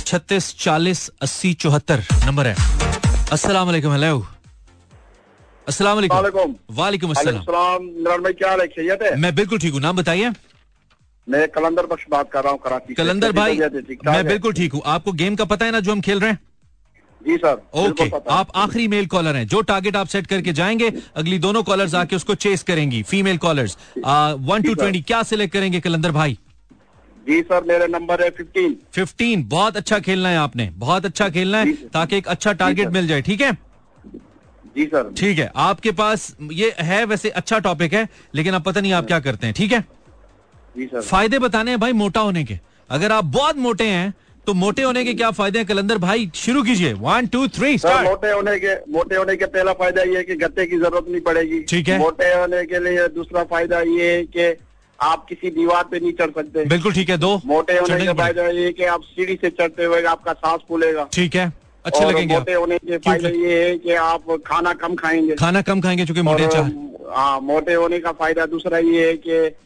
छत्तीस 0.06 0.54
चालीस 0.58 1.08
अस्सी 1.22 1.52
चौहत्तर 1.54 2.04
नंबर 2.26 2.46
है। 2.46 2.77
अस्सलाम 3.32 3.66
वालेकुम 3.66 3.92
हेलो 3.92 4.18
अस्सलाम 5.66 5.96
वालेकुम 5.96 6.54
वालेकुम। 6.76 7.10
अस्सलाम 7.10 7.42
सलाम 7.42 7.82
इमरान 7.88 8.22
भाई 8.22 8.32
क्या 8.32 8.48
हाल 8.48 8.60
है 8.60 8.66
खैरियत 8.68 9.02
है 9.02 9.16
मैं 9.20 9.34
बिल्कुल 9.34 9.58
ठीक 9.58 9.72
हूँ। 9.72 9.80
नाम 9.80 9.96
बताइए। 9.96 10.30
मैं 11.28 11.48
कलंदर 11.50 11.86
बख्श 11.86 12.04
बात 12.10 12.30
कर 12.32 12.42
रहा 12.42 12.52
हूँ 12.52 12.60
कराची। 12.60 12.94
कलंदर 12.94 13.32
भाई 13.32 13.58
मैं 14.06 14.26
बिल्कुल 14.26 14.52
ठीक 14.52 14.72
हूँ। 14.72 14.82
आपको 14.86 15.12
गेम 15.14 15.36
का 15.36 15.44
पता 15.44 15.64
है 15.64 15.72
ना 15.72 15.80
जो 15.80 15.92
हम 15.92 16.00
खेल 16.00 16.20
रहे 16.20 16.30
हैं? 16.30 16.38
जी 17.20 17.36
सर। 17.36 17.60
ओके। 17.76 18.10
आप 18.32 18.56
आखिरी 18.56 18.88
मेल 18.88 19.06
कॉलर 19.08 19.36
हैं। 19.36 19.46
जो 19.46 19.60
टारगेट 19.62 19.96
आप 19.96 20.06
सेट 20.08 20.26
करके 20.26 20.52
जाएँगे 20.54 20.92
अगली 21.16 21.38
दोनों 21.38 21.62
कॉलर्स 21.64 21.94
आके 21.96 22.16
उसको 22.16 22.34
चेस 22.36 22.62
करेंगी 22.62 23.02
female 23.04 23.38
callers 23.38 23.76
one 23.98 24.62
two 24.62 24.74
twenty 24.74 25.00
क्या 25.02 25.22
सिलेक्ट 25.24 25.52
करेंगे 25.52 25.80
कलंदर 25.80 26.12
भाई? 26.12 26.38
जी 27.28 27.40
सर 27.42 27.64
मेरा 27.64 27.86
नंबर 27.88 28.22
है 28.22 28.28
फिफ्टीन 28.30 28.76
फिफ्टीन 28.94 29.42
बहुत 29.48 29.76
अच्छा 29.76 29.98
खेलना 30.00 30.28
है 30.28 30.36
आपने. 30.38 30.70
बहुत 30.76 31.06
अच्छा 31.06 31.28
खेलना 31.28 31.58
है 31.58 31.72
ताकि 31.94 32.16
एक 32.16 32.28
अच्छा 32.28 32.52
टारगेट 32.54 32.88
मिल 32.90 33.06
जाए 33.08 33.22
ठीक 33.22 33.40
है? 33.40 33.52
जी 34.76 34.84
सर. 34.86 35.12
ठीक 35.18 35.38
है. 35.38 35.50
आपके 35.56 35.90
पास 35.92 36.36
ये 36.52 36.72
है 36.80 37.04
वैसे 37.04 37.30
अच्छा 37.30 37.58
टॉपिक 37.58 37.94
है 37.94 38.08
लेकिन 38.34 38.54
अब 38.54 38.62
पता 38.62 38.80
नहीं 38.80 38.92
आप 38.92 39.06
क्या 39.06 39.18
करते 39.20 39.46
हैं 39.46 39.54
ठीक 39.54 39.72
है? 39.72 39.80
जी 40.76 40.86
सर. 40.86 41.00
फ़ायदे 41.00 41.38
बताने 41.38 41.70
हैं 41.70 41.80
भाई 41.80 41.92
मोटा 41.94 42.20
होने 42.20 42.44
के. 42.44 42.58
अगर 42.90 43.12
आप 43.12 43.24
बहुत 43.36 43.56
मोटे 43.58 43.84
हैं 43.86 44.12
तो 44.46 44.54
मोटे 44.54 44.82
होने 44.82 45.04
के 45.04 45.12
क्या 45.14 45.30
फ़ायदे 45.30 45.58
हैं? 45.58 45.66
कलंदर 45.68 45.98
भाई 45.98 46.30
शुरू 46.34 46.62
कीजिए. 46.62 46.92
वन 46.94 47.26
टू 47.26 47.46
थ्री 47.48 47.78
स्टार्ट 47.78 48.08
मोटे 48.08 48.30
होने 48.30 48.58
के 48.60 48.74
मोटे 48.92 49.16
होने 49.16 49.36
के 49.36 49.46
पहला 49.48 49.72
फ़ायदा 49.72 50.02
ये 50.02 50.16
है 50.16 50.22
कि 50.24 50.34
गत्ते 50.36 50.66
की 50.66 50.78
ज़रूरत 50.78 51.08
नहीं 51.08 51.20
पड़ेगी. 51.22 51.60
ठीक 51.64 51.88
है। 51.88 51.98
मोटे 51.98 52.32
होने 52.34 52.64
के 52.66 52.78
लिए 52.84 53.08
दूसरा 53.16 53.44
फ़ायदा 53.44 53.80
ये 53.80 54.10
है 54.12 54.24
कि 54.26 54.48
आप 55.00 55.24
किसी 55.28 55.50
दीवार 55.50 55.84
पे 55.90 55.98
नहीं 56.00 56.12
चढ़ 56.12 56.30
सकते। 56.30 56.64
बिल्कुल 56.66 56.92
ठीक 56.92 57.10
है 57.10 57.16
दो। 57.18 57.34
मोटे 57.46 57.78
होने 57.78 58.04
का 58.06 58.12
फ़ायदा 58.14 58.46
ये 58.48 58.72
कि 58.72 58.84
आप 58.86 59.02
सीढ़ी 59.04 59.38
से 59.42 59.50
चढ़ते 59.50 59.84
हुए 59.84 60.02
आपका 60.04 60.32
सांस 60.34 60.60
फूलेगा। 60.68 61.08
ठीक 61.12 61.36
है 61.36 61.52
अच्छे 61.84 62.04
और 62.04 62.12
लगेंगे 62.12 62.34
मोटे 62.34 62.54
होने 62.54 62.78
के 62.78 62.98
फ़ायदा 62.98 63.28
ये 63.28 63.62
है 63.62 63.76
कि 63.78 63.92
आप 63.94 64.36
खाना 64.46 64.72
कम 64.74 64.94
खाएँगे। 64.94 65.36
खाना 65.36 65.62
कम 65.62 65.80
खाएँगे 65.80 66.04
क्योंकि 66.04 66.22
मोटे 66.22 66.44
हाँ 67.10 67.40
मोटे 67.40 67.74
होने 67.74 67.98
का 68.00 68.12
फ़ायदा 68.12 68.46
दूसरा 68.46 68.78
ये 68.78 69.06
है 69.06 69.16
कि 69.16 69.56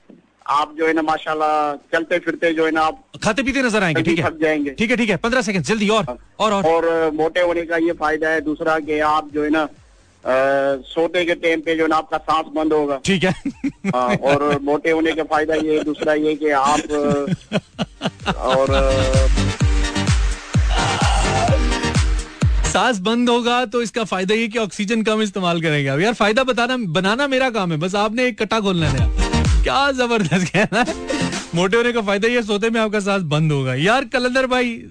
आप 0.50 0.74
जो 0.78 0.86
है 0.86 0.92
ना 0.92 1.02
माशाल्लाह 1.02 1.74
चलते 1.92 2.18
फिरते 2.18 2.52
जो 2.54 2.64
है 2.64 2.70
ना 2.70 2.80
आप 2.82 3.02
खाते 3.24 3.42
पीते 3.42 3.62
नज़र 3.62 3.82
आएँगे 3.82 4.02
ठीक 4.02 4.18
है? 4.18 4.24
थक 4.24 4.38
जाएँगे। 4.40 4.70
ठीक 4.70 4.90
है 4.90 4.96
ठीक 4.96 5.10
है 5.10 5.16
पंद्रह 5.16 5.42
सेकंड 5.42 5.64
जल्दी 5.64 5.88
और 5.88 6.16
और 6.40 6.52
और। 6.52 6.66
और 6.66 7.10
मोटे 7.14 7.40
होने 7.40 7.62
का 7.66 7.76
ये 7.76 7.92
फ़ायदा 7.94 8.28
है 8.28 8.40
दूसरा 8.40 8.78
कि 8.80 8.98
आप 9.08 9.30
जो 9.34 9.44
है 9.44 9.50
ना 9.50 9.68
सोते 10.24 11.24
के 11.24 11.34
टाइम 11.36 11.60
पे 11.60 11.76
जो 11.76 11.86
ना 11.86 11.96
आपका 11.96 12.18
सांस 12.18 12.46
बंद 12.54 12.72
होगा। 12.72 12.96
ठीक 13.04 13.24
है। 13.24 13.30
हाँ, 13.94 14.16
और 14.16 14.58
मोटे 14.62 14.90
होने 14.90 15.12
का 15.12 15.22
फ़ायदा 15.24 15.54
ये 15.56 15.82
दूसरा 15.84 16.14
ये 16.14 16.34
कि 16.34 16.50
आप 16.52 16.80
और 18.38 18.68
सांस 22.66 22.98
बंद 23.00 23.28
होगा 23.28 23.64
तो 23.66 23.82
इसका 23.82 24.04
फ़ायदा 24.04 24.34
ये 24.34 24.46
कि 24.48 24.58
ऑक्सीजन 24.58 25.02
कम 25.02 25.22
इस्तेमाल 25.22 25.60
करेंगे। 25.62 25.88
अब 25.88 26.00
यार 26.00 26.14
फ़ायदा 26.14 26.44
बताना 26.44 26.76
बनाना 26.92 27.26
मेरा 27.28 27.50
काम 27.50 27.72
है 27.72 27.78
बस 27.78 27.94
आपने 27.96 28.26
एक 28.26 28.38
कट्टा 28.38 28.60
खोलना 28.60 28.88
है। 28.88 29.10
क्या 29.62 29.90
ज़बरदस्त 29.92 30.52
कहना 30.52 30.80
है। 30.80 30.94
मोटे 31.54 31.76
होने 31.76 31.92
का 31.92 32.00
फ़ायदा 32.02 32.28
ये 32.28 32.42
सोते 32.42 32.70
में 32.70 32.80
आपका 32.80 33.00
सांस 33.00 33.22
बंद 33.28 33.52
होगा। 33.52 33.74
यार 33.76 34.04
कलंदर 34.12 34.46
भाई 34.46 34.82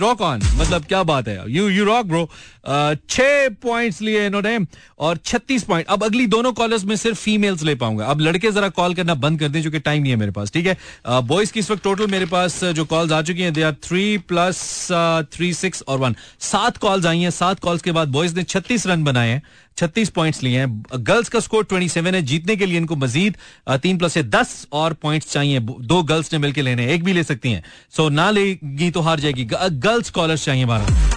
रॉक 0.00 0.20
ऑन 0.22 0.40
मतलब 0.56 0.84
क्या 0.84 1.02
बात 1.02 1.28
है। 1.28 1.36
यू 1.50 1.68
यू 1.68 1.84
रॉक 1.84 2.06
ब्रो 2.06 2.28
छह 2.64 3.48
पॉइंट्स 3.62 4.00
लिए 4.02 4.26
इन्होंने 4.26 4.58
और 4.98 5.16
36 5.18 5.62
पॉइंट 5.64 5.86
अब 5.86 6.04
अगली 6.04 6.26
दोनों 6.26 6.52
कॉलर्स 6.52 6.84
में 6.84 6.94
सिर्फ़ 6.96 7.18
फीमेल्स 7.20 7.62
ले 7.62 7.74
पाऊँगा। 7.74 8.06
अब 8.06 8.20
लड़के 8.20 8.50
जरा 8.50 8.68
कॉल 8.70 8.94
करना 8.94 9.14
बंद 9.16 9.40
कर 9.40 9.48
दें, 9.48 9.60
क्योंकि 9.62 9.78
टाइम 9.80 10.02
नहीं 10.02 10.12
है 10.12 10.18
मेरे 10.18 10.32
पास, 10.32 10.52
ठीक 10.52 10.66
है? 10.66 10.76
बॉयज़ 11.06 11.52
की 11.52 11.60
इस 11.60 11.70
वक्त 11.70 11.82
टोटल 11.84 12.06
मेरे 12.06 12.26
पास 12.26 12.62
जो 12.64 12.84
कॉल्स 12.84 13.12
आ 13.12 13.22
चुकी 13.22 13.42
हैं 13.42 13.52
they 13.52 13.62
are 13.62 13.74
three 13.84 14.18
plus 14.28 14.88
three 15.32 15.52
six 15.54 15.82
और 15.88 15.98
वन 15.98 16.16
सात 16.42 16.76
कॉल्स 16.76 17.06
आई 17.06 17.20
हैं। 17.20 17.30
सात 17.32 17.60
कॉल्स 17.60 17.82
के 17.82 17.92
बाद 17.92 18.08
बॉयज़ 18.10 18.36
ने 18.36 18.42
छत्तीस 18.44 18.86
रन 18.86 19.04
बनाए 19.04 19.28
हैं। 19.28 19.42
छत्तीस 19.78 20.08
पॉइंट्स 20.10 20.42
लिए 20.42 20.58
हैं। 20.58 20.82
गर्ल्स 20.96 21.28
का 21.28 21.40
स्कोर 21.40 21.64
ट्वेंटी 21.64 21.88
सेवन 21.88 22.14
है। 22.14 22.20
जीतने 22.22 22.56
के 22.56 22.66
लिए 22.66 22.76
इनको 22.76 22.96
मजीद 22.96 23.36
तीन 23.82 23.98
प्लस 23.98 24.12
से 24.12 24.22
दस 24.24 24.66
और 24.72 24.92
पॉइंट्स 25.02 25.32
चाहिए। 25.32 25.60
दो 25.60 26.02
गर्ल्स 26.02 26.32
ने 26.32 26.38
मिलकर 26.38 26.62
लेने 26.62 26.92
एक 26.94 27.04
भी 27.04 27.12
ले 27.12 27.22
सकती 27.24 27.52
हैं। 27.52 27.62
सो 27.96 28.08
ना 28.10 28.30
लेगी 28.30 28.90
तो 28.90 29.00
हार 29.00 29.20
जाएगी। 29.20 29.44
गर्ल्स 29.44 30.10
कॉलर्स 30.10 30.44
चाहिए 30.44 30.66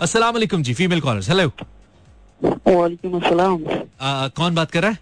अस्सलाम 0.01 0.33
वालेकुम 0.33 0.63
जी 0.63 0.73
फीमेल 0.73 0.99
कॉलर्स 1.01 1.29
हेलो 1.35 1.51
वालेकुम 2.67 3.15
अस्सलाम 3.19 3.57
कौन 4.35 4.55
बात 4.55 4.71
कर 4.71 4.81
रहा 4.81 4.91
है? 4.91 4.97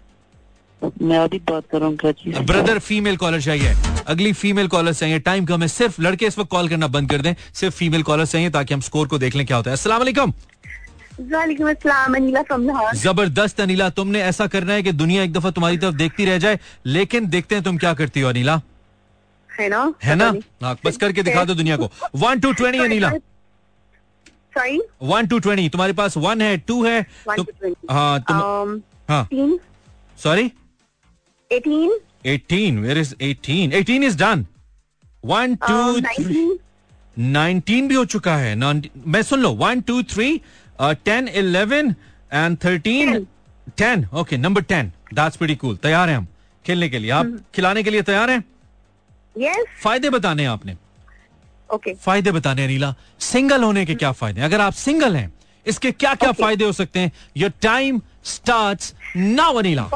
मैं 1.02 1.18
अभी 1.18 1.38
बात 1.50 1.64
कर 1.72 1.78
रहा 1.78 1.88
हूँ 1.88 1.96
कराची 1.96 2.30
ब्रदर 2.44 2.78
फीमेल 2.78 3.16
कॉलर 3.16 3.40
चाहिए। 3.40 3.74
अगली 4.06 4.32
फीमेल 4.32 4.68
कॉलर 4.68 4.92
चाहिए। 4.92 5.18
टाइम 5.18 5.44
कम 5.46 5.62
है 5.62 5.68
सिर्फ़ 5.68 6.00
लड़के 6.02 6.26
इस 6.26 6.38
वक्त 6.38 6.50
कॉल 6.50 6.68
करना 6.68 6.86
बंद 6.96 7.10
कर 7.10 7.20
दें। 7.22 7.34
सिर्फ़ 7.54 7.74
फीमेल 7.74 8.02
कॉलर 8.02 8.26
चाहिए 8.26 8.50
ताकि 8.50 8.74
हम 8.74 8.80
स्कोर 8.80 9.08
को 9.08 9.18
देख 9.18 9.36
लें 9.36 9.44
क्या 9.46 9.56
होता 9.56 9.70
है। 9.70 9.76
अस्सलाम 9.76 9.98
वालेकुम 9.98 10.32
वालेकुम 11.32 11.70
अस्सलाम 11.70 12.14
अनिला 12.16 12.42
फ्रॉम 12.42 12.66
लाहौर। 12.66 12.94
ज़बरदस्त 12.96 13.60
अनिला। 13.60 13.88
तुमने 13.92 14.22
ऐसा 14.22 14.46
करना 14.46 14.72
है 14.72 14.82
कि 14.82 14.92
दुनिया 14.94 15.22
एक 15.22 15.32
दफ़ा 15.32 15.50
तुम्हारी 15.50 15.78
तरफ़ 15.78 15.94
देखती 15.96 16.24
रह 16.24 16.38
जाए 16.38 16.58
लेकिन 16.86 17.28
देखते 17.28 17.54
हैं 17.54 17.64
तुम 17.64 17.78
क्या 17.78 17.94
करती 17.94 18.20
हो 18.20 18.28
अनिला। 18.28 18.60
है 19.50 19.68
ना? 19.68 19.92
है 20.04 20.14
ना? 20.14 20.32
हाँ 20.62 20.76
बस 20.84 20.96
करके 20.96 21.22
दिखा 21.22 21.44
दो 21.44 21.54
दुनिया 21.54 21.76
को। 21.76 21.90
One 22.16 22.40
two 22.40 22.52
twenty 22.52 22.78
Anila. 22.80 23.12
Sorry 24.58 24.80
one 25.02 25.26
two 25.26 25.38
twenty 25.38 25.68
तुम्हारे 25.68 25.92
पास 25.92 26.16
वन 26.16 26.40
है 26.42 26.56
टू 26.58 26.82
है 26.84 27.00
हाँ 27.90 28.20
तुम 28.20 28.40
um, 28.40 28.80
हाँ। 29.08 29.28
Sorry 30.22 30.50
eighteen 31.50 31.98
eighteen 32.26 32.78
where 32.78 32.98
is 32.98 33.14
eighteen 33.22 33.72
eighteen 33.72 34.04
is 34.04 34.18
done 34.18 34.46
one 35.24 35.54
two 35.68 36.00
three 36.00 36.58
nineteen 37.16 37.88
भी 37.88 37.94
हो 37.94 38.04
चुका 38.04 38.36
है। 38.36 38.54
मैं 38.54 39.22
सुन 39.22 39.40
लो. 39.40 39.50
One 39.54 39.80
two 39.80 40.02
three 40.02 40.40
ten 40.80 41.28
eleven 41.28 41.94
and 42.32 42.56
thirteen 42.64 43.26
ten 43.78 44.04
okay 44.20 44.36
number 44.36 44.62
ten 44.62 44.90
that's 45.14 45.40
very 45.42 45.54
cool 45.56 45.76
तैयार 45.82 46.08
हैं 46.08 46.16
हम 46.16 46.26
खेलने 46.64 46.88
के 46.88 46.98
लिए। 46.98 47.10
आप 47.10 47.24
हम्म। 47.24 47.40
खिलाने 47.54 47.82
के 47.82 47.90
लिए 47.90 48.02
तैयार 48.02 48.30
हैं? 48.30 48.44
यस 49.36 49.64
फ़ायदे 49.82 50.10
बताने 50.10 50.42
हैं 50.42 50.50
आपने। 50.50 50.76
ओके 51.74 51.94
फ़ायदे 51.94 52.32
बताने 52.32 52.62
हैं 52.62 52.68
नीला। 52.68 52.94
सिंगल 53.22 53.62
होने 53.62 53.84
के 53.86 53.94
क्या 53.94 54.12
फ़ायदे 54.12 54.40
अगर 54.42 54.60
आप 54.60 54.72
सिंगल 54.74 55.16
हैं 55.16 55.32
इसके 55.66 55.90
क्या 55.92 56.14
क्या 56.14 56.32
फ़ायदे 56.32 56.64
हो 56.64 56.72
सकते 56.72 57.00
हैं? 57.00 57.12
Your 57.36 57.52
time 57.62 58.00
start 58.24 58.92
now 59.16 59.54
Anila. 59.56 59.88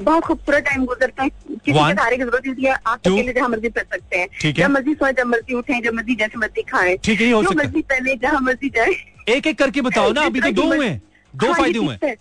बहुत 0.00 0.22
खूबसूरत 0.24 0.64
टाइम 0.64 0.84
गुजरता 0.86 1.22
है। 1.22 1.28
किसी 1.28 1.72
One, 1.72 1.88
के 1.88 1.94
सहारे 1.94 2.16
की 2.16 2.22
ज़रूरत 2.22 2.46
नहीं 2.46 2.64
है। 2.64 2.72
आप 2.86 3.00
two, 3.00 3.12
अकेले 3.12 3.32
जहाँ 3.32 3.48
मर्ज़ी 3.48 3.68
कर 3.68 3.84
सकते 3.92 4.18
हैं। 4.18 4.28
ठीक 4.40 4.58
है। 4.58 4.64
जब 4.64 4.70
मर्ज़ी 4.70 4.94
सोए 4.94 5.12
जब 5.12 5.26
मर्ज़ी 5.26 5.54
उठे 5.54 5.80
जब 5.80 5.94
मर्ज़ी 5.94 6.14
जैसे 6.14 6.38
मर्ज़ी 6.38 6.62
खाएँ। 6.62 6.96
ठीक 7.04 7.20
है, 7.20 7.30
हो 7.32 7.42
सकता 7.42 7.54
मर्ज़ी 7.54 7.82
पहले 7.82 8.16
जहाँ 8.16 8.40
मर्ज़ी 8.40 8.68
जाए। 8.76 8.94
एक 9.28 9.46
एक 9.46 9.58
करके 9.58 9.80
बताओ 9.80 10.12
ना 10.12 10.22
अभी 10.22 10.40
तो 10.40 10.50
दो 10.52 10.66
हुए 10.74 10.88
दो 10.88 11.46
हाँ, 11.46 11.54
फ़ायदे 11.54 11.78
हुए 11.78 11.96
है। 12.04 12.16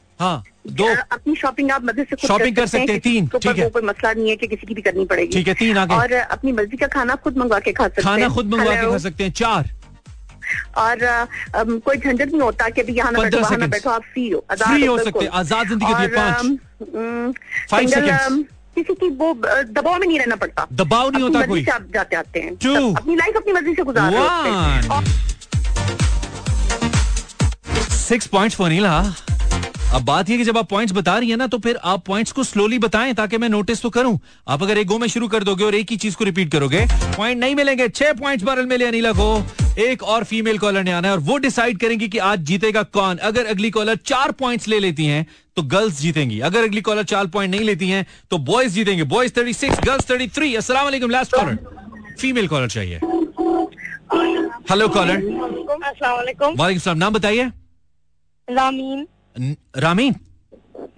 दो। 0.66 0.88
अपनी 1.12 1.36
शॉपिंग 1.36 1.72
आप 1.72 1.84
मज़े 1.86 2.04
से 2.04 2.16
Shopping 2.18 2.56
कर 2.56 2.66
सकते 2.68 2.92
हैं, 2.92 3.00
तीन, 3.02 3.28
ठीक 3.36 3.58
है। 3.58 3.70
कोई 3.70 3.82
मसला 3.84 4.12
नहीं 4.14 4.30
है 4.30 4.36
कि 4.36 4.48
किसी 4.48 4.68
की 4.68 4.74
भी 4.74 4.82
करनी 4.82 5.06
पड़ेगी। 5.06 5.34
ठीक 5.34 5.48
है, 5.48 5.54
तीन 5.56 5.78
आ 5.78 5.86
गए। 5.86 5.96
और 5.96 6.14
अपनी 6.14 6.52
मर्ज़ी 6.52 6.78
का 6.78 6.88
खाना 6.90 7.16
खुद 7.24 7.38
मंगवा 7.38 7.60
के 7.60 7.72
खा 7.72 7.84
सकते 7.84 8.02
हैं। 8.02 8.10
खाना 8.10 8.30
खुद 8.36 8.54
मंगवा 8.54 8.76
के 8.76 8.90
खा 8.92 8.98
सकते 9.00 9.24
हैं 9.24 9.32
चार। 9.34 9.70
और 10.78 10.98
कोई 11.56 11.98
झंझट 11.98 12.28
नहीं 12.28 12.42
होता 12.42 12.70
कि 12.70 12.82
अभी 12.82 12.94
यहाँ 12.94 13.14
बैठो 13.14 13.40
वहाँ 13.40 13.68
बैठो 13.70 13.90
आप 13.90 14.04
फ्री 14.14 14.30
हो। 14.30 14.44
आज़ाद 14.52 14.84
हो 14.84 14.98
सकते 15.00 15.20
हैं, 15.20 15.32
आज़ाद 15.32 15.68
ज़िंदगी 15.68 15.94
किसी 18.76 18.94
की 18.94 19.08
वो 19.12 19.34
दबाव 19.34 19.98
में 20.00 20.08
नहीं 20.08 20.20
रहना 20.20 20.36
पड़ता। 20.36 20.68
दबाव 20.74 21.10
नहीं 21.12 21.24
होता 21.24 21.46
कोई। 21.46 21.66
आप 21.72 21.86
जाते 21.94 22.16
आते 22.16 22.40
हैं। 22.40 22.52
अपनी 22.94 23.16
लाइफ 23.16 23.36
अपनी 23.38 23.54
मर्ज़ी 23.54 23.74
से 23.76 23.84
गुजार 23.84 24.12
रहे 24.14 24.22
हैं। 24.52 24.82
Six 27.98 28.28
points 28.28 28.56
for 28.58 28.70
Nila. 28.70 28.94
अब 29.94 30.04
बात 30.06 30.30
ये 30.30 30.38
कि 30.38 30.44
जब 30.44 30.58
आप 30.58 30.70
पॉइंट्स 30.70 30.94
बता 30.94 31.18
रही 31.18 31.30
है 31.30 31.36
ना 31.36 31.46
तो 31.48 31.58
फिर 31.60 31.78
आप 31.84 32.04
पॉइंट्स 32.06 32.32
को 32.32 32.44
स्लोली 32.44 32.78
बताएँ 32.80 33.14
ताकि 33.14 33.38
मैं 33.38 33.48
नोटिस 33.50 33.82
तो 33.82 33.90
करूँ। 33.90 34.20
आप 34.48 34.62
अगर 34.64 34.78
एक 34.78 34.88
गो 34.88 34.98
में 34.98 35.08
शुरू 35.08 35.28
कर 35.28 35.44
दोगे 35.44 35.64
और 35.64 35.76
एक 35.76 35.92
ही 35.92 35.98
चीज़ 35.98 36.16
को 36.18 36.26
रिपीट 36.26 36.52
करोगे 36.52 36.86
पॉइंट 37.18 37.40
नहीं 37.40 37.56
मिलेंगे। 37.56 37.88
छह 37.90 38.14
पॉइंट्स 38.14 38.44
बरल 38.46 38.66
मिले 38.66 38.86
अनिला 38.86 39.12
को। 39.12 39.44
एक 39.80 40.04
और 40.04 40.24
फीमेल 40.24 40.58
कॉलर 40.58 40.84
ने 40.84 40.92
आना 40.92 41.08
है 41.08 41.14
और 41.14 41.20
वो 41.22 41.38
डिसाइड 41.38 41.80
करेंगी 41.80 42.08
कि 42.08 42.18
आज 42.20 42.40
जीतेगा 42.46 42.84
कौन। 42.94 43.18
अगर 43.20 43.46
अगली 43.46 43.72
कॉलर 43.72 43.96
चार 44.06 44.32
पॉइंट्स 44.40 44.68
ले 44.68 44.80
लेती 44.80 45.06
हैं 45.06 45.26
तो 45.58 45.62
गर्ल्स 45.68 46.00
जीतेंगी। 46.02 46.40
अगर 46.42 46.64
अगली 46.64 46.82
कॉलर 46.82 47.04
चार 47.04 47.28
पॉइंट 47.28 47.52
नहीं 47.52 47.66
लेती 47.66 47.90
हैं 47.90 48.06
तो 48.32 48.38
बॉयज़ 48.50 48.74
जीतेंगे। 48.74 49.04
Boys 49.06 49.32
thirty 49.38 49.54
six 49.54 49.80
girls 49.86 50.10
thirty 50.10 50.28
three 50.30 50.56
असला 50.56 50.90
लास्ट 50.90 51.36
कॉलर 51.36 51.58
फीमेल 52.20 52.48
कॉलर 52.48 52.70
चाहिए 52.70 53.00
हेलो 54.70 54.88
कॉलर 54.90 55.18
वालेकुम 56.04 56.98
नाम 56.98 57.14
बताइए। 57.14 57.52
रामीन 58.48 59.08
रामीन? 59.36 60.16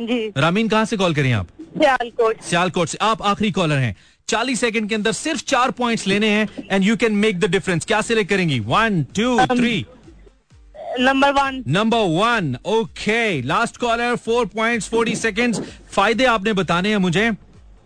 जी। 0.01 0.27
रामीन 0.37 0.69
कहाँ 0.69 0.85
से 0.85 0.97
कॉल 0.97 1.15
करें 1.15 1.31
आप? 1.33 1.47
सियालकोट। 1.77 2.41
सियालकोट 2.41 2.87
से। 2.87 2.97
आप 3.01 3.21
आखिरी 3.21 3.51
कॉलर 3.51 3.77
हैं। 3.77 3.95
चालीस 4.27 4.59
सेकंड 4.59 4.89
के 4.89 4.95
अंदर 4.95 5.11
सिर्फ़ 5.11 5.43
चार 5.43 5.71
पॉइंट्स 5.71 6.07
लेने 6.07 6.29
हैं 6.29 6.47
and 6.71 6.83
you 6.83 6.95
can 6.97 7.13
make 7.15 7.39
the 7.39 7.49
difference 7.51 7.85
क्या 7.85 8.01
सिलेक्ट 8.01 8.29
करेंगी? 8.29 8.59
One 8.59 9.03
two 9.15 9.37
three 9.45 9.85
number 10.99 11.31
one 11.33 11.63
number 11.67 11.97
one 12.09 12.55
okay 12.65 13.41
last 13.41 13.77
caller 13.77 14.15
four 14.15 14.45
points 14.45 14.89
forty 14.89 15.15
seconds 15.15 15.59
फ़ायदे 15.91 16.25
आपने 16.25 16.53
बताने 16.53 16.89
हैं 16.89 16.97
मुझे। 16.97 17.31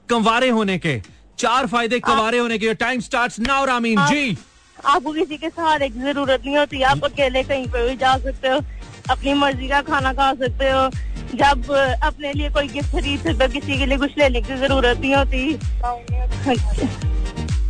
कंवारे 0.10 0.50
होने 0.50 0.78
के। 0.78 1.00
चार 1.40 1.68
फ़ायदे 1.68 2.00
कंवारे 2.00 2.38
होने 2.38 2.58
के। 2.58 2.74
Time 2.74 3.00
start 3.02 3.40
now 3.40 3.66
Rameen. 3.66 4.06
जी। 4.08 4.38
आपको 4.86 5.12
किसी 5.14 5.38
के 5.38 5.50
सहारे 5.50 5.90
की 5.90 6.00
ज़रूरत 6.00 6.42
नहीं 6.46 6.58
होती। 6.58 6.82
आप 6.84 7.04
अकेले 7.04 7.44
कहीं 7.44 7.68
पर 7.68 7.88
भी 7.90 7.96
जा 7.98 8.18
सकते 8.18 8.48
हो। 8.48 8.60
अपनी 9.12 9.34
मर्ज़ी 9.34 9.68
का 9.68 9.82
खाना 9.82 10.14
खा 10.14 10.34
सकते 10.36 10.70
हो। 10.72 10.90
जब 11.36 11.72
अपने 12.04 12.32
लिए 12.34 12.50
कोई 12.50 12.68
गिफ्ट 12.68 12.92
खरीद 12.92 13.20
सकते 13.22 13.44
हो 13.44 13.52
किसी 13.52 13.78
के 13.78 13.86
लिए 13.86 13.98
कुछ 13.98 14.12
लेने 14.18 14.42
की 14.42 14.56
ज़रूरत 14.58 15.00
नहीं 15.00 15.16
होती। 15.16 15.58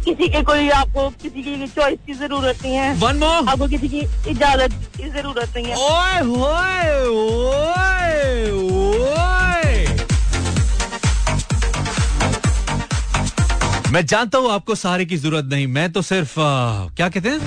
किसी 0.06 0.28
के 0.30 0.42
कोई 0.44 0.70
आपको 0.72 1.08
किसी 1.22 1.44
की 1.44 1.68
चॉइस 1.68 2.00
की 2.06 2.14
ज़रूरत 2.14 2.62
नहीं 2.64 2.76
है। 2.76 2.94
वन 3.00 3.18
मोर 3.18 3.50
आपको 3.50 3.68
किसी 3.68 3.88
की 3.90 4.00
इजाज़त 4.32 4.74
की 4.98 5.10
ज़रूरत 5.10 5.54
नहीं 5.56 5.66
है। 5.66 5.76
ओए 5.78 6.20
होए 6.30 6.84
ओए 7.08 8.52
ओए। 8.52 9.86
मैं 13.92 14.06
जानता 14.06 14.38
हूँ 14.38 14.52
आपको 14.52 14.76
सहारे 14.76 15.06
की 15.06 15.18
ज़रूरत 15.18 15.46
नहीं। 15.52 15.68
मैं 15.68 15.92
तो 15.92 16.02
सिर्फ़ 16.02 16.40
आ, 16.40 16.88
क्या 16.96 17.10
कहते 17.10 17.30
हैं? 17.30 17.40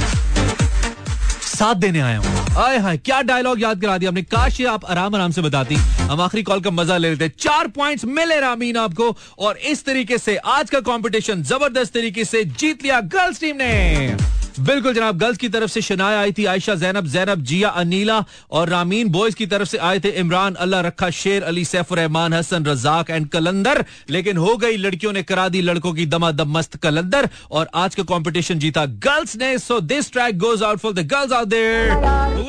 साथ 1.42 1.74
देने 1.76 2.00
आया 2.00 2.18
हूँ। 2.18 2.39
आए 2.58 2.78
हाय, 2.78 2.96
क्या 2.98 3.20
डायलॉग 3.22 3.60
याद 3.62 3.80
करा 3.80 3.96
दिया 3.98 4.10
हमने 4.10 4.22
काश 4.22 4.58
ये 4.60 4.66
आप 4.66 4.84
आराम 4.84 5.14
आराम 5.14 5.30
से 5.30 5.42
बताती। 5.42 5.74
हम 5.74 6.20
आखिरी 6.20 6.42
कॉल 6.42 6.60
का 6.60 6.70
मज़ा 6.70 6.96
ले 6.96 7.10
लेते। 7.10 7.28
चार 7.38 7.68
पॉइंट्स 7.68 8.04
मिले 8.04 8.40
रामीन 8.40 8.76
आपको। 8.76 9.16
और 9.38 9.56
इस 9.56 9.84
तरीके 9.84 10.18
से 10.18 10.36
आज 10.36 10.70
का 10.70 10.80
कंपटीशन 10.80 11.42
ज़बरदस्त 11.42 11.94
तरीके 11.94 12.24
से 12.24 12.44
जीत 12.44 12.82
लिया 12.82 13.00
गर्ल्स 13.00 13.40
टीम 13.40 13.56
ने। 13.56 14.16
बिल्कुल 14.60 14.94
जनाब, 14.94 15.18
गर्ल्स 15.18 15.38
की 15.38 15.48
तरफ़ 15.48 15.70
से 15.70 15.80
शनाया 15.82 16.18
आई 16.20 16.32
थी 16.32 16.44
आयशा, 16.44 16.74
जैनब 16.76 17.06
जैनब, 17.08 17.42
जिया, 17.42 17.68
अनीला 17.80 18.24
और 18.50 18.68
रामीन 18.68 19.08
बॉयज़ 19.08 19.34
की 19.36 19.46
तरफ़ 19.46 19.68
से 19.68 19.78
आए 19.80 20.00
थे 20.00 20.08
इमरान, 20.20 20.54
अल्लाह 20.56 20.80
रखा, 20.80 21.10
शेर 21.10 21.42
अली 21.42 21.64
सैफ 21.64 21.92
रहमान, 21.92 22.34
हसन, 22.34 22.64
रजाक 22.66 23.10
एंड 23.10 23.28
कलंदर। 23.28 23.84
लेकिन 24.10 24.36
हो 24.36 24.56
गई 24.56 24.76
लड़कियों 24.76 25.12
ने 25.12 25.22
करा 25.22 25.48
दी 25.48 25.60
लड़कों 25.62 25.92
की 25.92 26.06
दमा 26.06 26.30
दम 26.32 26.50
मस्त 26.58 26.76
कलंदर 26.78 27.28
और 27.50 27.70
आज 27.74 27.94
का 27.94 28.02
कंपटीशन 28.04 28.58
जीता 28.58 28.84
गर्ल्स 29.06 29.36
ने। 29.36 29.56
So 29.58 29.80
this 29.82 30.12
track 30.12 30.38
goes 30.38 30.62
out 30.62 30.78
for 30.78 30.92
the 30.92 31.06
girls 31.06 31.32
out 31.32 31.48
there 31.48 31.94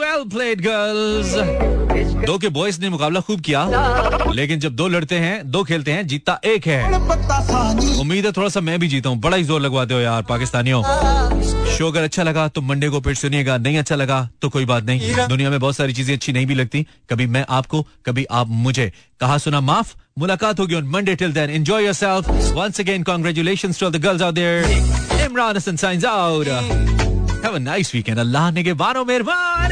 well 0.01 0.27
played 0.29 0.61
girls 0.61 1.35
दो 2.25 2.37
के 2.37 2.49
बॉयज़ 2.49 2.79
ने 2.81 2.89
मुकाबला 2.89 3.19
खूब 3.19 3.39
किया, 3.41 3.63
लेकिन 4.33 4.59
जब 4.59 4.75
दो 4.75 4.87
लड़ते 4.87 5.15
हैं, 5.17 5.51
दो 5.51 5.63
खेलते 5.63 5.91
हैं 5.91 6.05
जीता 6.07 6.39
एक 6.45 6.67
है। 6.67 6.83
उम्मीद 8.01 8.25
है 8.25 8.31
थोड़ा 8.31 8.49
सा 8.49 8.61
मैं 8.61 8.79
भी 8.79 8.87
जीता 8.87 9.09
हूँ, 9.09 9.19
बड़ा 9.19 9.37
ही 9.37 9.43
ज़ोर 9.43 9.61
लगवाते 9.61 9.93
हो 9.93 9.99
यार 9.99 10.21
पाकिस्तानियों। 10.29 10.83
शो 11.71 11.87
अगर 11.87 12.03
अच्छा 12.03 12.23
लगा 12.23 12.47
तो 12.47 12.61
मंडे 12.61 12.89
को 12.89 12.99
फिर 13.01 13.15
सुनिएगा। 13.15 13.57
नहीं 13.57 13.77
अच्छा 13.77 13.95
लगा 13.95 14.19
तो 14.41 14.49
कोई 14.49 14.65
बात 14.65 14.83
नहीं। 14.85 15.27
दुनिया 15.27 15.49
में 15.49 15.59
बहुत 15.59 15.75
सारी 15.75 15.93
चीज़ें 15.93 16.13
अच्छी 16.15 16.33
नहीं 16.33 16.45
भी 16.45 16.55
लगती। 16.55 16.85
कभी 17.09 17.25
मैं 17.27 17.45
आपको 17.49 17.81
कभी 18.05 18.25
आप 18.31 18.47
मुझे। 18.47 18.91
कहा 19.19 19.37
सुना 19.37 19.61
माफ़? 19.61 19.95
मुलाकात 20.19 20.59
होगी 20.59 20.75
on 20.75 20.87
Monday 20.89 21.15
till 21.15 21.33
then 21.33 21.49
enjoy 21.49 21.85
yourself 21.85 22.29
once 22.57 22.79
again 22.79 23.03
congratulations 23.03 23.79
to 23.79 23.89
the 23.89 24.01
girls 24.03 24.21
out 24.21 24.33
there 24.33 25.25
Imran 25.25 25.55
Hasan 25.55 25.75
signs 25.75 26.05
out 26.05 26.47
have 26.47 27.55
a 27.55 27.59
nice 27.59 27.93
weekend 27.95 28.19
अल्लाह 28.19 28.51
ने 28.51 28.63
के 28.63 28.73
बारो 28.75 29.05
मेहरबान। 29.05 29.71